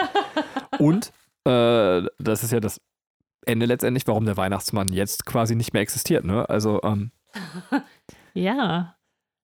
und 0.79 1.13
äh, 1.45 2.07
das 2.19 2.43
ist 2.43 2.53
ja 2.53 2.61
das 2.61 2.81
Ende 3.47 3.67
letztendlich, 3.67 4.07
warum 4.07 4.27
der 4.27 4.37
Weihnachtsmann 4.37 4.89
jetzt 4.89 5.25
quasi 5.25 5.55
nicht 5.55 5.73
mehr 5.73 5.83
existiert. 5.83 6.25
Ne? 6.25 6.49
Also, 6.49 6.81
ähm, 6.83 7.13
Ja, 8.35 8.95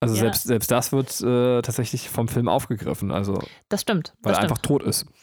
Also 0.00 0.14
Ja. 0.14 0.20
selbst, 0.20 0.42
selbst 0.44 0.70
das 0.70 0.92
wird 0.92 1.20
äh, 1.22 1.62
tatsächlich 1.62 2.09
vom 2.11 2.28
Film 2.28 2.48
aufgegriffen, 2.48 3.11
also 3.11 3.38
das 3.68 3.80
stimmt. 3.82 4.14
weil 4.22 4.32
das 4.32 4.38
er 4.38 4.42
stimmt. 4.42 4.50
einfach 4.52 4.62
tot 4.62 4.82
ist. 4.82 5.06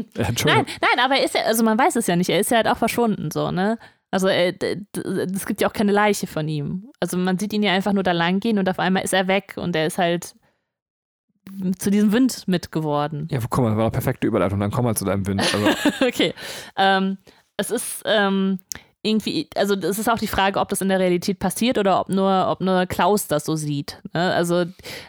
Äh, 0.00 0.04
Nein, 0.16 0.26
Entschuldigung. 0.30 0.66
nein, 0.80 1.04
aber 1.04 1.16
er 1.16 1.24
ist 1.26 1.34
ja, 1.34 1.42
also 1.42 1.62
man 1.62 1.78
weiß 1.78 1.94
es 1.96 2.06
ja 2.06 2.16
nicht, 2.16 2.30
er 2.30 2.40
ist 2.40 2.50
ja 2.50 2.56
halt 2.56 2.68
auch 2.68 2.78
verschwunden, 2.78 3.30
so, 3.30 3.50
ne? 3.50 3.78
Also 4.10 4.28
äh, 4.28 4.54
es 4.94 5.44
gibt 5.44 5.60
ja 5.60 5.68
auch 5.68 5.74
keine 5.74 5.92
Leiche 5.92 6.26
von 6.26 6.48
ihm. 6.48 6.90
Also 7.00 7.18
man 7.18 7.38
sieht 7.38 7.52
ihn 7.52 7.62
ja 7.62 7.72
einfach 7.72 7.92
nur 7.92 8.02
da 8.02 8.12
lang 8.12 8.40
gehen 8.40 8.58
und 8.58 8.66
auf 8.70 8.78
einmal 8.78 9.04
ist 9.04 9.12
er 9.12 9.28
weg 9.28 9.54
und 9.56 9.76
er 9.76 9.86
ist 9.86 9.98
halt 9.98 10.34
zu 11.78 11.90
diesem 11.90 12.12
Wind 12.12 12.48
mit 12.48 12.72
geworden. 12.72 13.28
Ja, 13.30 13.40
guck 13.40 13.58
mal, 13.62 13.68
das 13.70 13.76
war 13.76 13.84
eine 13.84 13.90
perfekte 13.90 14.26
Überleitung, 14.26 14.58
dann 14.60 14.70
komm 14.70 14.84
mal 14.86 14.96
zu 14.96 15.04
deinem 15.04 15.26
Wind. 15.26 15.42
Also, 15.42 15.68
okay. 16.06 16.32
Ähm, 16.76 17.18
es 17.58 17.70
ist 17.70 18.02
ähm, 18.06 18.58
irgendwie, 19.02 19.48
also 19.56 19.74
es 19.74 19.98
ist 19.98 20.10
auch 20.10 20.18
die 20.18 20.26
Frage, 20.26 20.60
ob 20.60 20.68
das 20.68 20.80
in 20.82 20.88
der 20.88 20.98
Realität 20.98 21.38
passiert 21.38 21.78
oder 21.78 22.00
ob 22.00 22.08
nur, 22.08 22.48
ob 22.48 22.60
nur 22.60 22.86
Klaus 22.86 23.26
das 23.26 23.44
so 23.44 23.56
sieht. 23.56 24.00
Ne? 24.12 24.32
Also 24.32 24.66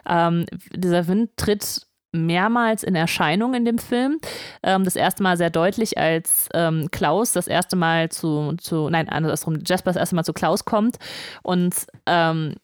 ähm, 0.08 0.46
dieser 0.74 1.08
Wind 1.08 1.32
tritt 1.36 1.88
mehrmals 2.14 2.84
in 2.84 2.96
Erscheinung 2.96 3.54
in 3.54 3.66
dem 3.66 3.78
Film. 3.78 4.20
Ähm, 4.64 4.84
das 4.84 4.96
erste 4.96 5.24
Mal 5.24 5.38
sehr 5.38 5.50
deutlich, 5.50 5.98
als 5.98 6.50
ähm, 6.54 6.90
Klaus 6.92 7.32
das 7.32 7.48
erste 7.48 7.76
Mal 7.76 8.10
zu, 8.10 8.54
zu 8.58 8.90
nein, 8.90 9.10
andersrum, 9.10 9.60
Jasper 9.66 9.92
das 9.92 10.00
erste 10.00 10.16
Mal 10.16 10.26
zu 10.26 10.34
Klaus 10.34 10.66
kommt 10.66 10.98
und 11.44 11.76
ähm, 12.06 12.56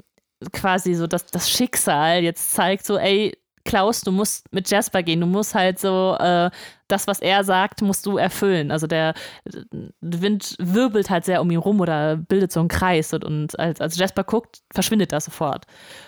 quasi 0.54 0.94
so 0.94 1.08
das, 1.08 1.26
das 1.26 1.50
Schicksal 1.50 2.22
jetzt 2.22 2.54
zeigt, 2.54 2.86
so, 2.86 2.98
ey, 2.98 3.38
Klaus, 3.68 4.02
du 4.02 4.12
musst 4.12 4.52
mit 4.54 4.70
Jasper 4.72 5.04
gehen, 5.04 5.20
du 5.20 5.28
musst 5.28 5.54
halt 5.54 5.78
so 5.78 6.16
äh, 6.20 6.50
das, 6.88 7.06
was 7.06 7.20
er 7.20 7.44
sagt, 7.44 7.82
musst 7.82 8.06
du 8.06 8.18
erfüllen. 8.18 8.72
Also 8.72 8.88
der 8.88 9.14
Wind 10.00 10.56
wirbelt 10.58 11.10
halt 11.10 11.26
sehr 11.26 11.42
um 11.42 11.52
ihn 11.52 11.60
rum 11.60 11.82
oder 11.82 12.16
bildet 12.16 12.54
so 12.54 12.62
einen 12.62 12.70
Kreis 12.70 13.14
und, 13.14 13.26
und 13.26 13.60
als, 13.60 13.82
als 13.82 13.98
Jasper 13.98 14.24
guckt, 14.24 14.62
verschwindet 14.74 15.12
das 15.12 15.26
sofort. 15.26 15.66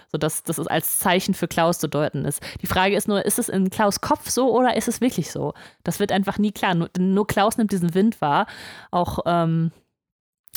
So 0.09 0.17
dass 0.17 0.41
das 0.43 0.57
als 0.67 0.99
Zeichen 0.99 1.33
für 1.33 1.49
Klaus 1.49 1.79
zu 1.79 1.89
deuten 1.89 2.23
ist. 2.23 2.41
Die 2.61 2.67
Frage 2.67 2.95
ist 2.95 3.09
nur, 3.09 3.25
ist 3.25 3.39
es 3.39 3.49
in 3.49 3.69
Klaus 3.69 3.99
Kopf 3.99 4.29
so 4.29 4.55
oder 4.57 4.77
ist 4.77 4.87
es 4.87 5.01
wirklich 5.01 5.29
so? 5.29 5.53
Das 5.83 5.99
wird 5.99 6.13
einfach 6.13 6.37
nie 6.37 6.53
klar. 6.53 6.75
Nur, 6.75 6.89
nur 6.97 7.27
Klaus 7.27 7.57
nimmt 7.57 7.73
diesen 7.73 7.93
Wind 7.93 8.21
wahr. 8.21 8.47
Auch 8.89 9.19
ähm, 9.25 9.71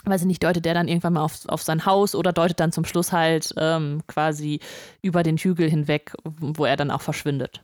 weiß 0.05 0.23
ich 0.23 0.27
nicht, 0.27 0.43
deutet 0.43 0.65
der 0.65 0.75
dann 0.75 0.89
irgendwann 0.89 1.15
mal 1.15 1.23
auf, 1.23 1.49
auf 1.49 1.63
sein 1.63 1.87
Haus 1.87 2.15
oder 2.15 2.33
deutet 2.33 2.61
dann 2.61 2.73
zum 2.73 2.85
Schluss 2.85 3.13
halt 3.13 3.55
ähm, 3.57 4.03
quasi 4.07 4.61
über 5.03 5.23
den 5.23 5.37
Hügel 5.37 5.69
hinweg, 5.69 6.13
wo 6.25 6.65
er 6.65 6.77
dann 6.77 6.91
auch 6.91 7.03
verschwindet. 7.03 7.61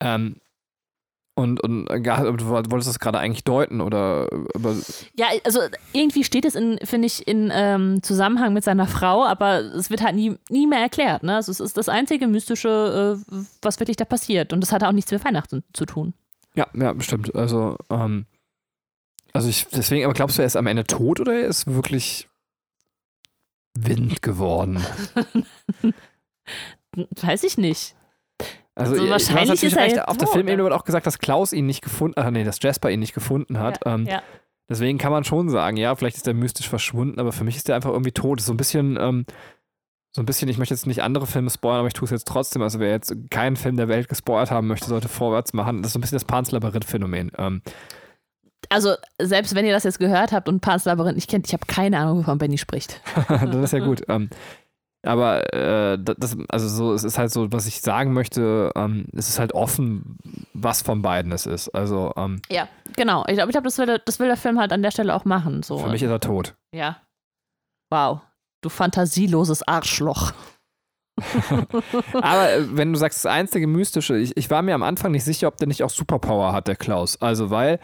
ähm, 0.00 0.36
und, 1.38 1.62
und 1.62 1.86
äh, 1.90 2.00
ja, 2.02 2.22
du 2.22 2.48
wolltest 2.48 2.88
das 2.88 2.98
gerade 2.98 3.18
eigentlich 3.18 3.44
deuten 3.44 3.82
oder 3.82 4.26
Ja, 5.16 5.26
also 5.44 5.60
irgendwie 5.92 6.24
steht 6.24 6.46
es 6.46 6.54
in, 6.54 6.78
finde 6.82 7.06
ich, 7.06 7.28
in 7.28 7.52
ähm, 7.52 8.02
Zusammenhang 8.02 8.54
mit 8.54 8.64
seiner 8.64 8.86
Frau, 8.86 9.22
aber 9.22 9.58
es 9.58 9.90
wird 9.90 10.02
halt 10.02 10.14
nie, 10.14 10.36
nie 10.48 10.66
mehr 10.66 10.80
erklärt. 10.80 11.24
Ne? 11.24 11.36
Also 11.36 11.52
es 11.52 11.60
ist 11.60 11.76
das 11.76 11.90
einzige 11.90 12.26
Mystische, 12.26 13.18
äh, 13.30 13.34
was 13.60 13.78
wirklich 13.80 13.98
da 13.98 14.06
passiert. 14.06 14.54
Und 14.54 14.62
das 14.62 14.72
hat 14.72 14.82
auch 14.82 14.92
nichts 14.92 15.12
mit 15.12 15.22
Weihnachten 15.26 15.62
zu 15.74 15.84
tun. 15.84 16.14
ja, 16.54 16.68
ja, 16.72 16.94
bestimmt. 16.94 17.34
Also, 17.34 17.76
ähm, 17.90 18.24
also 19.36 19.48
ich, 19.48 19.66
deswegen, 19.68 20.04
aber 20.04 20.14
glaubst 20.14 20.38
du, 20.38 20.42
er 20.42 20.46
ist 20.46 20.56
am 20.56 20.66
Ende 20.66 20.84
tot 20.84 21.20
oder 21.20 21.34
er 21.34 21.46
ist 21.46 21.72
wirklich 21.72 22.28
Wind 23.74 24.22
geworden? 24.22 24.84
Weiß 27.20 27.44
ich 27.44 27.58
nicht. 27.58 27.94
Also, 28.74 28.92
Also 28.92 29.08
wahrscheinlich 29.08 29.48
natürlich 29.48 29.64
ist 29.64 29.76
er 29.76 29.82
recht, 29.84 29.96
jetzt 29.96 30.08
auf 30.08 30.16
der 30.18 30.28
Filmebene 30.28 30.58
ne? 30.58 30.64
wird 30.64 30.74
auch 30.74 30.84
gesagt, 30.84 31.06
dass 31.06 31.18
Klaus 31.18 31.52
ihn 31.52 31.66
nicht 31.66 31.82
gefunden 31.82 32.22
hat, 32.22 32.32
nee, 32.32 32.44
dass 32.44 32.62
Jasper 32.62 32.90
ihn 32.90 33.00
nicht 33.00 33.14
gefunden 33.14 33.58
hat. 33.58 33.84
Ja, 33.84 33.94
ähm, 33.94 34.06
ja. 34.06 34.22
Deswegen 34.68 34.98
kann 34.98 35.12
man 35.12 35.24
schon 35.24 35.48
sagen, 35.48 35.76
ja, 35.76 35.94
vielleicht 35.94 36.16
ist 36.16 36.26
er 36.26 36.34
mystisch 36.34 36.68
verschwunden, 36.68 37.20
aber 37.20 37.32
für 37.32 37.44
mich 37.44 37.56
ist 37.56 37.68
er 37.68 37.76
einfach 37.76 37.90
irgendwie 37.90 38.12
tot. 38.12 38.40
So 38.40 38.52
ein 38.52 38.56
bisschen, 38.56 38.98
ähm, 39.00 39.24
so 40.12 40.22
ein 40.22 40.26
bisschen, 40.26 40.48
ich 40.48 40.58
möchte 40.58 40.74
jetzt 40.74 40.86
nicht 40.86 41.02
andere 41.02 41.26
Filme 41.26 41.50
spoilern, 41.50 41.80
aber 41.80 41.88
ich 41.88 41.94
tue 41.94 42.06
es 42.06 42.10
jetzt 42.10 42.26
trotzdem. 42.26 42.62
Also 42.62 42.80
wer 42.80 42.90
jetzt 42.90 43.14
keinen 43.30 43.56
Film 43.56 43.76
der 43.76 43.88
Welt 43.88 44.08
gespoilert 44.08 44.50
haben 44.50 44.66
möchte, 44.66 44.86
sollte 44.86 45.08
vorwärts 45.08 45.52
machen. 45.52 45.82
Das 45.82 45.90
ist 45.90 45.92
so 45.92 45.98
ein 45.98 46.00
bisschen 46.00 46.16
das 46.16 46.24
Panzlabyrinth-Phänomen. 46.24 47.32
Ähm, 47.38 47.62
Also 48.68 48.94
selbst 49.20 49.54
wenn 49.54 49.64
ihr 49.66 49.72
das 49.72 49.84
jetzt 49.84 49.98
gehört 49.98 50.32
habt 50.32 50.48
und 50.48 50.60
Pans 50.60 50.84
Labyrinth 50.84 51.16
nicht 51.16 51.30
kennt, 51.30 51.46
ich 51.46 51.52
habe 51.52 51.64
keine 51.66 51.98
Ahnung, 51.98 52.18
wovon 52.18 52.38
Benny 52.38 52.58
spricht. 52.58 53.00
das 53.28 53.54
ist 53.56 53.72
ja 53.72 53.78
gut. 53.80 54.02
Ähm, 54.08 54.30
aber 55.04 55.52
äh, 55.54 55.98
da- 56.02 56.14
das, 56.16 56.36
also 56.48 56.68
so, 56.68 56.92
es 56.92 57.04
ist 57.04 57.16
halt 57.16 57.30
so, 57.30 57.52
was 57.52 57.66
ich 57.66 57.80
sagen 57.80 58.12
möchte, 58.12 58.72
ähm, 58.74 59.06
es 59.12 59.28
ist 59.28 59.38
halt 59.38 59.52
offen, 59.54 60.18
was 60.52 60.82
von 60.82 61.00
beiden 61.02 61.30
es 61.30 61.46
ist. 61.46 61.68
Also 61.70 62.12
ähm, 62.16 62.40
Ja, 62.50 62.66
genau. 62.96 63.24
Ich 63.28 63.34
glaube, 63.34 63.50
ich 63.50 63.54
glaub, 63.54 63.64
das, 63.64 63.78
will 63.78 63.86
der- 63.86 64.00
das 64.00 64.18
will 64.18 64.26
der 64.26 64.36
Film 64.36 64.58
halt 64.58 64.72
an 64.72 64.82
der 64.82 64.90
Stelle 64.90 65.14
auch 65.14 65.24
machen. 65.24 65.62
So. 65.62 65.78
für 65.78 65.90
mich 65.90 66.02
ist 66.02 66.10
er 66.10 66.18
tot. 66.20 66.54
Ja. 66.74 66.96
Wow. 67.90 68.20
Du 68.62 68.68
fantasieloses 68.68 69.62
Arschloch. 69.68 70.32
Aber 72.12 72.50
äh, 72.52 72.76
wenn 72.76 72.92
du 72.92 72.98
sagst, 72.98 73.24
das 73.24 73.30
einzige 73.32 73.66
Mystische, 73.66 74.16
ich, 74.18 74.36
ich 74.36 74.50
war 74.50 74.62
mir 74.62 74.74
am 74.74 74.82
Anfang 74.82 75.12
nicht 75.12 75.24
sicher, 75.24 75.48
ob 75.48 75.56
der 75.56 75.68
nicht 75.68 75.82
auch 75.82 75.90
Superpower 75.90 76.52
hat, 76.52 76.68
der 76.68 76.76
Klaus. 76.76 77.20
Also, 77.20 77.50
weil 77.50 77.78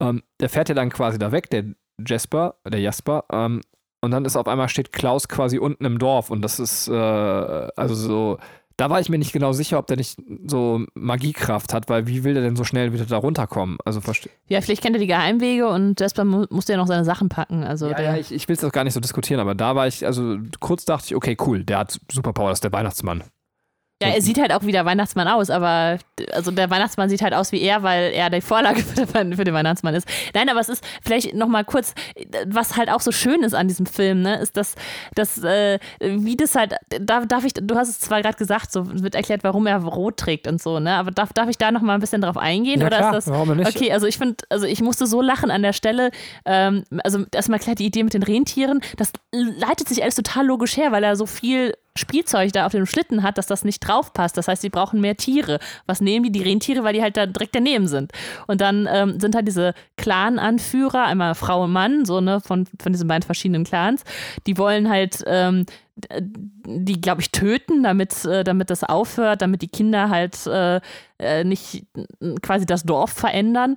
ähm, 0.00 0.22
der 0.40 0.48
fährt 0.48 0.68
ja 0.68 0.74
dann 0.74 0.90
quasi 0.90 1.18
da 1.18 1.32
weg, 1.32 1.50
der 1.50 1.64
Jasper, 2.06 2.56
der 2.66 2.80
Jasper, 2.80 3.24
ähm, 3.32 3.60
und 4.02 4.10
dann 4.10 4.24
ist 4.24 4.36
auf 4.36 4.46
einmal 4.46 4.68
steht 4.68 4.92
Klaus 4.92 5.28
quasi 5.28 5.58
unten 5.58 5.84
im 5.84 5.98
Dorf 5.98 6.30
und 6.30 6.42
das 6.42 6.60
ist, 6.60 6.88
äh, 6.88 6.92
also 6.92 7.94
so, 7.94 8.38
da 8.76 8.90
war 8.90 9.00
ich 9.00 9.08
mir 9.08 9.18
nicht 9.18 9.32
genau 9.32 9.52
sicher, 9.52 9.78
ob 9.78 9.86
der 9.86 9.96
nicht 9.96 10.18
so 10.46 10.84
Magiekraft 10.94 11.72
hat, 11.72 11.88
weil 11.88 12.06
wie 12.06 12.24
will 12.24 12.34
der 12.34 12.42
denn 12.42 12.56
so 12.56 12.64
schnell 12.64 12.92
wieder 12.92 13.06
da 13.06 13.16
runterkommen? 13.16 13.78
Also 13.84 14.02
verstehe. 14.02 14.32
Ja, 14.48 14.60
vielleicht 14.60 14.82
kennt 14.82 14.94
er 14.96 15.00
die 15.00 15.06
Geheimwege 15.06 15.66
und 15.68 15.98
Jasper 15.98 16.24
mu 16.24 16.44
musste 16.50 16.74
ja 16.74 16.78
noch 16.78 16.86
seine 16.86 17.04
Sachen 17.04 17.30
packen. 17.30 17.64
Also 17.64 17.88
Ja, 17.88 18.00
ja, 18.00 18.16
ich, 18.16 18.32
ich 18.32 18.46
will 18.48 18.54
es 18.54 18.60
doch 18.60 18.72
gar 18.72 18.84
nicht 18.84 18.92
so 18.92 19.00
diskutieren, 19.00 19.40
aber 19.40 19.54
da 19.54 19.74
war 19.74 19.86
ich, 19.86 20.04
also 20.04 20.36
kurz 20.60 20.84
dachte 20.84 21.06
ich, 21.06 21.16
okay, 21.16 21.36
cool, 21.46 21.64
der 21.64 21.78
hat 21.78 21.98
Superpower, 22.12 22.50
das 22.50 22.58
ist 22.58 22.64
der 22.64 22.72
Weihnachtsmann. 22.72 23.24
Ja, 24.02 24.08
er 24.08 24.20
sieht 24.20 24.38
halt 24.38 24.52
auch 24.52 24.62
wie 24.62 24.72
der 24.72 24.84
Weihnachtsmann 24.84 25.26
aus, 25.26 25.48
aber 25.48 25.98
also 26.32 26.50
der 26.50 26.68
Weihnachtsmann 26.68 27.08
sieht 27.08 27.22
halt 27.22 27.32
aus 27.32 27.50
wie 27.50 27.62
er, 27.62 27.82
weil 27.82 28.12
er 28.12 28.28
die 28.28 28.42
Vorlage 28.42 28.82
für 28.82 29.44
den, 29.44 29.54
Weihnachtsmann 29.54 29.94
ist. 29.94 30.06
Nein, 30.34 30.50
aber 30.50 30.60
es 30.60 30.68
ist 30.68 30.84
vielleicht 31.02 31.34
nochmal 31.34 31.64
kurz, 31.64 31.94
was 32.46 32.76
halt 32.76 32.90
auch 32.90 33.00
so 33.00 33.10
schön 33.10 33.42
ist 33.42 33.54
an 33.54 33.68
diesem 33.68 33.86
Film, 33.86 34.20
ne, 34.20 34.38
ist, 34.38 34.58
dass, 34.58 34.74
dass 35.14 35.42
äh, 35.42 35.78
wie 36.00 36.36
das 36.36 36.54
halt, 36.54 36.74
darf, 37.00 37.26
darf 37.26 37.44
ich, 37.44 37.54
du 37.54 37.74
hast 37.74 37.88
es 37.88 38.00
zwar 38.00 38.20
gerade 38.20 38.36
gesagt, 38.36 38.70
so 38.70 38.84
wird 39.02 39.14
erklärt, 39.14 39.44
warum 39.44 39.66
er 39.66 39.78
rot 39.82 40.18
trägt 40.18 40.46
und 40.46 40.60
so, 40.60 40.78
ne, 40.78 40.92
aber 40.92 41.10
darf, 41.10 41.32
darf 41.32 41.48
ich 41.48 41.56
da 41.56 41.70
nochmal 41.70 41.94
ein 41.96 42.00
bisschen 42.00 42.20
drauf 42.20 42.36
eingehen? 42.36 42.80
Ja, 42.80 42.88
oder 42.88 42.98
klar, 42.98 43.16
ist 43.16 43.26
das, 43.26 43.32
warum 43.32 43.56
nicht? 43.56 43.74
Okay, 43.74 43.92
also 43.92 44.06
ich 44.06 44.18
finde, 44.18 44.36
also 44.50 44.66
ich 44.66 44.82
musste 44.82 45.06
so 45.06 45.22
lachen 45.22 45.50
an 45.50 45.62
der 45.62 45.72
Stelle. 45.72 46.10
Ähm, 46.44 46.84
also 47.02 47.24
erstmal 47.32 47.60
klar 47.60 47.74
die 47.74 47.86
Idee 47.86 48.02
mit 48.02 48.12
den 48.12 48.22
Rentieren, 48.22 48.80
das 48.98 49.12
leitet 49.32 49.88
sich 49.88 50.02
alles 50.02 50.16
total 50.16 50.46
logisch 50.46 50.76
her, 50.76 50.92
weil 50.92 51.02
er 51.02 51.16
so 51.16 51.24
viel 51.24 51.72
Spielzeug 51.96 52.52
da 52.52 52.66
auf 52.66 52.72
dem 52.72 52.86
Schlitten 52.86 53.22
hat, 53.22 53.38
dass 53.38 53.46
das 53.46 53.64
nicht 53.64 53.80
drauf 53.80 54.12
passt. 54.12 54.36
Das 54.36 54.48
heißt, 54.48 54.62
sie 54.62 54.70
brauchen 54.70 55.00
mehr 55.00 55.16
Tiere. 55.16 55.58
Was 55.86 56.00
nehmen 56.00 56.24
die? 56.24 56.32
Die 56.32 56.42
Rentiere, 56.42 56.84
weil 56.84 56.94
die 56.94 57.02
halt 57.02 57.16
da 57.16 57.26
direkt 57.26 57.54
daneben 57.54 57.86
sind. 57.86 58.12
Und 58.46 58.60
dann 58.60 58.88
ähm, 58.90 59.18
sind 59.20 59.34
halt 59.34 59.46
diese 59.46 59.74
Clan-Anführer, 59.96 61.04
einmal 61.04 61.34
Frau 61.34 61.64
und 61.64 61.72
Mann, 61.72 62.04
so 62.04 62.20
ne, 62.20 62.40
von, 62.40 62.66
von 62.80 62.92
diesen 62.92 63.08
beiden 63.08 63.22
verschiedenen 63.22 63.64
Clans, 63.64 64.02
die 64.46 64.58
wollen 64.58 64.88
halt 64.88 65.22
ähm, 65.26 65.66
die, 66.66 67.00
glaube 67.00 67.22
ich, 67.22 67.32
töten, 67.32 67.82
damit, 67.82 68.24
äh, 68.24 68.44
damit 68.44 68.70
das 68.70 68.84
aufhört, 68.84 69.40
damit 69.40 69.62
die 69.62 69.68
Kinder 69.68 70.10
halt 70.10 70.46
äh, 70.46 70.80
äh, 71.18 71.44
nicht 71.44 71.86
quasi 72.42 72.66
das 72.66 72.82
Dorf 72.82 73.12
verändern. 73.12 73.76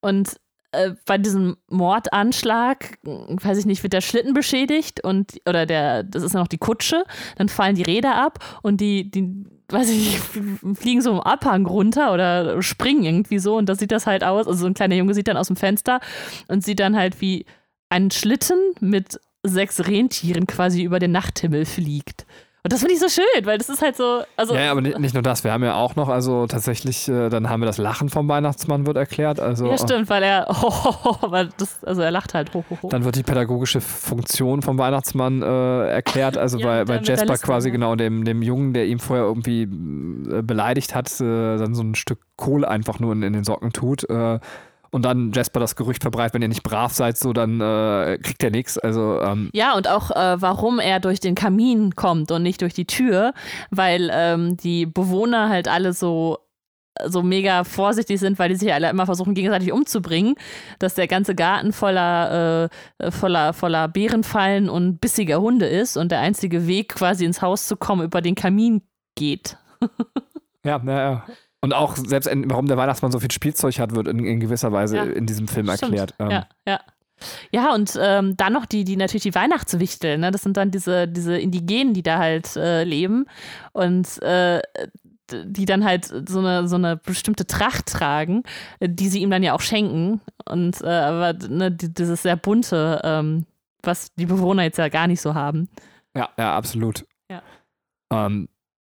Und 0.00 0.40
äh, 0.72 0.92
bei 1.06 1.18
diesem 1.18 1.56
Mordanschlag, 1.68 2.98
äh, 3.06 3.10
weiß 3.28 3.58
ich 3.58 3.66
nicht, 3.66 3.82
wird 3.82 3.94
der 3.94 4.00
Schlitten 4.00 4.34
beschädigt 4.34 5.02
und 5.02 5.40
oder 5.48 5.64
der, 5.64 6.02
das 6.02 6.22
ist 6.22 6.34
noch 6.34 6.48
die 6.48 6.58
Kutsche, 6.58 7.04
dann 7.36 7.48
fallen 7.48 7.74
die 7.74 7.82
Räder 7.82 8.16
ab 8.16 8.38
und 8.62 8.80
die, 8.80 9.10
die, 9.10 9.44
weiß 9.70 9.90
ich 9.90 10.18
fliegen 10.74 11.00
so 11.00 11.12
im 11.12 11.20
Abhang 11.20 11.66
runter 11.66 12.12
oder 12.12 12.60
springen 12.62 13.04
irgendwie 13.04 13.38
so 13.38 13.56
und 13.56 13.68
da 13.68 13.74
sieht 13.74 13.92
das 13.92 14.06
halt 14.06 14.24
aus. 14.24 14.46
Also 14.46 14.60
so 14.60 14.66
ein 14.66 14.74
kleiner 14.74 14.94
Junge 14.96 15.14
sieht 15.14 15.28
dann 15.28 15.36
aus 15.36 15.46
dem 15.46 15.56
Fenster 15.56 16.00
und 16.48 16.64
sieht 16.64 16.80
dann 16.80 16.96
halt, 16.96 17.20
wie 17.20 17.46
ein 17.88 18.10
Schlitten 18.10 18.58
mit 18.80 19.18
sechs 19.42 19.86
Rentieren 19.86 20.46
quasi 20.46 20.82
über 20.82 20.98
den 20.98 21.12
Nachthimmel 21.12 21.64
fliegt. 21.64 22.26
Und 22.68 22.72
das 22.74 22.80
finde 22.80 22.92
ich 22.96 23.00
so 23.00 23.08
schön, 23.08 23.24
weil 23.46 23.56
das 23.56 23.70
ist 23.70 23.80
halt 23.80 23.96
so. 23.96 24.20
Also, 24.36 24.52
Ja, 24.54 24.60
ja, 24.64 24.70
aber 24.72 24.82
ni- 24.82 24.94
nicht 24.98 25.14
nur 25.14 25.22
das, 25.22 25.42
wir 25.42 25.52
haben 25.52 25.64
ja 25.64 25.76
auch 25.76 25.96
noch, 25.96 26.10
also 26.10 26.46
tatsächlich, 26.46 27.08
äh, 27.08 27.30
dann 27.30 27.48
haben 27.48 27.62
wir 27.62 27.66
das 27.66 27.78
Lachen 27.78 28.10
vom 28.10 28.28
Weihnachtsmann 28.28 28.86
wird 28.86 28.98
erklärt. 28.98 29.40
Also 29.40 29.68
ja, 29.70 29.78
stimmt, 29.78 30.10
weil 30.10 30.22
er, 30.22 30.46
weil 31.22 31.48
das, 31.56 31.82
also 31.82 32.02
er 32.02 32.10
lacht 32.10 32.34
halt. 32.34 32.50
Dann 32.90 33.04
wird 33.06 33.16
die 33.16 33.22
pädagogische 33.22 33.80
Funktion 33.80 34.60
vom 34.60 34.76
Weihnachtsmann 34.76 35.40
äh, 35.40 35.88
erklärt, 35.88 36.36
also 36.36 36.58
Ja, 36.58 36.80
mit 36.80 36.88
der 36.90 37.02
Jasper 37.02 37.32
Liste, 37.32 37.46
quasi 37.46 37.68
ne? 37.68 37.72
genau 37.72 37.96
dem, 37.96 38.26
dem 38.26 38.42
Jungen, 38.42 38.74
der 38.74 38.84
ihm 38.86 38.98
vorher 38.98 39.24
irgendwie 39.24 39.62
äh, 39.62 40.42
beleidigt 40.42 40.94
hat, 40.94 41.08
äh, 41.22 41.56
dann 41.56 41.74
so 41.74 41.82
ein 41.82 41.94
Stück 41.94 42.18
Kohle 42.36 42.68
einfach 42.68 43.00
nur 43.00 43.14
in, 43.14 43.22
in 43.22 43.32
den 43.32 43.44
Socken 43.44 43.72
tut. 43.72 44.04
Äh, 44.92 44.96
und 44.96 45.04
dann 45.04 45.32
Jasper 45.32 45.60
das 45.60 45.76
Gerücht 45.76 46.02
verbreitet, 46.02 46.34
wenn 46.34 46.42
ihr 46.42 46.48
nicht 46.48 46.62
brav 46.62 46.92
seid, 46.92 47.16
so 47.16 47.32
dann 47.32 47.60
äh, 47.60 48.18
kriegt 48.22 48.42
er 48.42 48.50
nichts. 48.50 48.78
Also 48.78 49.20
ähm, 49.20 49.50
Ja, 49.52 49.76
und 49.76 49.88
auch 49.88 50.10
äh, 50.10 50.40
warum 50.40 50.78
er 50.78 51.00
durch 51.00 51.20
den 51.20 51.34
Kamin 51.34 51.94
kommt 51.94 52.30
und 52.30 52.42
nicht 52.42 52.62
durch 52.62 52.74
die 52.74 52.86
Tür, 52.86 53.32
weil 53.70 54.10
ähm, 54.12 54.56
die 54.56 54.86
Bewohner 54.86 55.48
halt 55.48 55.68
alle 55.68 55.92
so 55.92 56.38
so 57.04 57.22
mega 57.22 57.64
vorsichtig 57.64 58.18
sind, 58.18 58.38
weil 58.40 58.48
die 58.48 58.56
sich 58.56 58.72
alle 58.72 58.90
immer 58.90 59.06
versuchen, 59.06 59.34
gegenseitig 59.34 59.72
umzubringen, 59.72 60.34
dass 60.78 60.94
der 60.94 61.06
ganze 61.06 61.36
Garten 61.36 61.72
voller, 61.72 62.70
äh, 62.98 63.10
voller, 63.12 63.52
voller 63.52 63.86
Bärenfallen 63.86 64.68
und 64.68 64.98
bissiger 64.98 65.40
Hunde 65.40 65.66
ist 65.66 65.96
und 65.96 66.10
der 66.10 66.20
einzige 66.20 66.66
Weg, 66.66 66.94
quasi 66.94 67.24
ins 67.24 67.40
Haus 67.42 67.68
zu 67.68 67.76
kommen, 67.76 68.04
über 68.04 68.20
den 68.20 68.34
Kamin 68.34 68.82
geht. 69.14 69.56
ja, 70.64 70.82
ja, 70.84 71.12
ja. 71.12 71.26
Und 71.60 71.72
auch 71.74 71.96
selbst, 71.96 72.26
in, 72.28 72.48
warum 72.50 72.66
der 72.66 72.76
Weihnachtsmann 72.76 73.10
so 73.10 73.18
viel 73.20 73.30
Spielzeug 73.32 73.78
hat, 73.80 73.94
wird 73.94 74.06
in, 74.08 74.24
in 74.24 74.38
gewisser 74.40 74.70
Weise 74.72 74.96
Ja. 74.96 75.02
in 75.04 75.26
diesem 75.26 75.48
Film 75.48 75.66
Stimmt. 75.66 75.82
erklärt. 75.82 76.14
Ähm, 76.18 76.30
Ja, 76.30 76.46
ja. 76.66 76.80
Ja, 77.52 77.74
und 77.74 77.98
ähm, 78.00 78.36
dann 78.36 78.52
noch 78.52 78.64
die, 78.64 78.84
die 78.84 78.94
natürlich 78.94 79.24
die 79.24 79.34
Weihnachtswichtel, 79.34 80.18
ne? 80.18 80.30
Das 80.30 80.42
sind 80.42 80.56
dann 80.56 80.70
diese, 80.70 81.08
diese 81.08 81.36
Indigenen, 81.36 81.92
die 81.92 82.04
da 82.04 82.18
halt 82.18 82.54
äh, 82.54 82.84
leben 82.84 83.26
und 83.72 84.22
äh, 84.22 84.62
die 85.32 85.64
dann 85.64 85.84
halt 85.84 86.04
so 86.28 86.38
eine, 86.38 86.68
so 86.68 86.76
eine 86.76 86.96
bestimmte 86.96 87.44
Tracht 87.44 87.86
tragen, 87.86 88.44
die 88.80 89.08
sie 89.08 89.20
ihm 89.20 89.30
dann 89.30 89.42
ja 89.42 89.52
auch 89.54 89.60
schenken. 89.60 90.20
Und 90.48 90.80
äh, 90.80 90.86
aber 90.86 91.32
ne, 91.48 91.72
die- 91.72 91.92
dieses 91.92 92.22
sehr 92.22 92.36
bunte, 92.36 93.00
ähm, 93.02 93.46
was 93.82 94.14
die 94.14 94.26
Bewohner 94.26 94.62
jetzt 94.62 94.78
ja 94.78 94.88
gar 94.88 95.08
nicht 95.08 95.20
so 95.20 95.34
haben. 95.34 95.68
Ja, 96.16 96.28
ja, 96.38 96.56
absolut. 96.56 97.04
Ja. 97.30 97.42
Ähm, 98.12 98.48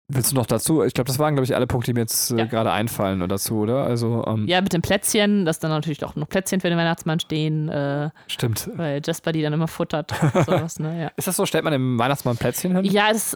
willst 0.08 0.32
du 0.32 0.36
noch 0.36 0.46
dazu? 0.46 0.82
Ich 0.82 0.94
glaube, 0.94 1.08
das 1.08 1.18
waren, 1.18 1.34
glaube 1.34 1.44
ich, 1.44 1.54
alle 1.54 1.66
Punkte, 1.66 1.90
die 1.90 1.94
mir 1.94 2.00
jetzt 2.00 2.30
äh, 2.30 2.38
Ja. 2.38 2.44
gerade 2.46 2.70
einfallen 2.72 3.20
oder 3.22 3.34
dazu, 3.34 3.58
oder? 3.60 3.84
Also, 3.84 4.24
ähm, 4.26 4.46
Ja, 4.46 4.60
mit 4.60 4.72
den 4.72 4.82
Plätzchen, 4.82 5.44
dass 5.44 5.58
dann 5.58 5.70
natürlich 5.70 6.04
auch 6.04 6.14
noch 6.16 6.28
Plätzchen 6.28 6.60
für 6.60 6.68
den 6.68 6.78
Weihnachtsmann 6.78 7.18
stehen, 7.20 7.68
äh, 7.68 8.10
stimmt. 8.28 8.70
weil 8.74 9.00
Jasper 9.04 9.32
die 9.32 9.42
dann 9.42 9.52
immer 9.52 9.68
futtert. 9.68 10.12
und 10.34 10.44
Sowas, 10.44 10.78
ne? 10.78 11.02
ja. 11.02 11.10
Ist 11.16 11.26
das 11.28 11.36
so? 11.36 11.46
Stellt 11.46 11.64
man 11.64 11.72
dem 11.72 11.98
Weihnachtsmann 11.98 12.36
Plätzchen 12.36 12.76
hin? 12.76 12.84
Ja, 12.84 13.12
das 13.12 13.34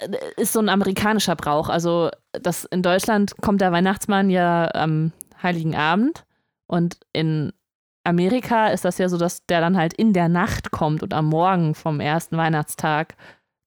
äh, 0.00 0.08
ist 0.36 0.52
so 0.52 0.60
ein 0.60 0.68
amerikanischer 0.68 1.36
Brauch. 1.36 1.68
Also 1.68 2.10
das 2.32 2.64
in 2.64 2.82
Deutschland 2.82 3.34
kommt 3.42 3.60
der 3.60 3.72
Weihnachtsmann 3.72 4.30
ja 4.30 4.68
am 4.74 5.12
Heiligen 5.42 5.74
Abend 5.76 6.24
und 6.66 6.98
in 7.12 7.52
Amerika 8.04 8.68
ist 8.68 8.84
das 8.84 8.98
ja 8.98 9.08
so, 9.08 9.18
dass 9.18 9.44
der 9.46 9.60
dann 9.60 9.76
halt 9.76 9.92
in 9.92 10.12
der 10.12 10.28
Nacht 10.28 10.70
kommt 10.70 11.02
und 11.02 11.12
am 11.12 11.26
Morgen 11.26 11.74
vom 11.74 11.98
ersten 12.00 12.36
Weihnachtstag 12.36 13.16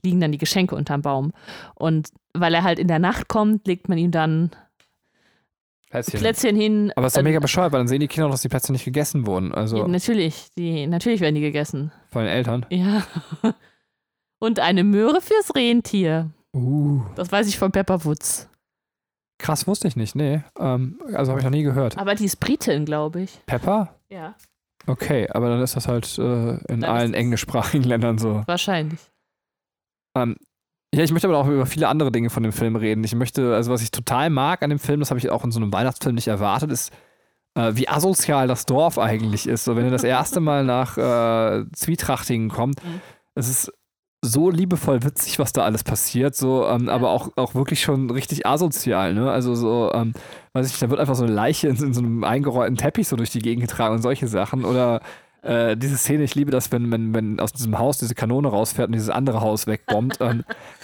liegen 0.01 0.21
dann 0.21 0.31
die 0.31 0.38
Geschenke 0.38 0.75
unterm 0.75 1.01
Baum. 1.01 1.33
Und 1.75 2.07
weil 2.33 2.53
er 2.53 2.63
halt 2.63 2.79
in 2.79 2.87
der 2.87 2.99
Nacht 2.99 3.27
kommt, 3.27 3.67
legt 3.67 3.89
man 3.89 3.97
ihm 3.97 4.11
dann 4.11 4.51
Plätzchen. 5.89 6.19
Plätzchen 6.19 6.55
hin. 6.55 6.91
Aber 6.95 7.07
es 7.07 7.13
ist 7.13 7.17
doch 7.17 7.21
Äh, 7.21 7.23
mega 7.23 7.39
bescheuert, 7.39 7.71
weil 7.71 7.79
dann 7.79 7.87
sehen 7.87 7.99
die 7.99 8.07
Kinder 8.07 8.27
noch, 8.27 8.33
dass 8.33 8.41
die 8.41 8.49
Plätzchen 8.49 8.73
nicht 8.73 8.85
gegessen 8.85 9.25
wurden. 9.25 9.53
Also 9.53 9.77
ja, 9.77 9.87
natürlich, 9.87 10.49
die, 10.57 10.85
natürlich 10.87 11.19
werden 11.19 11.35
die 11.35 11.41
gegessen. 11.41 11.91
von 12.11 12.23
den 12.23 12.31
Eltern. 12.31 12.65
Ja. 12.69 13.03
Und 14.39 14.59
eine 14.59 14.83
Möhre 14.83 15.19
fürs 15.21 15.53
Rentier. 15.55 16.29
Uh. 16.53 17.01
Das 17.15 17.31
weiß 17.31 17.47
ich 17.47 17.57
von 17.57 17.71
Pepperwoods. 17.71 18.47
Krass, 19.39 19.67
wusste 19.67 19.87
ich 19.87 19.95
nicht. 19.95 20.15
Nee. 20.15 20.41
Ähm, 20.59 20.99
also 21.13 21.31
habe 21.31 21.39
ich 21.39 21.43
noch 21.45 21.51
nie 21.51 21.63
gehört. 21.63 21.97
Aber 21.97 22.13
die 22.15 22.25
ist 22.25 22.37
Britin, 22.39 22.85
glaube 22.85 23.21
ich. 23.21 23.39
Pepper? 23.45 23.95
Ja. 24.09 24.35
Okay, 24.87 25.27
aber 25.29 25.49
dann 25.49 25.61
ist 25.61 25.75
das 25.75 25.87
halt 25.87 26.17
äh, 26.19 26.21
in 26.71 26.81
Dann 26.81 26.83
allen 26.85 27.13
englischsprachigen 27.13 27.83
Ländern 27.87 28.17
so. 28.17 28.43
Wahrscheinlich. 28.45 28.99
Ähm, 30.15 30.37
ja, 30.93 31.04
ich 31.04 31.12
möchte 31.12 31.28
aber 31.28 31.38
auch 31.38 31.47
über 31.47 31.65
viele 31.65 31.88
andere 31.88 32.12
Dinge 32.12 32.30
von 32.30 32.43
dem 32.43 32.52
Film 32.52 32.75
reden. 32.75 33.04
Ich 33.04 33.13
möchte, 33.15 33.54
also 33.56 33.71
was 33.71 33.82
ich 33.82 33.91
total 33.91 34.30
mag 34.30 34.63
an 34.63 34.69
dem 34.69 34.80
Film, 34.80 34.99
das 34.99 35.12
habe 35.12 35.19
ich 35.19 35.30
auch 35.30 35.43
in 35.43 35.52
so 35.52 35.60
einem 35.60 35.71
Weihnachtsfilm 35.71 36.15
nicht 36.15 36.28
erwartet, 36.28 36.71
ist, 36.71 36.91
äh, 37.56 37.71
wie 37.75 37.88
asozial 37.88 38.47
das 38.47 38.65
Dorf 38.65 38.97
eigentlich 38.97 39.47
ist. 39.47 39.65
So, 39.65 39.75
wenn 39.75 39.86
er 39.86 39.91
das 39.91 40.04
erste 40.04 40.39
Mal 40.39 40.63
nach 40.63 40.97
äh, 40.97 41.65
Zwietrachtingen 41.73 42.49
kommt, 42.49 42.84
Mhm. 42.84 43.02
es 43.36 43.49
ist 43.49 43.71
so 44.21 44.49
liebevoll 44.49 45.02
witzig, 45.04 45.39
was 45.39 45.54
da 45.54 45.63
alles 45.63 45.84
passiert, 45.86 46.36
so, 46.36 46.67
ähm, 46.67 46.89
aber 46.89 47.12
auch, 47.12 47.30
auch 47.38 47.56
wirklich 47.56 47.82
schon 47.82 48.10
richtig 48.10 48.45
asozial, 48.45 49.13
ne? 49.13 49.32
Also 49.32 49.56
so, 49.56 49.91
ähm, 49.93 50.12
weiß 50.52 50.69
ich 50.69 50.78
da 50.78 50.89
wird 50.89 50.99
einfach 50.99 51.15
so 51.15 51.23
eine 51.23 51.32
Leiche 51.32 51.69
in, 51.69 51.78
in 51.78 51.93
so 51.93 52.02
einem 52.02 52.25
eingerollten 52.25 52.75
Teppich 52.75 53.08
so 53.08 53.15
durch 53.15 53.30
die 53.30 53.39
Gegend 53.39 53.62
getragen 53.65 53.95
und 53.95 54.02
solche 54.02 54.28
Sachen. 54.28 54.65
Oder 54.65 54.99
äh, 55.41 55.75
diese 55.78 55.97
Szene, 55.97 56.23
ich 56.23 56.36
liebe 56.36 56.52
das, 56.52 56.71
wenn, 56.71 56.91
wenn, 56.91 57.13
wenn 57.13 57.39
aus 57.39 57.54
diesem 57.54 57.78
Haus 57.80 57.97
diese 57.97 58.15
Kanone 58.15 58.47
rausfährt 58.49 58.88
und 58.88 58.93
dieses 58.93 59.10
andere 59.10 59.41
Haus 59.41 59.67
wegbombt. 59.67 60.17
ähm, 60.21 60.44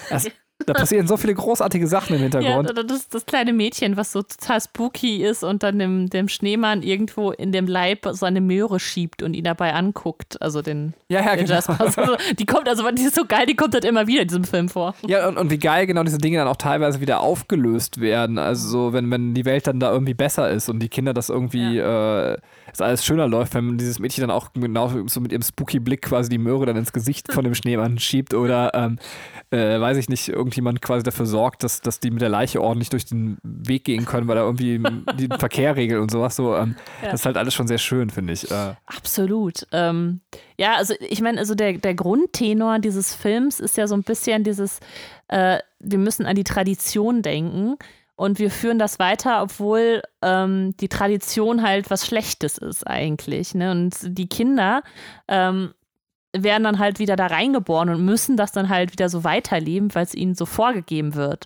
das, 0.09 0.27
da 0.65 0.71
passieren 0.73 1.05
so 1.05 1.17
viele 1.17 1.33
großartige 1.33 1.85
Sachen 1.85 2.13
im 2.15 2.19
Ja, 2.21 2.23
Hintergrund. 2.23 2.69
oder 2.71 2.85
das, 2.85 3.09
das 3.09 3.25
kleine 3.25 3.51
Mädchen, 3.51 3.97
was 3.97 4.13
so 4.13 4.21
total 4.21 4.61
spooky 4.61 5.21
ist 5.21 5.43
und 5.43 5.63
dann 5.63 5.77
dem, 5.79 6.09
dem 6.09 6.29
Schneemann 6.29 6.81
irgendwo 6.81 7.31
in 7.31 7.51
dem 7.51 7.67
Leib 7.67 8.07
so 8.13 8.25
eine 8.25 8.39
Möhre 8.39 8.79
schiebt 8.79 9.21
und 9.21 9.33
ihn 9.33 9.43
dabei 9.43 9.73
anguckt. 9.73 10.41
Also 10.41 10.61
den, 10.61 10.93
Ja, 11.09 11.19
ja, 11.19 11.35
den 11.35 11.43
genau. 11.45 11.55
Jasper. 11.55 11.75
Also, 11.81 12.15
die 12.39 12.45
kommt, 12.45 12.69
also 12.69 12.89
die 12.91 13.03
ist 13.03 13.15
so 13.15 13.25
geil, 13.25 13.45
die 13.47 13.55
kommt 13.55 13.73
halt 13.73 13.83
immer 13.83 14.07
wieder 14.07 14.21
in 14.21 14.29
diesem 14.29 14.45
Film 14.45 14.69
vor. 14.69 14.95
Ja, 15.05 15.27
und, 15.27 15.37
und 15.37 15.51
wie 15.51 15.59
geil 15.59 15.87
genau 15.87 16.03
diese 16.03 16.19
Dinge 16.19 16.37
dann 16.37 16.47
auch 16.47 16.55
teilweise 16.55 17.01
wieder 17.01 17.19
aufgelöst 17.19 17.99
werden. 17.99 18.37
Also 18.37 18.69
so, 18.69 18.93
wenn, 18.93 19.11
wenn 19.11 19.33
die 19.33 19.43
Welt 19.43 19.67
dann 19.67 19.81
da 19.81 19.91
irgendwie 19.91 20.13
besser 20.13 20.49
ist 20.49 20.69
und 20.69 20.79
die 20.79 20.89
Kinder 20.89 21.13
das 21.13 21.27
irgendwie, 21.27 21.79
äh, 21.79 22.37
es 22.75 22.81
alles 22.81 23.05
schöner 23.05 23.27
läuft, 23.27 23.53
wenn 23.55 23.77
dieses 23.77 23.99
Mädchen 23.99 24.21
dann 24.21 24.31
auch 24.31 24.51
genau 24.53 24.91
so 25.07 25.21
mit 25.21 25.31
ihrem 25.31 25.41
spooky 25.41 25.79
Blick 25.79 26.01
quasi 26.01 26.29
die 26.29 26.37
Möhre 26.37 26.65
dann 26.65 26.75
ins 26.75 26.93
Gesicht 26.93 27.31
von 27.31 27.43
dem 27.43 27.55
Schneemann 27.55 27.99
schiebt 27.99 28.33
oder, 28.33 28.73
ähm, 28.73 28.99
äh, 29.51 29.79
weiß 29.79 29.97
ich 29.97 30.09
nicht, 30.09 30.29
irgendjemand 30.29 30.81
quasi 30.81 31.03
dafür 31.03 31.25
sorgt, 31.25 31.63
dass, 31.63 31.81
dass 31.81 31.99
die 31.99 32.11
mit 32.11 32.21
der 32.21 32.29
Leiche 32.29 32.61
ordentlich 32.61 32.89
durch 32.89 33.05
den 33.05 33.37
Weg 33.43 33.85
gehen 33.85 34.05
können, 34.05 34.27
weil 34.27 34.37
er 34.37 34.43
irgendwie 34.43 34.79
den 34.79 35.31
Verkehr 35.39 35.75
regelt 35.75 36.01
und 36.01 36.11
sowas. 36.11 36.35
So, 36.35 36.55
ähm, 36.55 36.75
ja. 37.01 37.11
Das 37.11 37.21
ist 37.21 37.25
halt 37.25 37.37
alles 37.37 37.53
schon 37.53 37.67
sehr 37.67 37.77
schön, 37.77 38.09
finde 38.09 38.33
ich. 38.33 38.51
Äh. 38.51 38.73
Absolut. 38.85 39.65
Ähm, 39.71 40.21
ja, 40.57 40.75
also 40.75 40.93
ich 40.99 41.21
meine, 41.21 41.39
also 41.39 41.55
der, 41.55 41.73
der 41.73 41.95
Grundtenor 41.95 42.79
dieses 42.79 43.15
Films 43.15 43.59
ist 43.59 43.77
ja 43.77 43.87
so 43.87 43.95
ein 43.95 44.03
bisschen 44.03 44.43
dieses, 44.43 44.79
äh, 45.27 45.59
wir 45.79 45.99
müssen 45.99 46.25
an 46.25 46.35
die 46.35 46.43
Tradition 46.43 47.21
denken. 47.21 47.77
Und 48.15 48.39
wir 48.39 48.49
führen 48.49 48.79
das 48.79 48.97
weiter, 48.97 49.41
obwohl 49.41 50.01
ähm, 50.21 50.75
die 50.77 50.87
Tradition 50.87 51.61
halt 51.61 51.89
was 51.89 52.05
Schlechtes 52.05 52.57
ist 52.57 52.87
eigentlich. 52.87 53.53
Ne? 53.53 53.71
Und 53.71 53.95
die 54.03 54.29
Kinder 54.29 54.83
ähm, 55.27 55.73
werden 56.35 56.63
dann 56.63 56.79
halt 56.79 56.99
wieder 56.99 57.15
da 57.15 57.27
reingeboren 57.27 57.89
und 57.89 58.05
müssen 58.05 58.37
das 58.37 58.51
dann 58.51 58.69
halt 58.69 58.93
wieder 58.93 59.09
so 59.09 59.23
weiterleben, 59.23 59.93
weil 59.93 60.03
es 60.03 60.15
ihnen 60.15 60.35
so 60.35 60.45
vorgegeben 60.45 61.15
wird. 61.15 61.45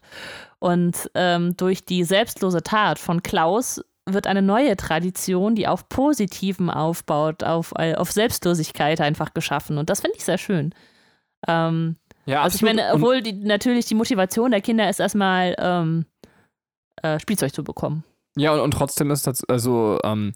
Und 0.60 1.10
ähm, 1.16 1.56
durch 1.58 1.86
die 1.86 2.04
selbstlose 2.04 2.62
Tat 2.62 3.00
von 3.00 3.24
Klaus 3.24 3.82
wird 4.06 4.28
eine 4.28 4.42
neue 4.42 4.76
Tradition, 4.76 5.56
die 5.56 5.68
auf 5.68 5.90
Positivem 5.90 6.70
aufbaut, 6.70 7.44
auf, 7.44 7.74
äh, 7.78 7.96
auf 7.96 8.12
Selbstlosigkeit 8.12 9.02
einfach 9.02 9.34
geschaffen. 9.34 9.78
Und 9.78 9.90
das 9.90 10.02
finde 10.02 10.18
ich 10.18 10.26
sehr 10.26 10.38
schön. 10.38 10.74
Ähm, 11.48 11.96
ja, 12.26 12.44
also 12.44 12.56
ich 12.56 12.62
meine, 12.62 12.94
obwohl 12.94 13.22
die, 13.22 13.34
natürlich 13.34 13.86
die 13.86 13.96
Motivation 13.96 14.52
der 14.52 14.62
Kinder 14.62 14.90
ist 14.90 15.00
erstmal 15.00 15.56
ähm, 15.58 16.06
äh, 17.04 17.20
Spielzeug 17.20 17.54
zu 17.54 17.64
bekommen. 17.64 18.04
Ja, 18.36 18.54
und, 18.54 18.60
und 18.60 18.72
trotzdem 18.72 19.12
ist 19.12 19.28
das, 19.28 19.44
also 19.46 20.00
ähm, 20.04 20.34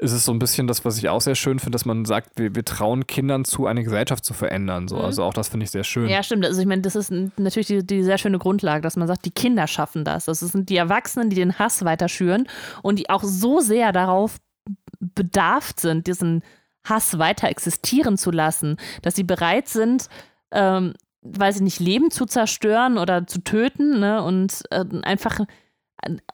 ist 0.00 0.12
es 0.12 0.24
so 0.24 0.32
ein 0.32 0.38
bisschen 0.38 0.66
das, 0.66 0.84
was 0.84 0.96
ich 0.98 1.08
auch 1.08 1.20
sehr 1.20 1.34
schön 1.34 1.58
finde, 1.58 1.72
dass 1.72 1.84
man 1.84 2.04
sagt, 2.04 2.38
wir, 2.38 2.54
wir 2.54 2.64
trauen 2.64 3.06
Kindern 3.06 3.44
zu, 3.44 3.66
eine 3.66 3.84
Gesellschaft 3.84 4.24
zu 4.24 4.32
verändern. 4.32 4.88
So. 4.88 4.96
Mhm. 4.96 5.04
Also 5.04 5.24
auch 5.24 5.34
das 5.34 5.48
finde 5.48 5.64
ich 5.64 5.70
sehr 5.70 5.84
schön. 5.84 6.08
Ja, 6.08 6.22
stimmt. 6.22 6.44
Also 6.44 6.60
ich 6.60 6.66
meine, 6.66 6.82
das 6.82 6.96
ist 6.96 7.12
natürlich 7.36 7.66
die, 7.66 7.86
die, 7.86 8.02
sehr 8.02 8.18
schöne 8.18 8.38
Grundlage, 8.38 8.80
dass 8.80 8.96
man 8.96 9.06
sagt, 9.06 9.26
die 9.26 9.30
Kinder 9.30 9.66
schaffen 9.66 10.04
das. 10.04 10.24
Das 10.24 10.40
sind 10.40 10.70
die 10.70 10.76
Erwachsenen, 10.76 11.28
die 11.28 11.36
den 11.36 11.58
Hass 11.58 11.84
weiter 11.84 12.08
schüren 12.08 12.48
und 12.82 12.98
die 12.98 13.10
auch 13.10 13.22
so 13.22 13.60
sehr 13.60 13.92
darauf 13.92 14.38
bedarft 15.00 15.80
sind, 15.80 16.06
diesen 16.06 16.42
Hass 16.84 17.18
weiter 17.18 17.48
existieren 17.48 18.16
zu 18.16 18.30
lassen, 18.30 18.76
dass 19.02 19.16
sie 19.16 19.24
bereit 19.24 19.68
sind, 19.68 20.08
ähm, 20.50 20.94
weiß 21.22 21.56
ich 21.56 21.62
nicht, 21.62 21.80
Leben 21.80 22.10
zu 22.10 22.24
zerstören 22.24 22.96
oder 22.96 23.26
zu 23.26 23.44
töten 23.44 24.00
ne? 24.00 24.22
und 24.22 24.62
äh, 24.70 24.84
einfach 25.02 25.40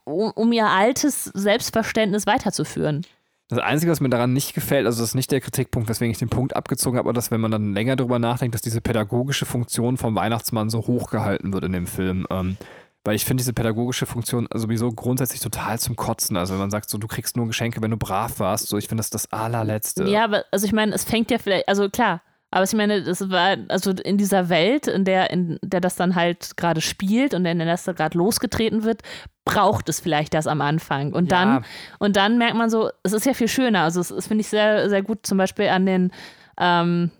um, 0.04 0.30
um 0.30 0.52
ihr 0.52 0.66
altes 0.66 1.24
Selbstverständnis 1.24 2.26
weiterzuführen. 2.26 3.04
Das 3.48 3.60
Einzige, 3.60 3.92
was 3.92 4.00
mir 4.00 4.08
daran 4.08 4.32
nicht 4.32 4.54
gefällt, 4.54 4.86
also 4.86 5.00
das 5.00 5.10
ist 5.10 5.14
nicht 5.14 5.30
der 5.30 5.40
Kritikpunkt, 5.40 5.88
weswegen 5.88 6.10
ich 6.10 6.18
den 6.18 6.28
Punkt 6.28 6.56
abgezogen 6.56 6.98
habe, 6.98 7.08
aber 7.08 7.14
dass, 7.14 7.30
wenn 7.30 7.40
man 7.40 7.52
dann 7.52 7.74
länger 7.74 7.94
darüber 7.94 8.18
nachdenkt, 8.18 8.54
dass 8.54 8.62
diese 8.62 8.80
pädagogische 8.80 9.46
Funktion 9.46 9.96
vom 9.96 10.16
Weihnachtsmann 10.16 10.68
so 10.68 10.86
hoch 10.88 11.10
gehalten 11.10 11.52
wird 11.52 11.64
in 11.64 11.72
dem 11.72 11.86
Film. 11.86 12.26
Ähm, 12.30 12.56
weil 13.04 13.14
ich 13.14 13.24
finde 13.24 13.42
diese 13.42 13.52
pädagogische 13.52 14.04
Funktion 14.04 14.48
sowieso 14.52 14.90
grundsätzlich 14.90 15.40
total 15.40 15.78
zum 15.78 15.94
Kotzen. 15.94 16.36
Also 16.36 16.54
wenn 16.54 16.60
man 16.60 16.72
sagt, 16.72 16.90
so 16.90 16.98
du 16.98 17.06
kriegst 17.06 17.36
nur 17.36 17.46
Geschenke, 17.46 17.80
wenn 17.80 17.92
du 17.92 17.96
brav 17.96 18.40
warst, 18.40 18.66
so 18.66 18.78
ich 18.78 18.88
finde 18.88 19.00
das 19.00 19.10
das 19.10 19.32
allerletzte. 19.32 20.08
Ja, 20.08 20.24
aber 20.24 20.44
also 20.50 20.66
ich 20.66 20.72
meine, 20.72 20.92
es 20.92 21.04
fängt 21.04 21.30
ja 21.30 21.38
vielleicht, 21.38 21.68
also 21.68 21.88
klar, 21.88 22.20
aber 22.56 22.64
ich 22.64 22.72
meine, 22.72 23.02
das 23.02 23.28
war, 23.28 23.58
also 23.68 23.90
in 23.90 24.16
dieser 24.16 24.48
Welt, 24.48 24.86
in 24.86 25.04
der, 25.04 25.30
in 25.30 25.58
der 25.60 25.82
das 25.82 25.94
dann 25.94 26.14
halt 26.14 26.56
gerade 26.56 26.80
spielt 26.80 27.34
und 27.34 27.44
in 27.44 27.58
der 27.58 27.66
das 27.66 27.84
gerade 27.84 28.16
losgetreten 28.16 28.82
wird, 28.82 29.02
braucht 29.44 29.90
es 29.90 30.00
vielleicht 30.00 30.32
das 30.32 30.46
am 30.46 30.62
Anfang. 30.62 31.12
Und 31.12 31.30
ja. 31.30 31.44
dann, 31.44 31.64
und 31.98 32.16
dann 32.16 32.38
merkt 32.38 32.56
man 32.56 32.70
so, 32.70 32.88
es 33.02 33.12
ist 33.12 33.26
ja 33.26 33.34
viel 33.34 33.48
schöner. 33.48 33.82
Also 33.82 34.00
es, 34.00 34.10
es 34.10 34.28
finde 34.28 34.40
ich 34.40 34.48
sehr, 34.48 34.88
sehr 34.88 35.02
gut, 35.02 35.26
zum 35.26 35.36
Beispiel 35.36 35.68
an 35.68 35.84
den, 35.84 36.12
ähm, 36.58 37.10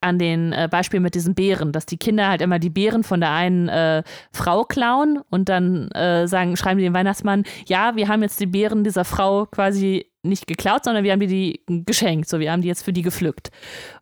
an 0.00 0.20
den 0.20 0.52
äh, 0.52 0.68
Beispiel 0.70 1.00
mit 1.00 1.16
diesen 1.16 1.34
Bären, 1.34 1.72
dass 1.72 1.86
die 1.86 1.98
Kinder 1.98 2.28
halt 2.28 2.40
immer 2.40 2.60
die 2.60 2.70
Beeren 2.70 3.02
von 3.02 3.18
der 3.18 3.32
einen 3.32 3.68
äh, 3.68 4.04
Frau 4.32 4.62
klauen 4.62 5.18
und 5.30 5.48
dann 5.48 5.90
äh, 5.90 6.28
sagen, 6.28 6.56
schreiben 6.56 6.78
die 6.78 6.84
dem 6.84 6.94
Weihnachtsmann, 6.94 7.42
ja, 7.66 7.96
wir 7.96 8.06
haben 8.06 8.22
jetzt 8.22 8.38
die 8.38 8.46
Beeren 8.46 8.84
dieser 8.84 9.04
Frau 9.04 9.46
quasi 9.46 10.12
nicht 10.28 10.46
geklaut, 10.46 10.84
sondern 10.84 11.04
wir 11.04 11.12
haben 11.12 11.20
dir 11.20 11.28
die 11.28 11.62
geschenkt. 11.66 12.28
So, 12.28 12.40
wir 12.40 12.52
haben 12.52 12.62
die 12.62 12.68
jetzt 12.68 12.84
für 12.84 12.92
die 12.92 13.02
gepflückt. 13.02 13.50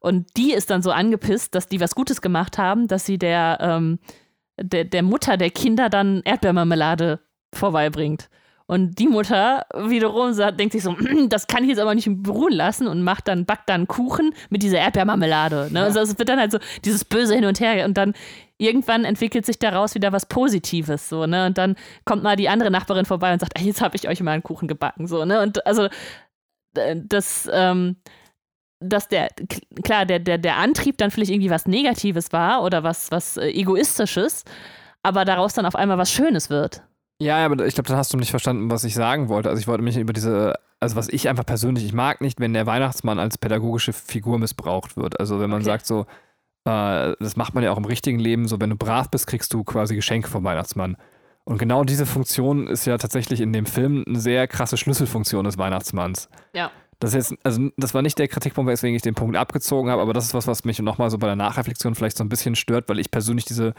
Und 0.01 0.27
die 0.37 0.53
ist 0.53 0.71
dann 0.71 0.83
so 0.83 0.91
angepisst, 0.91 1.55
dass 1.55 1.67
die 1.67 1.81
was 1.81 1.95
Gutes 1.95 2.21
gemacht 2.21 2.59
haben, 2.59 2.89
dass 2.89 3.07
sie 3.07 3.19
der, 3.19 3.59
ähm, 3.61 3.99
der, 4.61 4.85
der 4.85 5.03
Mutter 5.03 5.37
der 5.37 5.51
Kinder 5.51 5.89
dann 5.89 6.23
Erdbeermarmelade 6.25 7.21
vorbeibringt. 7.53 8.29
Und 8.67 8.99
die 8.99 9.09
Mutter 9.09 9.67
wiederum 9.75 10.33
sagt, 10.33 10.59
denkt 10.59 10.73
sich 10.73 10.83
so, 10.83 10.97
das 11.29 11.47
kann 11.47 11.65
ich 11.65 11.71
jetzt 11.71 11.81
aber 11.81 11.95
nicht 11.95 12.09
beruhen 12.23 12.55
lassen 12.55 12.87
und 12.87 13.03
macht 13.03 13.29
dann, 13.29 13.45
backt 13.45 13.69
dann 13.69 13.87
Kuchen 13.87 14.33
mit 14.49 14.63
dieser 14.63 14.79
Erdbeermarmelade. 14.79 15.69
Ne? 15.71 15.81
Ja. 15.81 15.85
Also 15.85 16.01
es 16.01 16.19
wird 16.19 16.29
dann 16.29 16.39
halt 16.39 16.53
so 16.53 16.59
dieses 16.85 17.05
Böse 17.05 17.35
hin 17.35 17.45
und 17.45 17.61
her 17.61 17.85
und 17.85 17.99
dann 17.99 18.15
irgendwann 18.59 19.05
entwickelt 19.05 19.47
sich 19.47 19.59
daraus 19.59 19.95
wieder 19.95 20.13
was 20.13 20.27
Positives. 20.27 21.09
So, 21.09 21.27
ne? 21.27 21.47
Und 21.47 21.59
dann 21.59 21.77
kommt 22.05 22.23
mal 22.23 22.37
die 22.37 22.49
andere 22.49 22.71
Nachbarin 22.71 23.05
vorbei 23.05 23.33
und 23.33 23.41
sagt, 23.41 23.61
jetzt 23.61 23.81
habe 23.81 23.97
ich 23.97 24.09
euch 24.09 24.21
mal 24.21 24.33
einen 24.33 24.43
Kuchen 24.43 24.69
gebacken. 24.69 25.07
So, 25.07 25.25
ne? 25.25 25.41
Und 25.41 25.67
also 25.67 25.89
das, 26.75 27.49
ähm, 27.53 27.97
dass 28.81 29.09
der, 29.09 29.29
klar, 29.83 30.07
der, 30.07 30.19
der, 30.19 30.39
der 30.39 30.57
Antrieb 30.57 30.99
dann 30.99 31.11
vielleicht 31.11 31.31
irgendwie 31.31 31.51
was 31.51 31.67
Negatives 31.67 32.33
war 32.33 32.63
oder 32.63 32.83
was, 32.83 33.11
was 33.11 33.37
äh, 33.37 33.49
Egoistisches, 33.49 34.45
aber 35.03 35.25
daraus 35.25 35.55
dann 35.55 35.67
auf 35.67 35.77
einmal 35.77 35.99
was 35.99 36.11
Schönes 36.11 36.51
wird. 36.51 36.83
Ja, 37.21 37.45
aber 37.45 37.65
ich 37.65 37.75
glaube, 37.75 37.89
dann 37.89 37.97
hast 37.97 38.13
du 38.13 38.17
nicht 38.17 38.31
verstanden, 38.31 38.71
was 38.71 38.85
ich 38.85 38.95
sagen 38.95 39.29
wollte. 39.29 39.49
Also 39.49 39.61
ich 39.61 39.69
wollte 39.69 39.85
mich 39.85 39.97
über 39.97 40.13
diese, 40.13 40.55
also 40.81 40.97
was 40.97 41.09
ich 41.09 41.29
einfach 41.29 41.47
persönlich, 41.47 41.85
ich 41.85 41.93
mag 41.93 42.21
nicht, 42.21 42.41
wenn 42.41 42.53
der 42.53 42.67
Weihnachtsmann 42.67 43.21
als 43.21 43.39
pädagogische 43.39 43.93
Figur 43.93 44.39
missbraucht 44.39 44.97
wird. 44.97 45.21
Also 45.21 45.39
wenn 45.39 45.51
man 45.51 45.61
okay. 45.61 45.71
sagt 45.71 45.87
so, 45.87 46.07
äh, 46.65 47.15
das 47.19 47.37
macht 47.37 47.55
man 47.55 47.63
ja 47.63 47.73
auch 47.73 47.79
im 47.79 47.85
richtigen 47.85 48.19
Leben, 48.19 48.49
so 48.49 48.61
wenn 48.61 48.71
du 48.71 48.77
brav 48.77 49.11
bist, 49.11 49.27
kriegst 49.27 49.53
du 49.53 49.65
quasi 49.65 49.95
Geschenke 49.95 50.29
vom 50.29 50.45
Weihnachtsmann. 50.45 50.97
Und 51.45 51.59
genau 51.59 51.85
diese 51.85 52.07
Funktion 52.07 52.67
ist 52.67 52.87
ja 52.87 52.97
tatsächlich 52.97 53.41
in 53.41 53.53
dem 53.53 53.67
Film 53.67 54.03
eine 54.07 54.19
sehr 54.19 54.49
krasse 54.49 54.79
Schlüsselfunktion 54.79 55.45
des 55.45 55.59
Weihnachtsmanns. 55.59 56.31
Ja. 56.55 56.71
Das 57.01 57.13
ist 57.13 57.31
jetzt, 57.31 57.45
also 57.45 57.69
das 57.77 57.93
war 57.93 58.01
nicht 58.01 58.19
der 58.19 58.29
Kritikpunkt, 58.29 58.71
weswegen 58.71 58.97
ich 58.97 59.03
den 59.03 59.15
Punkt 59.15 59.37
abgezogen 59.37 59.91
habe, 59.91 60.01
aber 60.01 60.15
das 60.15 60.25
ist 60.25 60.35
was, 60.35 60.47
was 60.47 60.65
mich 60.65 60.79
nochmal 60.79 61.11
so 61.11 61.19
bei 61.19 61.27
der 61.27 61.37
Nachreflexion 61.37 61.95
vielleicht 61.95 62.17
so 62.17 62.25
ein 62.25 62.31
bisschen 62.31 62.55
stört, 62.55 62.89
weil 62.89 62.99
ich 62.99 63.11
persönlich 63.11 63.45
diese 63.45 63.75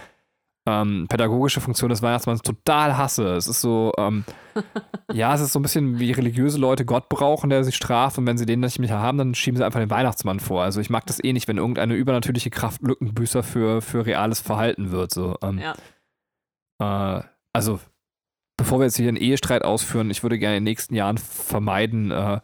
ähm, 0.67 1.05
pädagogische 1.07 1.61
Funktion 1.61 1.89
des 1.89 2.01
Weihnachtsmanns 2.01 2.41
total 2.41 2.97
hasse. 2.97 3.35
Es 3.35 3.47
ist 3.47 3.61
so, 3.61 3.93
ähm, 3.97 4.25
ja, 5.13 5.33
es 5.33 5.41
ist 5.41 5.53
so 5.53 5.59
ein 5.59 5.61
bisschen 5.61 5.99
wie 5.99 6.11
religiöse 6.11 6.57
Leute 6.57 6.85
Gott 6.85 7.07
brauchen, 7.07 7.49
der 7.49 7.63
sie 7.63 7.71
straft 7.71 8.17
und 8.17 8.25
wenn 8.25 8.37
sie 8.37 8.47
den 8.47 8.61
nicht 8.61 8.79
mehr 8.79 8.99
haben, 8.99 9.17
dann 9.17 9.35
schieben 9.35 9.57
sie 9.57 9.65
einfach 9.65 9.79
den 9.79 9.91
Weihnachtsmann 9.91 10.39
vor. 10.39 10.63
Also 10.63 10.81
ich 10.81 10.89
mag 10.89 11.05
das 11.05 11.23
eh 11.23 11.33
nicht, 11.33 11.47
wenn 11.47 11.57
irgendeine 11.57 11.93
übernatürliche 11.93 12.49
Kraft 12.49 12.81
Lückenbüßer 12.81 13.43
für, 13.43 13.81
für 13.81 14.05
reales 14.05 14.39
Verhalten 14.39 14.91
wird. 14.91 15.13
So, 15.13 15.37
ähm, 15.43 15.59
ja. 15.59 17.17
äh, 17.19 17.23
also, 17.53 17.79
bevor 18.57 18.79
wir 18.79 18.85
jetzt 18.85 18.97
hier 18.97 19.07
einen 19.07 19.17
Ehestreit 19.17 19.63
ausführen, 19.63 20.09
ich 20.09 20.23
würde 20.23 20.39
gerne 20.39 20.57
in 20.57 20.65
den 20.65 20.71
nächsten 20.71 20.95
Jahren 20.95 21.19
vermeiden, 21.19 22.09
äh, 22.09 22.39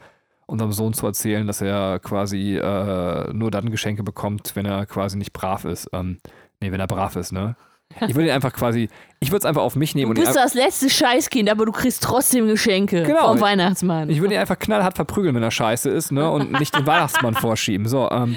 unserem 0.45 0.73
Sohn 0.73 0.93
zu 0.93 1.07
erzählen, 1.07 1.47
dass 1.47 1.61
er 1.61 1.99
quasi 1.99 2.57
äh, 2.57 3.33
nur 3.33 3.49
dann 3.51 3.71
Geschenke 3.71 4.03
bekommt, 4.03 4.55
wenn 4.55 4.65
er 4.65 4.85
quasi 4.85 5.17
nicht 5.17 5.33
brav 5.33 5.65
ist. 5.65 5.89
Ähm, 5.93 6.19
nee, 6.59 6.71
wenn 6.71 6.79
er 6.79 6.87
brav 6.87 7.15
ist, 7.15 7.31
ne? 7.31 7.55
Ich 8.07 8.15
würde 8.15 8.27
ihn 8.27 8.33
einfach 8.33 8.53
quasi, 8.53 8.89
ich 9.19 9.29
würde 9.29 9.39
es 9.39 9.45
einfach 9.45 9.61
auf 9.61 9.75
mich 9.75 9.95
nehmen. 9.95 10.15
Du 10.15 10.21
bist 10.21 10.35
das 10.35 10.53
letzte 10.53 10.89
Scheißkind, 10.89 11.49
aber 11.49 11.65
du 11.65 11.71
kriegst 11.71 12.03
trotzdem 12.03 12.47
Geschenke 12.47 13.03
genau. 13.03 13.29
vom 13.29 13.41
Weihnachtsmann. 13.41 14.09
Ich 14.09 14.21
würde 14.21 14.35
ihn 14.35 14.39
einfach 14.39 14.59
knallhart 14.59 14.95
verprügeln, 14.95 15.35
wenn 15.35 15.43
er 15.43 15.51
scheiße 15.51 15.89
ist, 15.89 16.11
ne? 16.11 16.29
Und 16.29 16.51
nicht 16.59 16.75
den 16.75 16.85
Weihnachtsmann 16.85 17.33
vorschieben. 17.35 17.87
So, 17.87 18.09
ähm, 18.09 18.35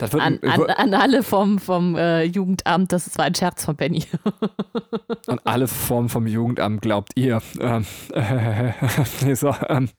das 0.00 0.14
wird, 0.14 0.22
an, 0.22 0.38
an, 0.42 0.62
an, 0.70 0.94
alle 0.94 1.22
vom, 1.22 1.58
vom 1.58 1.94
äh, 1.94 2.22
Jugendamt, 2.22 2.90
das 2.90 3.18
war 3.18 3.26
ein 3.26 3.34
Scherz 3.34 3.66
von 3.66 3.76
Benny. 3.76 4.06
an 5.26 5.40
alle 5.44 5.68
Formen 5.68 6.08
vom 6.08 6.26
Jugendamt 6.26 6.80
glaubt 6.80 7.12
ihr. 7.16 7.42
Ähm, 7.60 7.84
äh, 8.14 8.72
nee, 9.24 9.34
so, 9.34 9.54
ähm, 9.68 9.90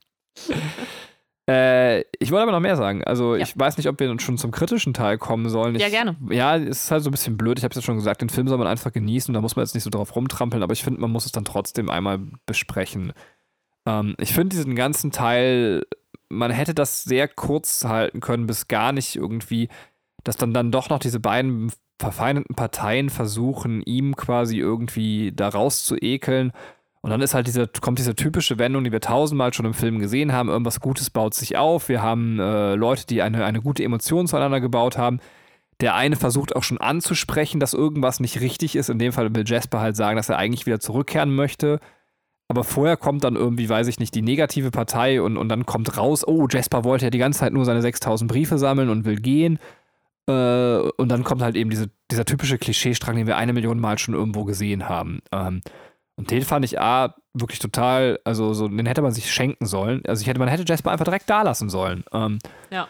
äh, 1.50 2.02
ich 2.20 2.32
wollte 2.32 2.44
aber 2.44 2.52
noch 2.52 2.60
mehr 2.60 2.78
sagen. 2.78 3.04
Also 3.04 3.36
ja. 3.36 3.44
ich 3.44 3.58
weiß 3.58 3.78
nicht, 3.78 3.88
ob 3.90 4.00
wir 4.00 4.20
schon 4.20 4.38
zum 4.38 4.52
kritischen 4.52 4.94
Teil 4.94 5.18
kommen 5.18 5.50
sollen. 5.50 5.76
Ich, 5.76 5.82
ja, 5.82 5.90
gerne. 5.90 6.16
Ja, 6.30 6.56
es 6.58 6.84
ist 6.84 6.92
halt 6.92 7.04
so 7.04 7.10
ein 7.10 7.12
bisschen 7.12 7.38
blöd. 7.38 7.58
Ich 7.58 7.64
habe 7.64 7.72
es 7.72 7.76
ja 7.76 7.82
schon 7.82 7.96
gesagt, 7.96 8.22
den 8.22 8.30
Film 8.30 8.48
soll 8.48 8.58
man 8.58 8.68
einfach 8.68 8.92
genießen. 8.92 9.34
Da 9.34 9.42
muss 9.42 9.56
man 9.56 9.66
jetzt 9.66 9.74
nicht 9.74 9.84
so 9.84 9.90
drauf 9.90 10.16
rumtrampeln, 10.16 10.64
aber 10.64 10.74
ich 10.74 10.84
finde, 10.84 11.02
man 11.02 11.12
muss 11.12 11.26
es 11.26 11.32
dann 11.32 11.46
trotzdem 11.46 11.90
einmal 11.90 12.20
besprechen. 12.46 13.14
Ähm, 13.86 14.16
ich 14.20 14.34
finde 14.34 14.56
diesen 14.56 14.76
ganzen 14.76 15.12
Teil, 15.12 15.84
man 16.30 16.52
hätte 16.52 16.74
das 16.74 17.04
sehr 17.04 17.28
kurz 17.28 17.84
halten 17.86 18.20
können, 18.20 18.46
bis 18.46 18.68
gar 18.68 18.92
nicht 18.92 19.16
irgendwie, 19.16 19.70
dass 20.24 20.38
dann, 20.38 20.54
dann 20.54 20.72
doch 20.72 20.90
noch 20.90 21.00
diese 21.00 21.20
beiden 21.20 21.72
verfeindeten 22.00 22.56
Parteien 22.56 23.10
versuchen, 23.10 23.82
ihm 23.84 24.16
quasi 24.16 24.58
irgendwie 24.58 25.32
da 25.36 25.50
rauszuekeln. 25.50 26.52
Und 27.02 27.10
dann 27.10 27.22
ist 27.22 27.34
halt 27.34 27.48
diese, 27.48 27.68
kommt 27.68 27.98
diese 27.98 28.16
typische 28.16 28.60
Wendung, 28.60 28.84
die 28.84 28.92
wir 28.92 29.02
tausendmal 29.02 29.54
schon 29.54 29.66
im 29.66 29.74
Film 29.74 30.00
gesehen 30.00 30.34
haben. 30.34 30.50
Irgendwas 30.50 30.80
Gutes 30.80 31.10
baut 31.10 31.34
sich 31.34 31.58
auf. 31.58 31.90
Wir 31.90 32.02
haben 32.04 32.40
äh, 32.40 32.76
Leute, 32.76 33.08
die 33.08 33.24
eine, 33.24 33.44
eine 33.44 33.62
gute 33.62 33.84
Emotion 33.84 34.28
zueinander 34.28 34.62
gebaut 34.62 34.98
haben. 34.98 35.20
Der 35.82 35.96
eine 35.96 36.16
versucht 36.16 36.56
auch 36.56 36.62
schon 36.62 36.78
anzusprechen, 36.78 37.60
dass 37.60 37.74
irgendwas 37.74 38.20
nicht 38.20 38.40
richtig 38.40 38.76
ist. 38.76 38.90
In 38.90 39.00
dem 39.00 39.14
Fall 39.14 39.34
will 39.34 39.46
Jasper 39.48 39.80
halt 39.80 39.96
sagen, 39.96 40.16
dass 40.16 40.30
er 40.30 40.38
eigentlich 40.38 40.68
wieder 40.68 40.80
zurückkehren 40.80 41.34
möchte. 41.34 41.80
Aber 42.48 42.64
vorher 42.64 42.98
kommt 42.98 43.24
dann 43.24 43.36
irgendwie, 43.36 43.68
weiß 43.68 43.88
ich 43.88 43.98
nicht, 43.98 44.14
die 44.14 44.22
negative 44.22 44.70
Partei 44.70 45.22
und, 45.24 45.38
und 45.38 45.50
dann 45.50 45.66
kommt 45.66 45.98
raus, 45.98 46.28
oh, 46.28 46.48
Jasper 46.52 46.84
wollte 46.84 47.06
ja 47.06 47.10
die 47.10 47.18
ganze 47.18 47.40
Zeit 47.40 47.54
nur 47.54 47.66
seine 47.66 47.82
6000 47.82 48.30
Briefe 48.30 48.60
sammeln 48.60 48.90
und 48.90 49.06
will 49.06 49.16
gehen. 49.16 49.58
Äh, 50.28 50.78
und 50.98 51.10
dann 51.10 51.24
kommt 51.24 51.42
halt 51.42 51.56
eben 51.56 51.72
diese, 51.72 51.90
dieser 52.12 52.26
typische 52.26 52.60
Klischeestrang, 52.60 53.16
den 53.16 53.26
wir 53.26 53.38
eine 53.38 53.54
Million 53.54 53.80
Mal 53.80 53.98
schon 53.98 54.14
irgendwo 54.14 54.44
gesehen 54.44 54.88
haben. 54.88 55.22
Ähm, 55.32 55.62
und 56.22 56.30
den 56.30 56.44
fand 56.44 56.64
ich 56.64 56.80
A, 56.80 57.16
wirklich 57.34 57.58
total, 57.58 58.20
also 58.26 58.54
so, 58.54 58.68
den 58.68 58.86
hätte 58.86 59.02
man 59.02 59.12
sich 59.12 59.32
schenken 59.32 59.66
sollen. 59.66 60.04
Also 60.06 60.22
ich 60.22 60.28
hätte, 60.28 60.38
man 60.38 60.50
hätte 60.50 60.66
Jasper 60.68 60.92
einfach 60.92 61.06
direkt 61.06 61.28
da 61.32 61.42
lassen 61.42 61.68
sollen. 61.68 62.04
Ähm, 62.14 62.38
Ja. 62.70 62.88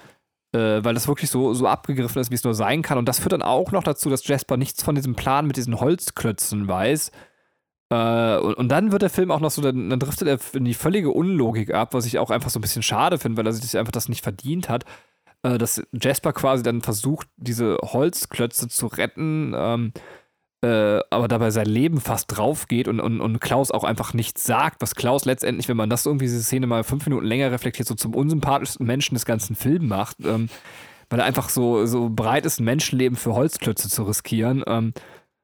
Äh, 0.53 0.83
weil 0.83 0.93
das 0.93 1.07
wirklich 1.07 1.29
so, 1.29 1.53
so 1.53 1.65
abgegriffen 1.65 2.21
ist, 2.21 2.29
wie 2.29 2.35
es 2.35 2.43
nur 2.43 2.53
sein 2.53 2.81
kann. 2.81 2.97
Und 2.97 3.05
das 3.07 3.19
führt 3.19 3.31
dann 3.31 3.41
auch 3.41 3.71
noch 3.71 3.83
dazu, 3.83 4.09
dass 4.09 4.27
Jasper 4.27 4.57
nichts 4.57 4.83
von 4.83 4.95
diesem 4.95 5.15
Plan 5.15 5.47
mit 5.47 5.55
diesen 5.55 5.79
Holzklötzen 5.79 6.67
weiß. 6.67 7.11
Äh, 7.89 8.37
und, 8.39 8.55
und 8.55 8.67
dann 8.67 8.91
wird 8.91 9.01
der 9.01 9.09
Film 9.09 9.31
auch 9.31 9.39
noch 9.39 9.51
so, 9.51 9.61
dann, 9.61 9.89
dann 9.89 9.99
driftet 9.99 10.27
er 10.27 10.39
in 10.53 10.65
die 10.65 10.73
völlige 10.73 11.11
Unlogik 11.11 11.73
ab, 11.73 11.93
was 11.93 12.05
ich 12.05 12.19
auch 12.19 12.31
einfach 12.31 12.49
so 12.49 12.59
ein 12.59 12.61
bisschen 12.61 12.83
schade 12.83 13.17
finde, 13.17 13.37
weil 13.37 13.47
er 13.47 13.53
sich 13.53 13.77
einfach 13.77 13.93
das 13.93 14.09
nicht 14.09 14.23
verdient 14.23 14.67
hat. 14.67 14.83
Äh, 15.43 15.57
dass 15.57 15.81
Jasper 15.93 16.33
quasi 16.33 16.63
dann 16.63 16.81
versucht, 16.81 17.29
diese 17.37 17.77
Holzklötze 17.81 18.67
zu 18.67 18.87
retten, 18.87 19.53
ähm, 19.55 19.93
äh, 20.61 20.99
aber 21.09 21.27
dabei 21.27 21.49
sein 21.51 21.65
Leben 21.65 21.99
fast 21.99 22.25
drauf 22.35 22.67
geht 22.67 22.87
und, 22.87 22.99
und, 22.99 23.19
und 23.21 23.39
Klaus 23.39 23.71
auch 23.71 23.83
einfach 23.83 24.13
nichts 24.13 24.43
sagt, 24.43 24.81
was 24.81 24.95
Klaus 24.95 25.25
letztendlich, 25.25 25.67
wenn 25.67 25.77
man 25.77 25.89
das 25.89 26.05
irgendwie, 26.05 26.25
diese 26.25 26.43
Szene 26.43 26.67
mal 26.67 26.83
fünf 26.83 27.05
Minuten 27.05 27.25
länger 27.25 27.51
reflektiert, 27.51 27.87
so 27.87 27.95
zum 27.95 28.13
unsympathischsten 28.15 28.85
Menschen 28.85 29.15
des 29.15 29.25
ganzen 29.25 29.55
Films 29.55 29.85
macht, 29.87 30.17
ähm, 30.23 30.49
weil 31.09 31.19
er 31.19 31.25
einfach 31.25 31.49
so, 31.49 31.85
so 31.85 32.09
bereit 32.09 32.45
ist, 32.45 32.59
ein 32.59 32.65
Menschenleben 32.65 33.17
für 33.17 33.33
Holzklötze 33.33 33.89
zu 33.89 34.03
riskieren. 34.03 34.63
Ähm, 34.67 34.93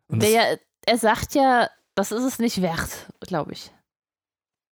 Der, 0.09 0.29
ja- 0.29 0.55
er 0.85 0.97
sagt 0.97 1.33
ja, 1.35 1.67
das 1.95 2.11
ist 2.11 2.23
es 2.23 2.39
nicht 2.39 2.61
wert, 2.61 3.07
glaube 3.21 3.53
ich. 3.53 3.71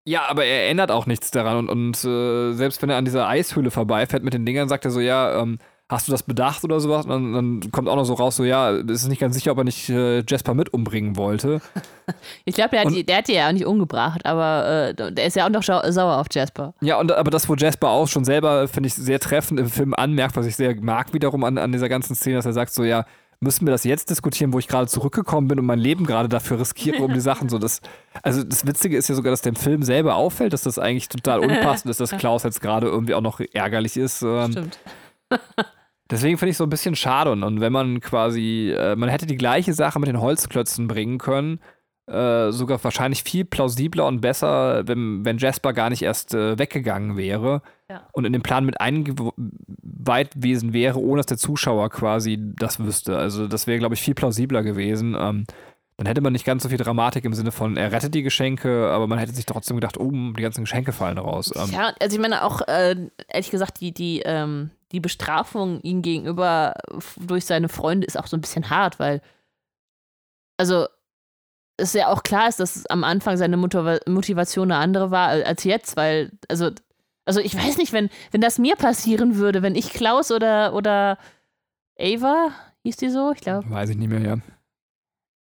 ja, 0.06 0.24
aber 0.28 0.46
er 0.46 0.70
ändert 0.70 0.90
auch 0.90 1.06
nichts 1.06 1.30
daran 1.32 1.58
und, 1.58 1.70
und 1.70 2.04
äh, 2.06 2.54
selbst 2.54 2.82
wenn 2.82 2.90
er 2.90 2.98
an 2.98 3.06
dieser 3.06 3.28
Eishöhle 3.28 3.70
vorbeifährt 3.72 4.24
mit 4.24 4.34
den 4.34 4.46
Dingern, 4.46 4.70
sagt 4.70 4.86
er 4.86 4.92
so, 4.92 5.00
ja, 5.02 5.40
ähm, 5.42 5.60
hast 5.90 6.08
du 6.08 6.12
das 6.12 6.22
bedacht 6.24 6.64
oder 6.64 6.80
sowas? 6.80 7.06
Und 7.06 7.12
dann, 7.34 7.34
dann 7.62 7.72
kommt 7.72 7.90
auch 7.90 7.96
noch 7.96 8.06
so 8.06 8.14
raus, 8.14 8.36
so, 8.36 8.44
ja, 8.44 8.72
es 8.72 9.02
ist 9.04 9.08
nicht 9.08 9.20
ganz 9.20 9.34
sicher, 9.36 9.52
ob 9.52 9.58
er 9.58 9.64
nicht 9.64 9.90
äh, 9.90 10.24
Jasper 10.28 10.54
mit 10.54 10.72
umbringen 10.74 11.18
wollte. 11.18 11.62
Ich 12.46 12.56
glaube, 12.56 12.72
der, 12.72 12.82
hat 12.86 12.92
die- 12.92 13.04
der 13.06 13.18
hat 13.18 13.28
die 13.28 13.34
ja 13.34 13.48
auch 13.48 13.52
nicht 13.52 13.66
umgebracht, 13.68 14.26
aber 14.26 14.94
äh, 14.98 15.12
der 15.14 15.26
ist 15.28 15.36
ja 15.36 15.46
auch 15.46 15.50
noch 15.52 15.62
sauer 15.62 16.18
auf 16.18 16.26
Jasper. 16.32 16.74
Ja, 16.82 17.00
und 17.00 17.12
aber 17.12 17.30
das, 17.30 17.48
wo 17.48 17.54
Jasper 17.56 17.90
auch 17.90 18.08
schon 18.08 18.26
selber, 18.26 18.68
finde 18.68 18.88
ich, 18.88 18.96
sehr 18.96 19.20
treffend 19.20 19.60
im 19.60 19.70
Film 19.70 19.94
anmerkt, 19.94 20.36
was 20.36 20.48
ich 20.48 20.56
sehr 20.56 20.76
mag 20.82 21.14
wiederum 21.14 21.44
an, 21.44 21.60
an 21.60 21.72
dieser 21.72 21.88
ganzen 21.88 22.16
Szene, 22.16 22.38
dass 22.38 22.48
er 22.48 22.54
sagt 22.54 22.74
so, 22.74 22.84
ja, 22.84 23.06
müssen 23.42 23.68
wir 23.68 23.72
das 23.72 23.84
jetzt 23.84 24.10
diskutieren, 24.10 24.52
wo 24.54 24.60
ich 24.60 24.68
gerade 24.68 24.88
zurückgekommen 24.88 25.48
bin 25.48 25.60
und 25.60 25.66
mein 25.68 25.78
Leben 25.80 26.06
gerade 26.08 26.28
dafür 26.30 26.60
riskiere, 26.60 27.04
um 27.04 27.14
die 27.14 27.20
Sachen 27.22 27.48
so, 27.48 27.60
das, 27.60 27.80
also 28.24 28.44
das 28.44 28.66
Witzige 28.66 28.98
ist 28.98 29.08
ja 29.08 29.14
sogar, 29.16 29.30
dass 29.32 29.42
dem 29.42 29.56
Film 29.56 29.84
selber 29.84 30.16
auffällt, 30.16 30.52
dass 30.54 30.64
das 30.64 30.80
eigentlich 30.80 31.08
total 31.10 31.40
unpassend 31.42 31.92
ist, 31.92 32.00
dass 32.00 32.10
Klaus 32.18 32.42
jetzt 32.44 32.60
gerade 32.62 32.88
irgendwie 32.88 33.14
auch 33.14 33.22
noch 33.22 33.40
ärgerlich 33.54 33.98
ist. 33.98 34.18
Stimmt. 34.18 34.80
Deswegen 36.12 36.38
finde 36.38 36.51
ich 36.51 36.57
so 36.57 36.64
ein 36.64 36.70
bisschen 36.70 36.95
schade. 36.95 37.32
Und, 37.32 37.43
und 37.43 37.62
wenn 37.62 37.72
man 37.72 37.99
quasi, 37.99 38.72
äh, 38.76 38.95
man 38.95 39.10
hätte 39.10 39.26
die 39.28 39.38
gleiche 39.38 39.74
Sache 39.74 39.99
mit 39.99 40.07
den 40.10 40.20
Holzklötzen 40.22 40.88
bringen 40.88 41.18
können, 41.20 41.60
äh, 42.07 42.51
sogar 42.51 42.84
wahrscheinlich 42.84 43.22
viel 43.22 43.45
plausibler 43.45 44.07
und 44.07 44.20
besser, 44.20 44.88
wenn, 44.88 45.24
wenn 45.24 45.38
Jasper 45.38 45.74
gar 45.74 45.91
nicht 45.91 46.01
erst 46.01 46.34
äh, 46.34 46.57
weggegangen 46.57 47.16
wäre 47.18 47.62
Ja. 47.88 48.07
und 48.14 48.26
in 48.26 48.34
den 48.34 48.41
Plan 48.41 48.66
mit 48.66 48.82
eingeweiht 48.82 50.34
gewesen 50.36 50.74
wäre, 50.74 50.99
ohne 50.99 51.20
dass 51.20 51.28
der 51.28 51.38
Zuschauer 51.38 51.89
quasi 51.89 52.39
das 52.57 52.80
wüsste. 52.80 53.18
Also 53.18 53.47
das 53.47 53.68
wäre, 53.68 53.78
glaube 53.80 53.95
ich, 53.95 54.01
viel 54.01 54.16
plausibler 54.16 54.64
gewesen. 54.64 55.16
Ähm, 55.20 55.45
dann 55.97 56.07
hätte 56.07 56.22
man 56.22 56.34
nicht 56.34 56.45
ganz 56.45 56.64
so 56.64 56.70
viel 56.70 56.78
Dramatik 56.78 57.26
im 57.26 57.34
Sinne 57.34 57.51
von, 57.51 57.76
er 57.78 57.91
rettet 57.91 58.16
die 58.16 58.24
Geschenke, 58.24 58.89
aber 58.89 59.05
man 59.05 59.20
hätte 59.20 59.34
sich 59.34 59.45
trotzdem 59.45 59.78
gedacht, 59.78 59.99
oh, 59.99 60.10
die 60.12 60.41
ganzen 60.41 60.62
Geschenke 60.64 60.93
fallen 60.93 61.18
raus. 61.18 61.51
Ähm, 61.55 61.70
Ja, 61.74 61.93
also 61.99 62.16
ich 62.16 62.22
meine 62.22 62.43
auch, 62.43 62.62
äh, 62.68 62.95
ehrlich 63.28 63.51
gesagt, 63.51 63.82
die, 63.82 63.93
die, 63.93 64.22
ähm, 64.26 64.72
die 64.92 65.00
Bestrafung 65.00 65.82
ihm 65.82 66.02
gegenüber 66.02 66.74
durch 67.18 67.46
seine 67.46 67.70
Freunde 67.70 68.08
ist 68.08 68.18
auch 68.18 68.28
so 68.28 68.38
ein 68.38 68.42
bisschen 68.42 68.70
hart, 68.70 69.00
weil, 69.00 69.22
also, 70.58 70.88
es 71.78 71.94
ja 71.94 72.08
auch 72.10 72.24
klar 72.24 72.50
ist, 72.50 72.60
dass 72.60 72.86
am 72.88 73.04
Anfang 73.04 73.38
seine 73.38 73.56
Motiva- 73.56 74.02
Motivation 74.10 74.72
eine 74.72 74.82
andere 74.82 75.12
war 75.12 75.30
al- 75.30 75.44
als 75.44 75.64
jetzt, 75.64 75.96
weil, 75.96 76.32
also, 76.50 76.72
also 77.26 77.40
ich 77.40 77.56
weiß 77.56 77.78
nicht, 77.78 77.94
wenn, 77.94 78.10
wenn 78.32 78.42
das 78.42 78.58
mir 78.58 78.76
passieren 78.76 79.36
würde, 79.38 79.62
wenn 79.62 79.76
ich 79.76 79.92
Klaus 79.92 80.32
oder, 80.32 80.74
oder 80.74 81.18
Ava, 82.00 82.50
hieß 82.84 82.98
die 82.98 83.10
so, 83.10 83.32
ich 83.34 83.42
glaube, 83.42 83.70
Weiß 83.70 83.90
ich 83.90 83.98
nicht 83.98 84.10
mehr, 84.10 84.20
ja. 84.22 84.38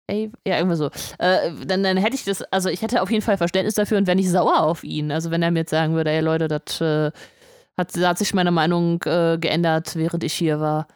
Ey, 0.08 0.32
ja, 0.48 0.58
irgendwas 0.58 0.78
so. 0.78 0.92
Äh, 1.18 1.52
dann, 1.66 1.82
dann 1.84 1.98
hätte 1.98 2.16
ich 2.16 2.24
das, 2.24 2.44
also 2.44 2.70
ich 2.70 2.84
hätte 2.84 3.02
auf 3.02 3.10
jeden 3.10 3.24
Fall 3.24 3.38
Verständnis 3.38 3.74
dafür 3.74 3.98
und 3.98 4.06
wäre 4.06 4.16
nicht 4.16 4.30
sauer 4.30 4.60
auf 4.62 4.84
ihn. 4.84 5.12
Also 5.12 5.32
wenn 5.32 5.42
er 5.42 5.50
mir 5.50 5.60
jetzt 5.62 5.72
sagen 5.72 5.96
würde, 5.96 6.12
ey 6.12 6.22
Leute, 6.22 6.48
das 6.48 6.80
äh, 6.80 7.12
hat, 7.78 7.96
da 7.96 8.10
hat 8.10 8.18
sich 8.18 8.34
meine 8.34 8.52
Meinung 8.52 9.02
äh, 9.04 9.38
geändert, 9.40 9.96
während 9.96 10.24
ich 10.24 10.34
hier 10.34 10.60
war. 10.60 10.88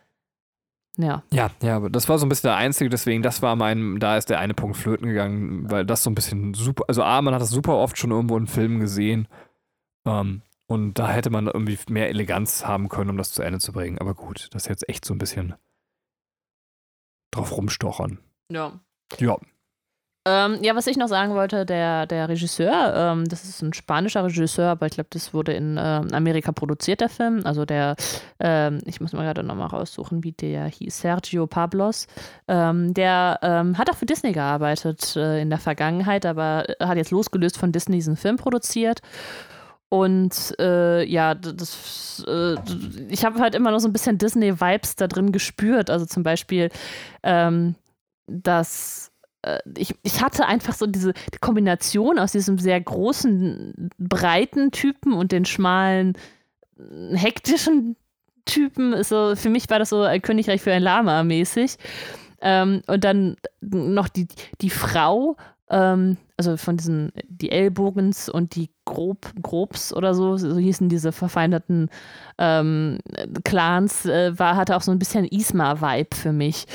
Ja. 0.98 1.24
Ja, 1.32 1.50
ja, 1.62 1.78
aber 1.78 1.90
das 1.90 2.10
war 2.10 2.20
so 2.20 2.26
ein 2.26 2.30
bisschen 2.30 2.50
der 2.50 2.58
einzige, 2.58 2.90
deswegen, 2.90 3.24
das 3.24 3.42
war 3.42 3.56
mein, 3.56 4.00
da 4.00 4.18
ist 4.18 4.30
der 4.30 4.40
eine 4.40 4.54
Punkt 4.54 4.76
flöten 4.76 5.08
gegangen, 5.08 5.72
weil 5.72 5.86
das 5.86 6.04
so 6.04 6.10
ein 6.10 6.16
bisschen 6.16 6.54
super, 6.54 6.84
also 6.88 7.04
A, 7.04 7.22
man 7.22 7.34
hat 7.34 7.42
das 7.42 7.52
super 7.52 7.78
oft 7.78 7.98
schon 7.98 8.12
irgendwo 8.12 8.36
in 8.38 8.48
Filmen 8.48 8.80
gesehen. 8.82 9.28
Ähm, 10.06 10.42
und 10.68 11.00
da 11.00 11.10
hätte 11.10 11.30
man 11.30 11.48
irgendwie 11.48 11.80
mehr 11.90 12.10
Eleganz 12.10 12.66
haben 12.66 12.90
können, 12.90 13.10
um 13.10 13.18
das 13.18 13.32
zu 13.32 13.42
Ende 13.42 13.60
zu 13.60 13.72
bringen. 13.72 13.98
Aber 13.98 14.14
gut, 14.14 14.50
das 14.52 14.64
ist 14.64 14.70
jetzt 14.70 14.90
echt 14.90 15.04
so 15.04 15.14
ein 15.16 15.18
bisschen 15.18 15.56
drauf 17.32 17.56
rumstochern. 17.56 18.20
Ja. 18.52 18.80
Ja, 19.18 19.38
Ähm, 20.26 20.60
ja, 20.62 20.76
was 20.76 20.86
ich 20.88 20.98
noch 20.98 21.08
sagen 21.08 21.34
wollte, 21.34 21.66
der, 21.66 22.06
der 22.06 22.28
Regisseur, 22.28 22.94
ähm, 22.96 23.26
das 23.26 23.46
ist 23.46 23.62
ein 23.62 23.74
spanischer 23.74 24.24
Regisseur, 24.26 24.70
aber 24.70 24.86
ich 24.86 24.92
glaube, 24.92 25.08
das 25.12 25.34
wurde 25.34 25.54
in 25.54 25.78
ähm, 25.80 26.10
Amerika 26.14 26.52
produziert, 26.52 27.00
der 27.02 27.10
Film. 27.10 27.42
Also 27.46 27.66
der, 27.66 27.96
ähm, 28.40 28.80
ich 28.86 29.00
muss 29.00 29.14
mal 29.14 29.24
gerade 29.24 29.44
nochmal 29.44 29.68
raussuchen, 29.68 30.24
wie 30.24 30.34
der 30.34 30.66
hieß, 30.66 31.00
Sergio 31.00 31.48
Pablos. 31.48 32.08
Ähm, 32.50 32.94
der 32.94 33.40
ähm, 33.42 33.78
hat 33.78 33.90
auch 33.90 33.96
für 33.96 34.06
Disney 34.06 34.34
gearbeitet 34.34 35.16
äh, 35.16 35.42
in 35.42 35.50
der 35.50 35.60
Vergangenheit, 35.60 36.26
aber 36.26 36.66
hat 36.82 36.98
jetzt 36.98 37.12
losgelöst 37.12 37.58
von 37.58 37.72
Disney 37.72 37.96
diesen 37.96 38.18
Film 38.18 38.36
produziert. 38.36 39.02
Und 39.90 40.54
äh, 40.60 41.04
ja, 41.06 41.34
das, 41.34 42.24
äh, 42.28 42.56
ich 43.10 43.26
habe 43.26 43.40
halt 43.40 43.56
immer 43.56 43.72
noch 43.72 43.80
so 43.80 43.88
ein 43.88 43.94
bisschen 43.94 44.20
Disney-Vibes 44.20 44.96
da 44.98 45.08
drin 45.08 45.32
gespürt. 45.32 45.90
Also 45.90 46.06
zum 46.06 46.22
Beispiel, 46.22 46.70
ähm, 47.24 47.76
dass 48.28 49.08
äh, 49.08 49.09
ich, 49.78 49.96
ich 50.04 50.22
hatte 50.22 50.46
einfach 50.46 50.74
so 50.74 50.86
diese 50.86 51.14
die 51.14 51.38
Kombination 51.40 52.20
aus 52.20 52.32
diesem 52.34 52.60
sehr 52.60 52.80
großen, 52.80 53.90
breiten 53.98 54.72
Typen 54.72 55.14
und 55.14 55.32
den 55.32 55.46
schmalen, 55.46 56.18
äh, 56.78 57.16
hektischen 57.16 57.96
Typen. 58.46 59.02
So, 59.04 59.36
für 59.36 59.50
mich 59.50 59.70
war 59.70 59.80
das 59.80 59.90
so 59.90 60.02
ein 60.02 60.22
Königreich 60.22 60.62
für 60.62 60.74
ein 60.74 60.84
Lama 60.84 61.24
mäßig. 61.24 61.78
Ähm, 62.42 62.82
und 62.88 63.04
dann 63.04 63.36
noch 63.62 64.08
die, 64.08 64.28
die 64.62 64.70
Frau, 64.70 65.36
ähm, 65.70 66.18
also 66.40 66.56
von 66.56 66.78
diesen, 66.78 67.12
die 67.28 67.52
Ellbogens 67.52 68.30
und 68.30 68.56
die 68.56 68.70
Grob, 68.86 69.30
Grobs 69.42 69.94
oder 69.94 70.14
so, 70.14 70.38
so 70.38 70.58
hießen 70.58 70.88
diese 70.88 71.12
verfeindeten 71.12 71.90
ähm, 72.38 73.00
Clans, 73.44 74.06
äh, 74.06 74.40
war, 74.40 74.56
hatte 74.56 74.78
auch 74.78 74.82
so 74.82 74.94
ein 74.94 75.00
bisschen 75.00 75.26
Isma-Vibe 75.26 76.16
für 76.16 76.32
mich. 76.32 76.66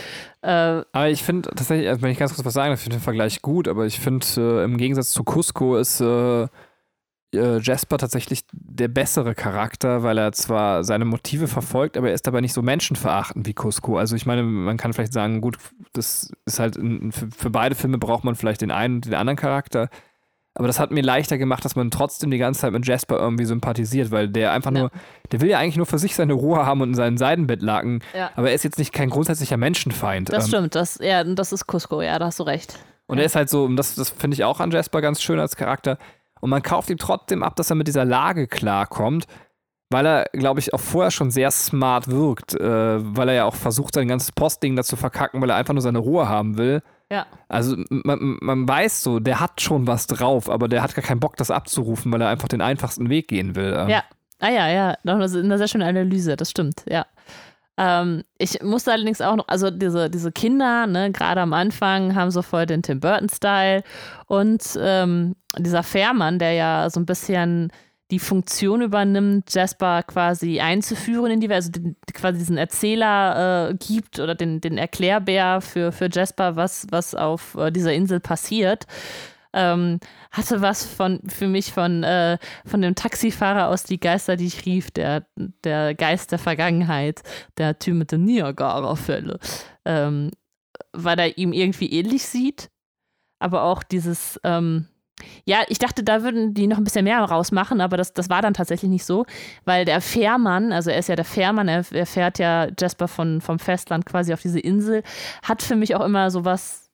Äh, 0.43 0.83
aber 0.93 1.09
ich 1.09 1.23
finde 1.23 1.49
tatsächlich, 1.49 1.89
also 1.89 2.03
wenn 2.03 2.11
ich 2.11 2.19
ganz 2.19 2.35
kurz 2.35 2.45
was 2.45 2.53
sagen 2.53 2.75
ich 2.75 2.81
finde 2.81 2.99
den 2.99 3.03
Vergleich 3.03 3.41
gut, 3.41 3.67
aber 3.67 3.87
ich 3.87 4.01
finde, 4.01 4.27
äh, 4.37 4.65
im 4.65 4.77
Gegensatz 4.77 5.13
zu 5.13 5.25
Cusco 5.25 5.79
ist 5.79 6.03
äh, 7.37 7.59
Jasper 7.59 7.99
tatsächlich 7.99 8.45
der 8.53 8.89
bessere 8.89 9.35
Charakter, 9.35 10.03
weil 10.03 10.19
er 10.19 10.33
zwar 10.33 10.85
seine 10.85 11.05
Motive 11.05 11.49
verfolgt, 11.49 11.97
aber 11.97 12.09
er 12.09 12.15
ist 12.15 12.27
dabei 12.27 12.41
nicht 12.41 12.53
so 12.53 12.63
menschenverachtend 12.63 13.47
wie 13.47 13.55
Cusco. 13.55 13.99
Also 13.99 14.17
ich 14.17 14.27
meine, 14.27 14.43
man 14.43 14.77
kann 14.77 14.93
vielleicht 14.93 15.13
sagen, 15.13 15.41
gut, 15.41 15.59
das 15.93 16.33
ist 16.47 16.59
halt 16.61 16.77
ein, 16.77 17.13
für, 17.13 17.29
für 17.31 17.51
beide 17.51 17.75
Filme 17.75 17.99
braucht 17.99 18.25
man 18.25 18.35
vielleicht 18.35 18.61
den 18.61 18.71
einen 18.71 18.97
und 18.97 19.07
den 19.07 19.15
anderen 19.15 19.37
Charakter. 19.37 19.89
Aber 20.57 20.69
das 20.69 20.79
hat 20.79 20.93
mir 20.93 21.03
leichter 21.03 21.37
gemacht, 21.37 21.65
dass 21.65 21.75
man 21.75 21.91
trotzdem 21.91 22.31
die 22.31 22.39
ganze 22.39 22.61
Zeit 22.61 22.73
mit 22.73 22.87
Jasper 22.87 23.19
irgendwie 23.19 23.45
sympathisiert, 23.45 24.13
weil 24.13 24.29
der 24.29 24.53
einfach 24.53 24.71
Ja. 24.71 24.79
nur, 24.83 24.91
der 25.33 25.41
will 25.41 25.49
ja 25.51 25.59
eigentlich 25.59 25.77
nur 25.77 25.87
für 25.87 25.99
sich 25.99 26.15
seine 26.15 26.33
Ruhe 26.35 26.65
haben 26.65 26.81
und 26.81 26.91
in 26.91 26.95
seinen 26.95 27.17
Seidenbettlaken, 27.19 28.05
Ja. 28.17 28.31
aber 28.37 28.51
er 28.51 28.55
ist 28.55 28.63
jetzt 28.63 28.79
nicht 28.79 28.93
kein 28.93 29.11
grundsätzlicher 29.11 29.57
Menschenfeind. 29.57 30.29
Das 30.33 30.45
Ähm, 30.45 30.49
stimmt, 30.49 30.75
das, 30.77 30.99
ja, 31.03 31.25
das 31.25 31.53
ist 31.53 31.67
Cusco, 31.67 32.01
ja, 32.03 32.19
da 32.21 32.27
hast 32.27 32.39
du 32.39 32.45
recht. 32.45 32.79
und 33.07 33.19
er 33.19 33.25
ist 33.25 33.35
halt 33.35 33.51
so, 33.51 33.65
und 33.65 33.75
das, 33.75 33.97
das 33.97 34.11
finde 34.11 34.37
ich 34.37 34.45
auch 34.45 34.61
an 34.61 34.71
Jasper 34.71 35.01
ganz 35.03 35.21
schön 35.21 35.41
als 35.41 35.57
Charakter. 35.57 35.99
Und 36.45 36.51
man 36.51 36.61
kauft 36.61 36.91
ihm 36.91 36.99
trotzdem 36.99 37.43
ab, 37.43 37.57
dass 37.57 37.71
er 37.71 37.77
mit 37.77 37.89
dieser 37.89 38.05
Lage 38.05 38.47
klarkommt, 38.47 39.25
weil 39.89 40.05
er, 40.05 40.27
glaube 40.35 40.61
ich, 40.61 40.75
auch 40.75 40.81
vorher 40.81 41.11
schon 41.11 41.31
sehr 41.31 41.51
smart 41.51 42.09
wirkt, 42.09 42.53
äh, 42.53 43.17
weil 43.17 43.31
er 43.31 43.35
ja 43.35 43.45
auch 43.47 43.55
versucht, 43.55 43.95
sein 43.95 44.09
ganzes 44.09 44.31
Postding 44.31 44.77
da 44.77 44.83
zu 44.83 44.97
verkacken, 44.97 45.41
weil 45.41 45.49
er 45.49 45.57
einfach 45.57 45.73
nur 45.73 45.81
seine 45.81 46.01
Ruhe 46.01 46.29
haben 46.29 46.59
will. 46.59 46.83
Ja. 47.11 47.25
Also 47.49 47.79
man, 47.89 48.37
man 48.43 48.69
weiß 48.69 49.03
so, 49.03 49.21
der 49.21 49.41
hat 49.41 49.63
schon 49.63 49.87
was 49.87 50.07
drauf, 50.07 50.51
aber 50.51 50.69
der 50.69 50.83
hat 50.83 50.95
gar 50.95 51.03
keinen 51.03 51.21
Bock, 51.21 51.39
das 51.39 51.51
abzurufen, 51.51 52.13
weil 52.13 52.21
er 52.21 52.29
einfach 52.29 52.49
den 52.49 52.61
einfachsten 52.61 53.09
Weg 53.09 53.29
gehen 53.29 53.57
will. 53.57 53.75
Ähm, 53.75 53.89
Ja. 53.89 54.05
Ah 54.39 54.51
ja, 54.51 54.69
ja, 54.69 54.99
das 55.03 55.33
ist 55.33 55.45
eine 55.45 55.57
sehr 55.57 55.69
schöne 55.69 55.87
Analyse, 55.87 56.37
das 56.37 56.51
stimmt, 56.51 56.85
ja. 56.87 57.07
Ähm, 57.77 58.23
ich 58.39 58.63
musste 58.63 58.93
allerdings 58.93 59.21
auch 59.21 59.37
noch, 59.37 59.49
also 59.49 59.71
diese, 59.71 60.09
diese 60.09 60.31
Kinder, 60.31 60.87
ne, 60.87 61.11
gerade 61.11 61.41
am 61.41 61.53
Anfang 61.53 62.15
haben 62.15 62.31
so 62.31 62.43
voll 62.43 62.67
den 62.67 62.83
Tim 62.83 63.01
Burton-Style 63.01 63.83
und 64.27 64.63
ähm, 64.81 65.35
dieser 65.59 65.83
Fährmann, 65.83 66.39
der 66.39 66.53
ja 66.53 66.89
so 66.91 67.01
ein 67.01 67.07
bisschen 67.07 67.73
die 68.11 68.19
Funktion 68.19 68.83
übernimmt, 68.83 69.53
Jasper 69.53 70.03
quasi 70.03 70.61
einzuführen 70.61 71.33
in 71.33 71.41
die 71.41 71.49
Welt, 71.49 71.57
also 71.57 71.73
den, 71.73 71.97
quasi 72.13 72.39
diesen 72.39 72.59
Erzähler 72.59 73.71
äh, 73.71 73.75
gibt 73.75 74.21
oder 74.21 74.35
den, 74.35 74.61
den 74.61 74.79
Erklärbär 74.79 75.61
für, 75.61 75.91
für 75.91 76.09
Jasper, 76.13 76.55
was, 76.55 76.87
was 76.91 77.15
auf 77.15 77.57
äh, 77.57 77.73
dieser 77.73 77.93
Insel 77.93 78.21
passiert. 78.21 78.87
Ähm, 79.55 80.01
hatte 80.33 80.61
was 80.61 80.85
von 80.85 81.21
für 81.29 81.47
mich 81.47 81.73
von, 81.73 82.03
äh, 82.03 82.39
von 82.67 82.83
dem 82.83 82.95
Taxifahrer 82.95 83.69
aus 83.69 83.85
Die 83.85 84.01
Geister, 84.01 84.37
die 84.37 84.47
ich 84.47 84.67
rief, 84.67 84.91
der, 84.91 85.27
der 85.63 85.95
Geist 85.95 86.33
der 86.33 86.39
Vergangenheit, 86.39 87.23
der 87.57 87.79
Typ 87.79 87.95
mit 87.95 88.13
den 88.13 88.25
Niagara-Fälle. 88.25 89.39
Ähm, 89.85 90.31
weil 90.93 91.19
er 91.19 91.39
ihm 91.39 91.53
irgendwie 91.53 91.91
ähnlich 91.93 92.25
sieht, 92.25 92.71
aber 93.39 93.63
auch 93.63 93.83
dieses, 93.83 94.41
ähm, 94.45 94.89
ja, 95.45 95.63
ich 95.69 95.79
dachte, 95.79 96.03
da 96.03 96.23
würden 96.23 96.55
die 96.55 96.67
noch 96.67 96.79
ein 96.79 96.85
bisschen 96.85 97.05
mehr 97.05 97.21
rausmachen, 97.21 97.81
aber 97.81 97.97
das, 97.97 98.13
das 98.13 98.31
war 98.31 98.43
dann 98.43 98.55
tatsächlich 98.55 98.91
nicht 98.91 99.05
so, 99.05 99.27
weil 99.65 99.85
der 99.85 100.01
Fährmann, 100.01 100.73
also 100.73 100.91
er 100.91 100.99
ist 100.99 101.09
ja 101.09 101.17
der 101.17 101.25
Fährmann, 101.25 101.69
er, 101.69 101.85
er 101.93 102.07
fährt 102.07 102.39
ja 102.39 102.69
Jasper 102.79 103.09
von, 103.09 103.41
vom 103.41 103.59
Festland 103.59 104.07
quasi 104.07 104.33
auf 104.33 104.43
diese 104.43 104.61
Insel, 104.61 105.03
hat 105.43 105.63
für 105.63 105.77
mich 105.77 105.95
auch 105.95 106.05
immer 106.05 106.31
sowas 106.31 106.91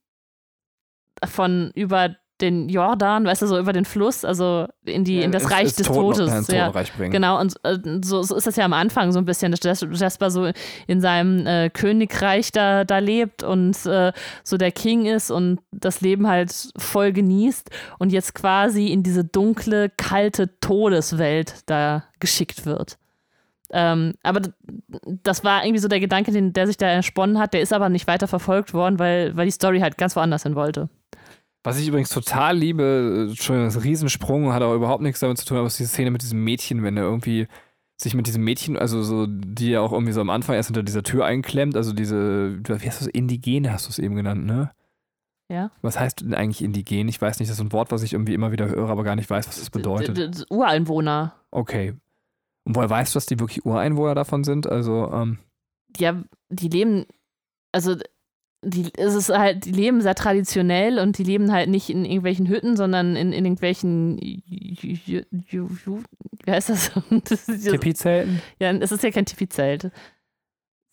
von 1.25 1.71
über 1.75 2.17
den 2.41 2.69
Jordan, 2.69 3.25
weißt 3.25 3.43
du, 3.43 3.47
so 3.47 3.59
über 3.59 3.73
den 3.73 3.85
Fluss, 3.85 4.25
also 4.25 4.67
in 4.85 5.05
die, 5.05 5.23
in 5.23 5.33
das 5.33 5.45
es 5.45 5.51
Reich 5.51 5.65
ist 5.65 5.81
des 5.81 5.89
noch 5.89 5.97
Todes. 5.97 6.33
ins 6.33 6.49
Ja. 6.49 6.67
Totenreich 6.67 6.93
bringen. 6.95 7.11
Genau, 7.13 7.41
und 7.41 7.55
äh, 7.65 7.79
so, 8.03 8.23
so 8.23 8.35
ist 8.37 8.47
das 8.47 8.57
ja 8.57 8.65
am 8.65 8.73
Anfang 8.73 9.13
so 9.13 9.19
ein 9.19 9.25
bisschen, 9.25 9.53
dass 9.53 9.61
Jas- 9.63 9.87
Jasper 10.01 10.31
so 10.31 10.51
in 10.87 11.01
seinem 11.01 11.47
äh, 11.47 11.71
Königreich 11.71 12.53
da, 12.53 12.85
da 12.85 12.99
lebt 12.99 13.43
und 13.43 13.77
äh, 13.87 14.13
so 14.45 14.57
der 14.57 14.73
King 14.73 15.07
ist 15.07 15.31
und 15.31 15.61
das 15.73 16.01
Leben 16.01 16.27
halt 16.29 16.53
voll 16.77 17.13
genießt 17.13 17.71
und 17.99 18.13
jetzt 18.13 18.35
quasi 18.35 18.89
in 18.89 19.03
diese 19.03 19.25
dunkle, 19.25 19.91
kalte 19.97 20.59
Todeswelt 20.61 21.55
da 21.67 22.05
geschickt 22.19 22.67
wird. 22.67 22.97
Ähm, 23.73 24.15
aber 24.25 24.41
das 25.23 25.45
war 25.45 25.65
irgendwie 25.65 25.79
so 25.81 25.87
der 25.87 26.01
Gedanke, 26.01 26.33
den, 26.33 26.53
der 26.53 26.67
sich 26.67 26.77
da 26.77 26.87
ersponnen 26.89 27.39
hat, 27.39 27.55
der 27.55 27.61
ist 27.61 27.73
aber 27.73 27.89
nicht 27.89 28.09
weiter 28.09 28.27
verfolgt 28.27 28.75
worden, 28.75 28.99
weil, 28.99 29.37
weil 29.37 29.45
die 29.47 29.53
Story 29.53 29.79
halt 29.79 29.97
ganz 29.97 30.17
woanders 30.17 30.43
hin 30.43 30.57
wollte. 30.57 30.89
Was 31.63 31.79
ich 31.79 31.89
übrigens 31.89 32.09
total 32.09 32.57
liebe, 32.57 32.83
äh, 32.83 33.31
Entschuldigung, 33.31 33.67
das 33.69 33.77
ein 33.77 33.83
Riesensprung, 33.83 34.53
hat 34.53 34.63
aber 34.63 34.75
überhaupt 34.75 35.03
nichts 35.03 35.21
damit 35.21 35.39
zu 35.39 35.45
tun, 35.45 35.59
aber 35.59 35.67
es 35.67 35.75
ist 35.75 35.81
diese 35.81 35.91
Szene 35.91 36.11
mit 36.11 36.23
diesem 36.23 36.43
Mädchen, 36.43 36.83
wenn 36.83 36.97
er 36.97 37.03
irgendwie 37.05 37.49
sich 38.01 38.15
mit 38.15 38.27
diesem 38.27 38.43
Mädchen, 38.45 38.79
also 38.79 39.03
so, 39.03 39.27
die 39.29 39.71
ja 39.71 39.81
auch 39.83 39.93
irgendwie 39.93 40.13
so 40.13 40.23
am 40.23 40.31
Anfang 40.31 40.57
erst 40.57 40.69
hinter 40.69 40.83
dieser 40.83 41.03
Tür 41.03 41.27
einklemmt, 41.27 41.77
also 41.77 41.93
diese, 41.93 42.59
wie 42.67 42.89
hast 42.89 43.03
du 43.03 43.05
es, 43.05 43.07
Indigene 43.09 43.73
hast 43.73 43.87
du 43.87 43.91
es 43.91 43.99
eben 43.99 44.15
genannt, 44.17 44.47
ne? 44.47 44.71
Ja. 45.51 45.71
Was 45.83 45.99
heißt 45.99 46.21
denn 46.23 46.33
eigentlich 46.33 46.63
indigen? 46.63 47.09
Ich 47.09 47.21
weiß 47.21 47.41
nicht, 47.41 47.51
das 47.51 47.59
ist 47.59 47.63
ein 47.65 47.73
Wort, 47.73 47.91
was 47.91 48.03
ich 48.05 48.13
irgendwie 48.15 48.35
immer 48.35 48.53
wieder 48.53 48.69
höre, 48.69 48.89
aber 48.89 49.03
gar 49.03 49.17
nicht 49.17 49.29
weiß, 49.29 49.49
was 49.49 49.59
das 49.59 49.69
bedeutet. 49.69 50.17
D- 50.17 50.29
d- 50.29 50.45
Ureinwohner. 50.49 51.35
Okay. 51.51 51.95
Und 52.65 52.77
woher 52.77 52.89
weißt 52.89 53.13
du, 53.15 53.17
dass 53.17 53.27
die 53.27 53.41
wirklich 53.41 53.67
Ureinwohner 53.67 54.15
davon 54.15 54.45
sind? 54.45 54.67
Also, 54.69 55.11
ähm, 55.13 55.39
ja, 55.99 56.23
die 56.51 56.69
leben, 56.69 57.05
also 57.73 57.97
die, 58.63 58.91
es 58.97 59.15
ist 59.15 59.31
halt, 59.31 59.65
die 59.65 59.73
leben 59.73 60.01
sehr 60.03 60.15
traditionell 60.15 60.99
und 60.99 61.17
die 61.19 61.25
leben 61.25 61.51
halt 61.53 61.71
nicht 61.71 61.89
in 61.89 62.05
irgendwelchen 62.05 62.47
Hütten, 62.49 62.77
sondern 62.77 63.17
in, 63.17 63.33
in 63.33 63.45
irgendwelchen, 63.47 64.19
wie 64.21 65.25
heißt 66.47 66.69
das? 66.71 66.93
das 67.29 67.47
Tipi-Zelten? 67.47 68.41
ja, 68.59 68.71
es 68.73 68.93
ist 68.93 69.03
ja 69.03 69.11
kein 69.11 69.25
Tipi-Zelt. 69.27 69.91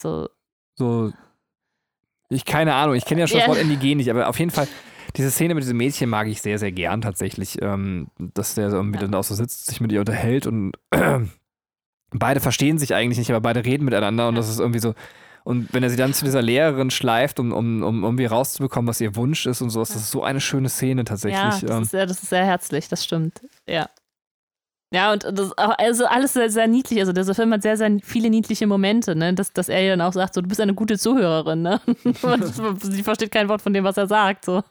So, 0.02 0.30
So, 0.78 1.12
ich 2.30 2.46
keine 2.46 2.76
Ahnung, 2.76 2.96
ich 2.96 3.06
kenne 3.06 3.22
ja 3.22 3.28
schon 3.28 3.40
Ja. 3.40 3.46
das 3.48 3.56
Wort 3.56 3.62
indigen 3.62 3.98
nicht, 3.98 4.10
aber 4.10 4.28
auf 4.30 4.40
jeden 4.40 4.52
Fall, 4.52 4.68
diese 5.16 5.32
Szene 5.32 5.54
mit 5.56 5.64
diesem 5.64 5.78
Mädchen 5.78 6.10
mag 6.10 6.28
ich 6.28 6.42
sehr, 6.42 6.60
sehr 6.60 6.72
gern 6.72 7.02
tatsächlich, 7.02 7.58
ähm, 7.62 8.08
dass 8.34 8.56
der 8.56 8.70
so 8.70 8.78
irgendwie 8.78 8.98
Ja. 9.00 9.06
dann 9.06 9.16
auch 9.16 9.24
so 9.24 9.36
sitzt, 9.36 9.68
sich 9.68 9.82
mit 9.82 9.92
ihr 9.92 10.00
unterhält 10.00 10.46
und 10.48 10.74
beide 12.12 12.40
verstehen 12.40 12.78
sich 12.78 12.94
eigentlich 12.94 13.18
nicht, 13.18 13.30
aber 13.32 13.42
beide 13.42 13.66
reden 13.66 13.86
miteinander 13.86 14.28
und 14.30 14.36
Ja. 14.36 14.40
das 14.42 14.50
ist 14.50 14.60
irgendwie 14.60 14.80
so. 14.80 14.94
Und 15.48 15.74
wenn 15.74 15.82
er 15.82 15.90
sie 15.90 15.96
dann 15.96 16.14
zu 16.14 16.26
dieser 16.26 16.42
Lehrerin 16.42 16.92
schleift, 16.92 17.40
um, 17.40 17.54
um, 17.54 17.82
um 17.82 18.04
irgendwie 18.04 18.26
rauszubekommen, 18.26 18.90
was 18.90 19.00
ihr 19.00 19.16
Wunsch 19.16 19.46
ist 19.46 19.62
und 19.62 19.70
sowas, 19.70 19.94
das 19.94 20.02
ist 20.02 20.12
so 20.12 20.22
eine 20.22 20.42
schöne 20.42 20.68
Szene 20.68 21.00
ja, 21.02 21.06
tatsächlich. 21.06 21.62
das 21.62 21.64
ähm, 21.64 21.84
ist, 21.84 21.92
sehr, 21.92 22.06
das 22.06 22.22
ist 22.22 22.30
sehr 22.30 22.44
herzlich, 22.44 22.90
das 22.90 23.06
stimmt. 23.06 23.40
Ja. 23.66 23.90
Ja, 24.94 25.14
und 25.14 25.24
das 25.24 25.48
ist 25.48 25.58
auch, 25.58 25.74
also 25.78 26.06
alles 26.06 26.34
sehr, 26.34 26.50
sehr 26.50 26.68
niedlich. 26.68 27.00
Also 27.00 27.14
dieser 27.14 27.34
Film 27.34 27.54
hat 27.54 27.62
sehr, 27.62 27.78
sehr 27.78 27.98
viele 28.04 28.30
niedliche 28.30 28.68
Momente, 28.68 29.16
ne? 29.16 29.34
Dass, 29.34 29.54
dass 29.54 29.70
er 29.70 29.82
ihr 29.82 29.92
dann 29.92 30.02
auch 30.02 30.12
sagt, 30.12 30.34
so, 30.34 30.42
du 30.42 30.50
bist 30.50 30.60
eine 30.60 30.74
gute 30.74 31.00
Zuhörerin, 31.00 31.62
ne? 31.62 31.80
Sie 32.82 33.04
versteht 33.04 33.32
kein 33.32 33.48
Wort 33.48 33.62
von 33.62 33.72
dem, 33.72 33.86
was 33.86 33.96
er 33.96 34.08
sagt. 34.08 34.44
So. 34.44 34.66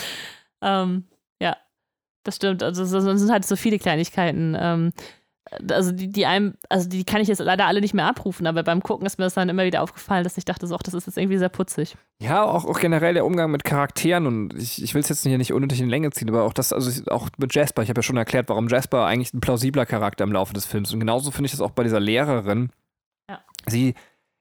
ähm, 0.62 1.04
ja, 1.42 1.56
das 2.24 2.36
stimmt. 2.36 2.62
Also 2.62 2.82
es 2.82 2.90
sind 2.90 3.32
halt 3.32 3.46
so 3.46 3.56
viele 3.56 3.78
Kleinigkeiten. 3.78 4.54
Ähm, 4.60 4.92
also 5.70 5.92
die, 5.92 6.08
die 6.10 6.26
einem, 6.26 6.54
also 6.68 6.88
die 6.88 7.04
kann 7.04 7.20
ich 7.20 7.28
jetzt 7.28 7.38
leider 7.40 7.66
alle 7.66 7.80
nicht 7.80 7.94
mehr 7.94 8.06
abrufen, 8.06 8.46
aber 8.46 8.62
beim 8.62 8.82
Gucken 8.82 9.06
ist 9.06 9.18
mir 9.18 9.24
das 9.24 9.34
dann 9.34 9.48
immer 9.48 9.64
wieder 9.64 9.82
aufgefallen, 9.82 10.24
dass 10.24 10.36
ich 10.38 10.44
dachte, 10.44 10.66
so, 10.66 10.74
ach, 10.76 10.82
das 10.82 10.94
ist 10.94 11.06
jetzt 11.06 11.18
irgendwie 11.18 11.38
sehr 11.38 11.48
putzig. 11.48 11.96
Ja, 12.22 12.42
auch, 12.44 12.64
auch 12.64 12.80
generell 12.80 13.14
der 13.14 13.24
Umgang 13.24 13.50
mit 13.50 13.64
Charakteren 13.64 14.26
und 14.26 14.54
ich, 14.54 14.82
ich 14.82 14.94
will 14.94 15.00
es 15.00 15.08
jetzt 15.08 15.22
hier 15.22 15.38
nicht 15.38 15.52
unnötig 15.52 15.80
in 15.80 15.88
Länge 15.88 16.10
ziehen, 16.10 16.28
aber 16.28 16.42
auch 16.44 16.52
das, 16.52 16.72
also 16.72 16.90
ich- 16.90 17.10
auch 17.10 17.28
mit 17.38 17.54
Jasper, 17.54 17.82
ich 17.82 17.88
habe 17.88 17.98
ja 17.98 18.02
schon 18.02 18.16
erklärt, 18.16 18.48
warum 18.48 18.68
Jasper 18.68 19.04
eigentlich 19.06 19.32
ein 19.34 19.40
plausibler 19.40 19.86
Charakter 19.86 20.24
im 20.24 20.32
Laufe 20.32 20.54
des 20.54 20.66
Films 20.66 20.92
und 20.92 21.00
genauso 21.00 21.30
finde 21.30 21.46
ich 21.46 21.52
das 21.52 21.60
auch 21.60 21.70
bei 21.70 21.82
dieser 21.84 22.00
Lehrerin. 22.00 22.70
Ja. 23.30 23.40
Sie, 23.66 23.94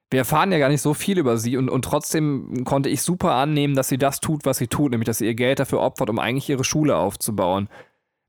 wir 0.09 0.19
erfahren 0.19 0.51
ja 0.53 0.57
gar 0.59 0.69
nicht 0.69 0.81
so 0.81 0.93
viel 0.93 1.17
über 1.17 1.37
sie 1.37 1.57
und, 1.57 1.69
und 1.69 1.83
trotzdem 1.83 2.63
konnte 2.63 2.87
ich 2.89 3.01
super 3.01 3.33
annehmen, 3.35 3.75
dass 3.75 3.89
sie 3.89 3.97
das 3.97 4.19
tut, 4.21 4.45
was 4.45 4.57
sie 4.57 4.67
tut, 4.67 4.91
nämlich 4.91 5.05
dass 5.05 5.17
sie 5.17 5.25
ihr 5.25 5.35
Geld 5.35 5.59
dafür 5.59 5.81
opfert, 5.81 6.09
um 6.09 6.17
eigentlich 6.19 6.49
ihre 6.49 6.63
Schule 6.63 6.95
aufzubauen. 6.95 7.67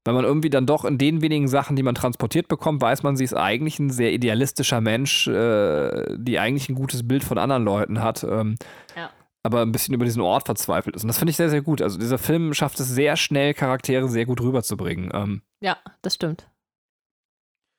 Weil 0.08 0.14
man 0.14 0.24
irgendwie 0.24 0.48
dann 0.48 0.64
doch 0.64 0.86
in 0.86 0.96
den 0.96 1.20
wenigen 1.20 1.48
Sachen, 1.48 1.76
die 1.76 1.82
man 1.82 1.94
transportiert 1.94 2.48
bekommt, 2.48 2.80
weiß 2.80 3.02
man, 3.02 3.14
sie 3.18 3.24
ist 3.24 3.34
eigentlich 3.36 3.78
ein 3.78 3.90
sehr 3.90 4.10
idealistischer 4.10 4.80
Mensch, 4.80 5.28
äh, 5.28 6.16
die 6.16 6.38
eigentlich 6.38 6.70
ein 6.70 6.76
gutes 6.76 7.06
Bild 7.06 7.22
von 7.22 7.36
anderen 7.36 7.62
Leuten 7.64 8.02
hat. 8.02 8.24
Ähm, 8.24 8.54
Ja. 8.96 9.10
aber 9.42 9.60
ein 9.60 9.70
bisschen 9.70 9.92
über 9.92 10.06
diesen 10.06 10.22
Ort 10.22 10.46
verzweifelt 10.46 10.96
ist. 10.96 11.02
Und 11.02 11.08
das 11.08 11.18
finde 11.18 11.32
ich 11.32 11.36
sehr, 11.36 11.50
sehr 11.50 11.60
gut. 11.60 11.82
Also 11.82 11.98
dieser 11.98 12.16
Film 12.16 12.54
schafft 12.54 12.80
es 12.80 12.88
sehr 12.88 13.16
schnell, 13.16 13.52
Charaktere 13.52 14.08
sehr 14.08 14.24
gut 14.24 14.40
rüberzubringen. 14.40 15.10
Ähm, 15.12 15.42
Ja, 15.60 15.76
das 16.00 16.14
stimmt. 16.14 16.48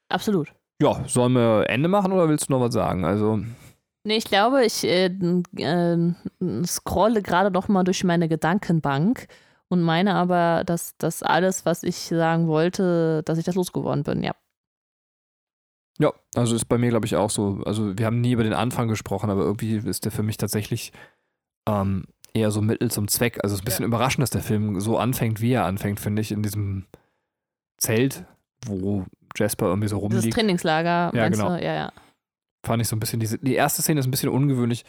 Absolut. 0.09 0.53
ja, 0.83 1.03
sollen 1.07 1.33
wir 1.33 1.67
Ende 1.67 1.89
machen 1.89 2.11
oder 2.11 2.29
willst 2.29 2.49
du 2.49 2.53
noch 2.53 2.61
was 2.61 2.75
sagen? 2.75 3.05
Also, 3.05 3.39
Nee, 4.03 4.17
ich 4.17 4.25
glaube, 4.25 4.63
ich 4.65 4.83
äh, 4.83 5.05
äh, 5.07 6.13
scrolle 6.63 7.23
gerade 7.23 7.49
noch 7.49 7.67
mal 7.69 7.83
durch 7.83 8.03
meine 8.03 8.27
Gedankenbank 8.29 9.27
und 9.69 9.81
meine 9.81 10.15
aber, 10.15 10.63
dass 10.65 10.95
das 10.97 11.23
alles, 11.23 11.65
was 11.65 11.83
ich 11.83 11.95
sagen 11.95 12.47
wollte, 12.47 13.23
dass 13.23 13.37
ich 13.37 13.45
das 13.45 13.55
losgeworden 13.55 14.03
bin, 14.03 14.23
ja. 14.23 14.33
ja, 15.99 16.11
also 16.35 16.55
ist 16.55 16.65
bei 16.65 16.77
mir, 16.77 16.89
glaube 16.89 17.05
ich, 17.05 17.15
auch 17.15 17.29
so. 17.29 17.61
Also, 17.65 17.97
wir 17.97 18.05
haben 18.05 18.21
nie 18.21 18.31
über 18.31 18.43
den 18.43 18.53
Anfang 18.53 18.87
gesprochen, 18.87 19.29
aber 19.29 19.41
irgendwie 19.41 19.77
ist 19.77 20.05
der 20.05 20.11
für 20.11 20.23
mich 20.23 20.37
tatsächlich 20.37 20.91
ähm, 21.67 22.05
eher 22.33 22.51
so 22.51 22.61
Mittel 22.61 22.89
zum 22.91 23.07
Zweck. 23.07 23.39
Also, 23.43 23.53
es 23.53 23.59
ist 23.59 23.63
ein 23.63 23.65
bisschen 23.65 23.85
überraschend, 23.85 24.23
dass 24.23 24.31
der 24.31 24.41
Film 24.41 24.79
so 24.79 24.97
anfängt, 24.97 25.39
wie 25.41 25.53
er 25.53 25.65
anfängt, 25.65 25.99
finde 25.99 26.21
ich, 26.21 26.31
in 26.31 26.41
diesem 26.41 26.85
Zelt, 27.77 28.25
wo 28.65 29.05
Jasper 29.35 29.67
irgendwie 29.67 29.87
so 29.87 29.97
Dieses 29.97 30.15
rumliegt. 30.15 30.33
Trainingslager, 30.35 31.11
Ja, 31.13 31.21
meinst 31.21 31.39
genau. 31.39 31.55
du? 31.55 31.63
Ja, 31.63 31.73
ja. 31.73 31.93
fand 32.65 32.81
ich 32.81 32.87
so 32.87 32.95
ein 32.95 32.99
bisschen, 32.99 33.19
diese, 33.19 33.37
die 33.37 33.53
erste 33.55 33.81
Szene 33.81 33.99
ist 33.99 34.07
ein 34.07 34.11
bisschen 34.11 34.29
ungewöhnlich. 34.29 34.83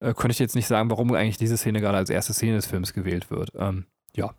Äh, 0.00 0.14
könnte 0.14 0.32
ich 0.32 0.38
jetzt 0.38 0.56
nicht 0.56 0.66
sagen, 0.66 0.90
warum 0.90 1.12
eigentlich 1.12 1.36
diese 1.36 1.56
Szene 1.56 1.80
gerade 1.80 1.98
als 1.98 2.10
erste 2.10 2.32
Szene 2.32 2.56
des 2.56 2.66
Films 2.66 2.92
gewählt 2.94 3.30
wird. 3.30 3.52
Ähm, 3.56 3.86
ja, 4.16 4.30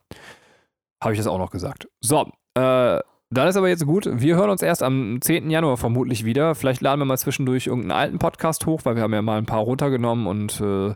habe 1.02 1.14
ich 1.14 1.20
das 1.20 1.28
auch 1.28 1.38
noch 1.38 1.52
gesagt. 1.52 1.88
So, 2.02 2.32
äh, 2.56 3.00
dann 3.34 3.48
ist 3.48 3.58
aber 3.58 3.70
jetzt 3.70 3.86
gut. 3.86 4.08
Wir 4.12 4.36
hören 4.36 4.52
uns 4.52 4.62
erst 4.62 4.84
am 4.84 5.20
10. 5.20 5.50
Januar 5.50 5.78
vermutlich 5.78 6.24
wieder. 6.24 6.54
Vielleicht 6.54 6.82
laden 6.82 7.02
wir 7.02 7.06
mal 7.06 7.18
zwischendurch 7.18 7.68
irgendeinen 7.68 8.00
alten 8.00 8.20
Podcast 8.20 8.66
hoch, 8.66 8.82
weil 8.84 8.96
wir 8.96 9.02
haben 9.02 9.14
ja 9.14 9.22
mal 9.22 9.40
ein 9.40 9.48
paar 9.48 9.62
runtergenommen 9.62 10.28
und 10.28 10.62
äh, 10.62 10.94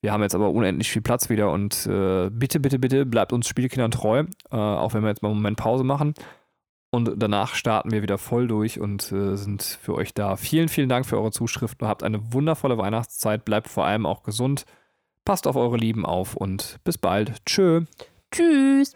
wir 0.00 0.12
haben 0.12 0.22
jetzt 0.22 0.34
aber 0.34 0.50
unendlich 0.50 0.90
viel 0.90 1.02
Platz 1.02 1.30
wieder. 1.30 1.50
Und 1.50 1.86
äh, 1.86 2.30
bitte, 2.30 2.60
bitte, 2.60 2.78
bitte 2.78 3.06
bleibt 3.06 3.32
uns 3.32 3.48
Spielkindern 3.48 3.90
treu, 3.90 4.24
äh, 4.50 4.56
auch 4.56 4.94
wenn 4.94 5.02
wir 5.02 5.08
jetzt 5.08 5.22
mal 5.22 5.30
einen 5.30 5.38
Moment 5.38 5.56
Pause 5.56 5.82
machen. 5.82 6.14
Und 6.92 7.14
danach 7.16 7.54
starten 7.54 7.90
wir 7.90 8.02
wieder 8.02 8.18
voll 8.18 8.46
durch 8.46 8.78
und 8.78 9.10
äh, 9.10 9.34
sind 9.36 9.62
für 9.62 9.94
euch 9.94 10.14
da. 10.14 10.36
Vielen, 10.36 10.68
vielen 10.68 10.88
Dank 10.88 11.06
für 11.06 11.16
eure 11.18 11.32
Zuschriften. 11.32 11.88
Habt 11.88 12.04
eine 12.04 12.32
wundervolle 12.32 12.78
Weihnachtszeit. 12.78 13.44
Bleibt 13.44 13.68
vor 13.68 13.84
allem 13.84 14.06
auch 14.06 14.22
gesund. 14.22 14.64
Passt 15.24 15.46
auf 15.46 15.56
eure 15.56 15.78
Lieben 15.78 16.04
auf 16.04 16.36
und 16.36 16.78
bis 16.84 16.98
bald. 16.98 17.44
Tschö. 17.46 17.82
Tschüss. 18.30 18.94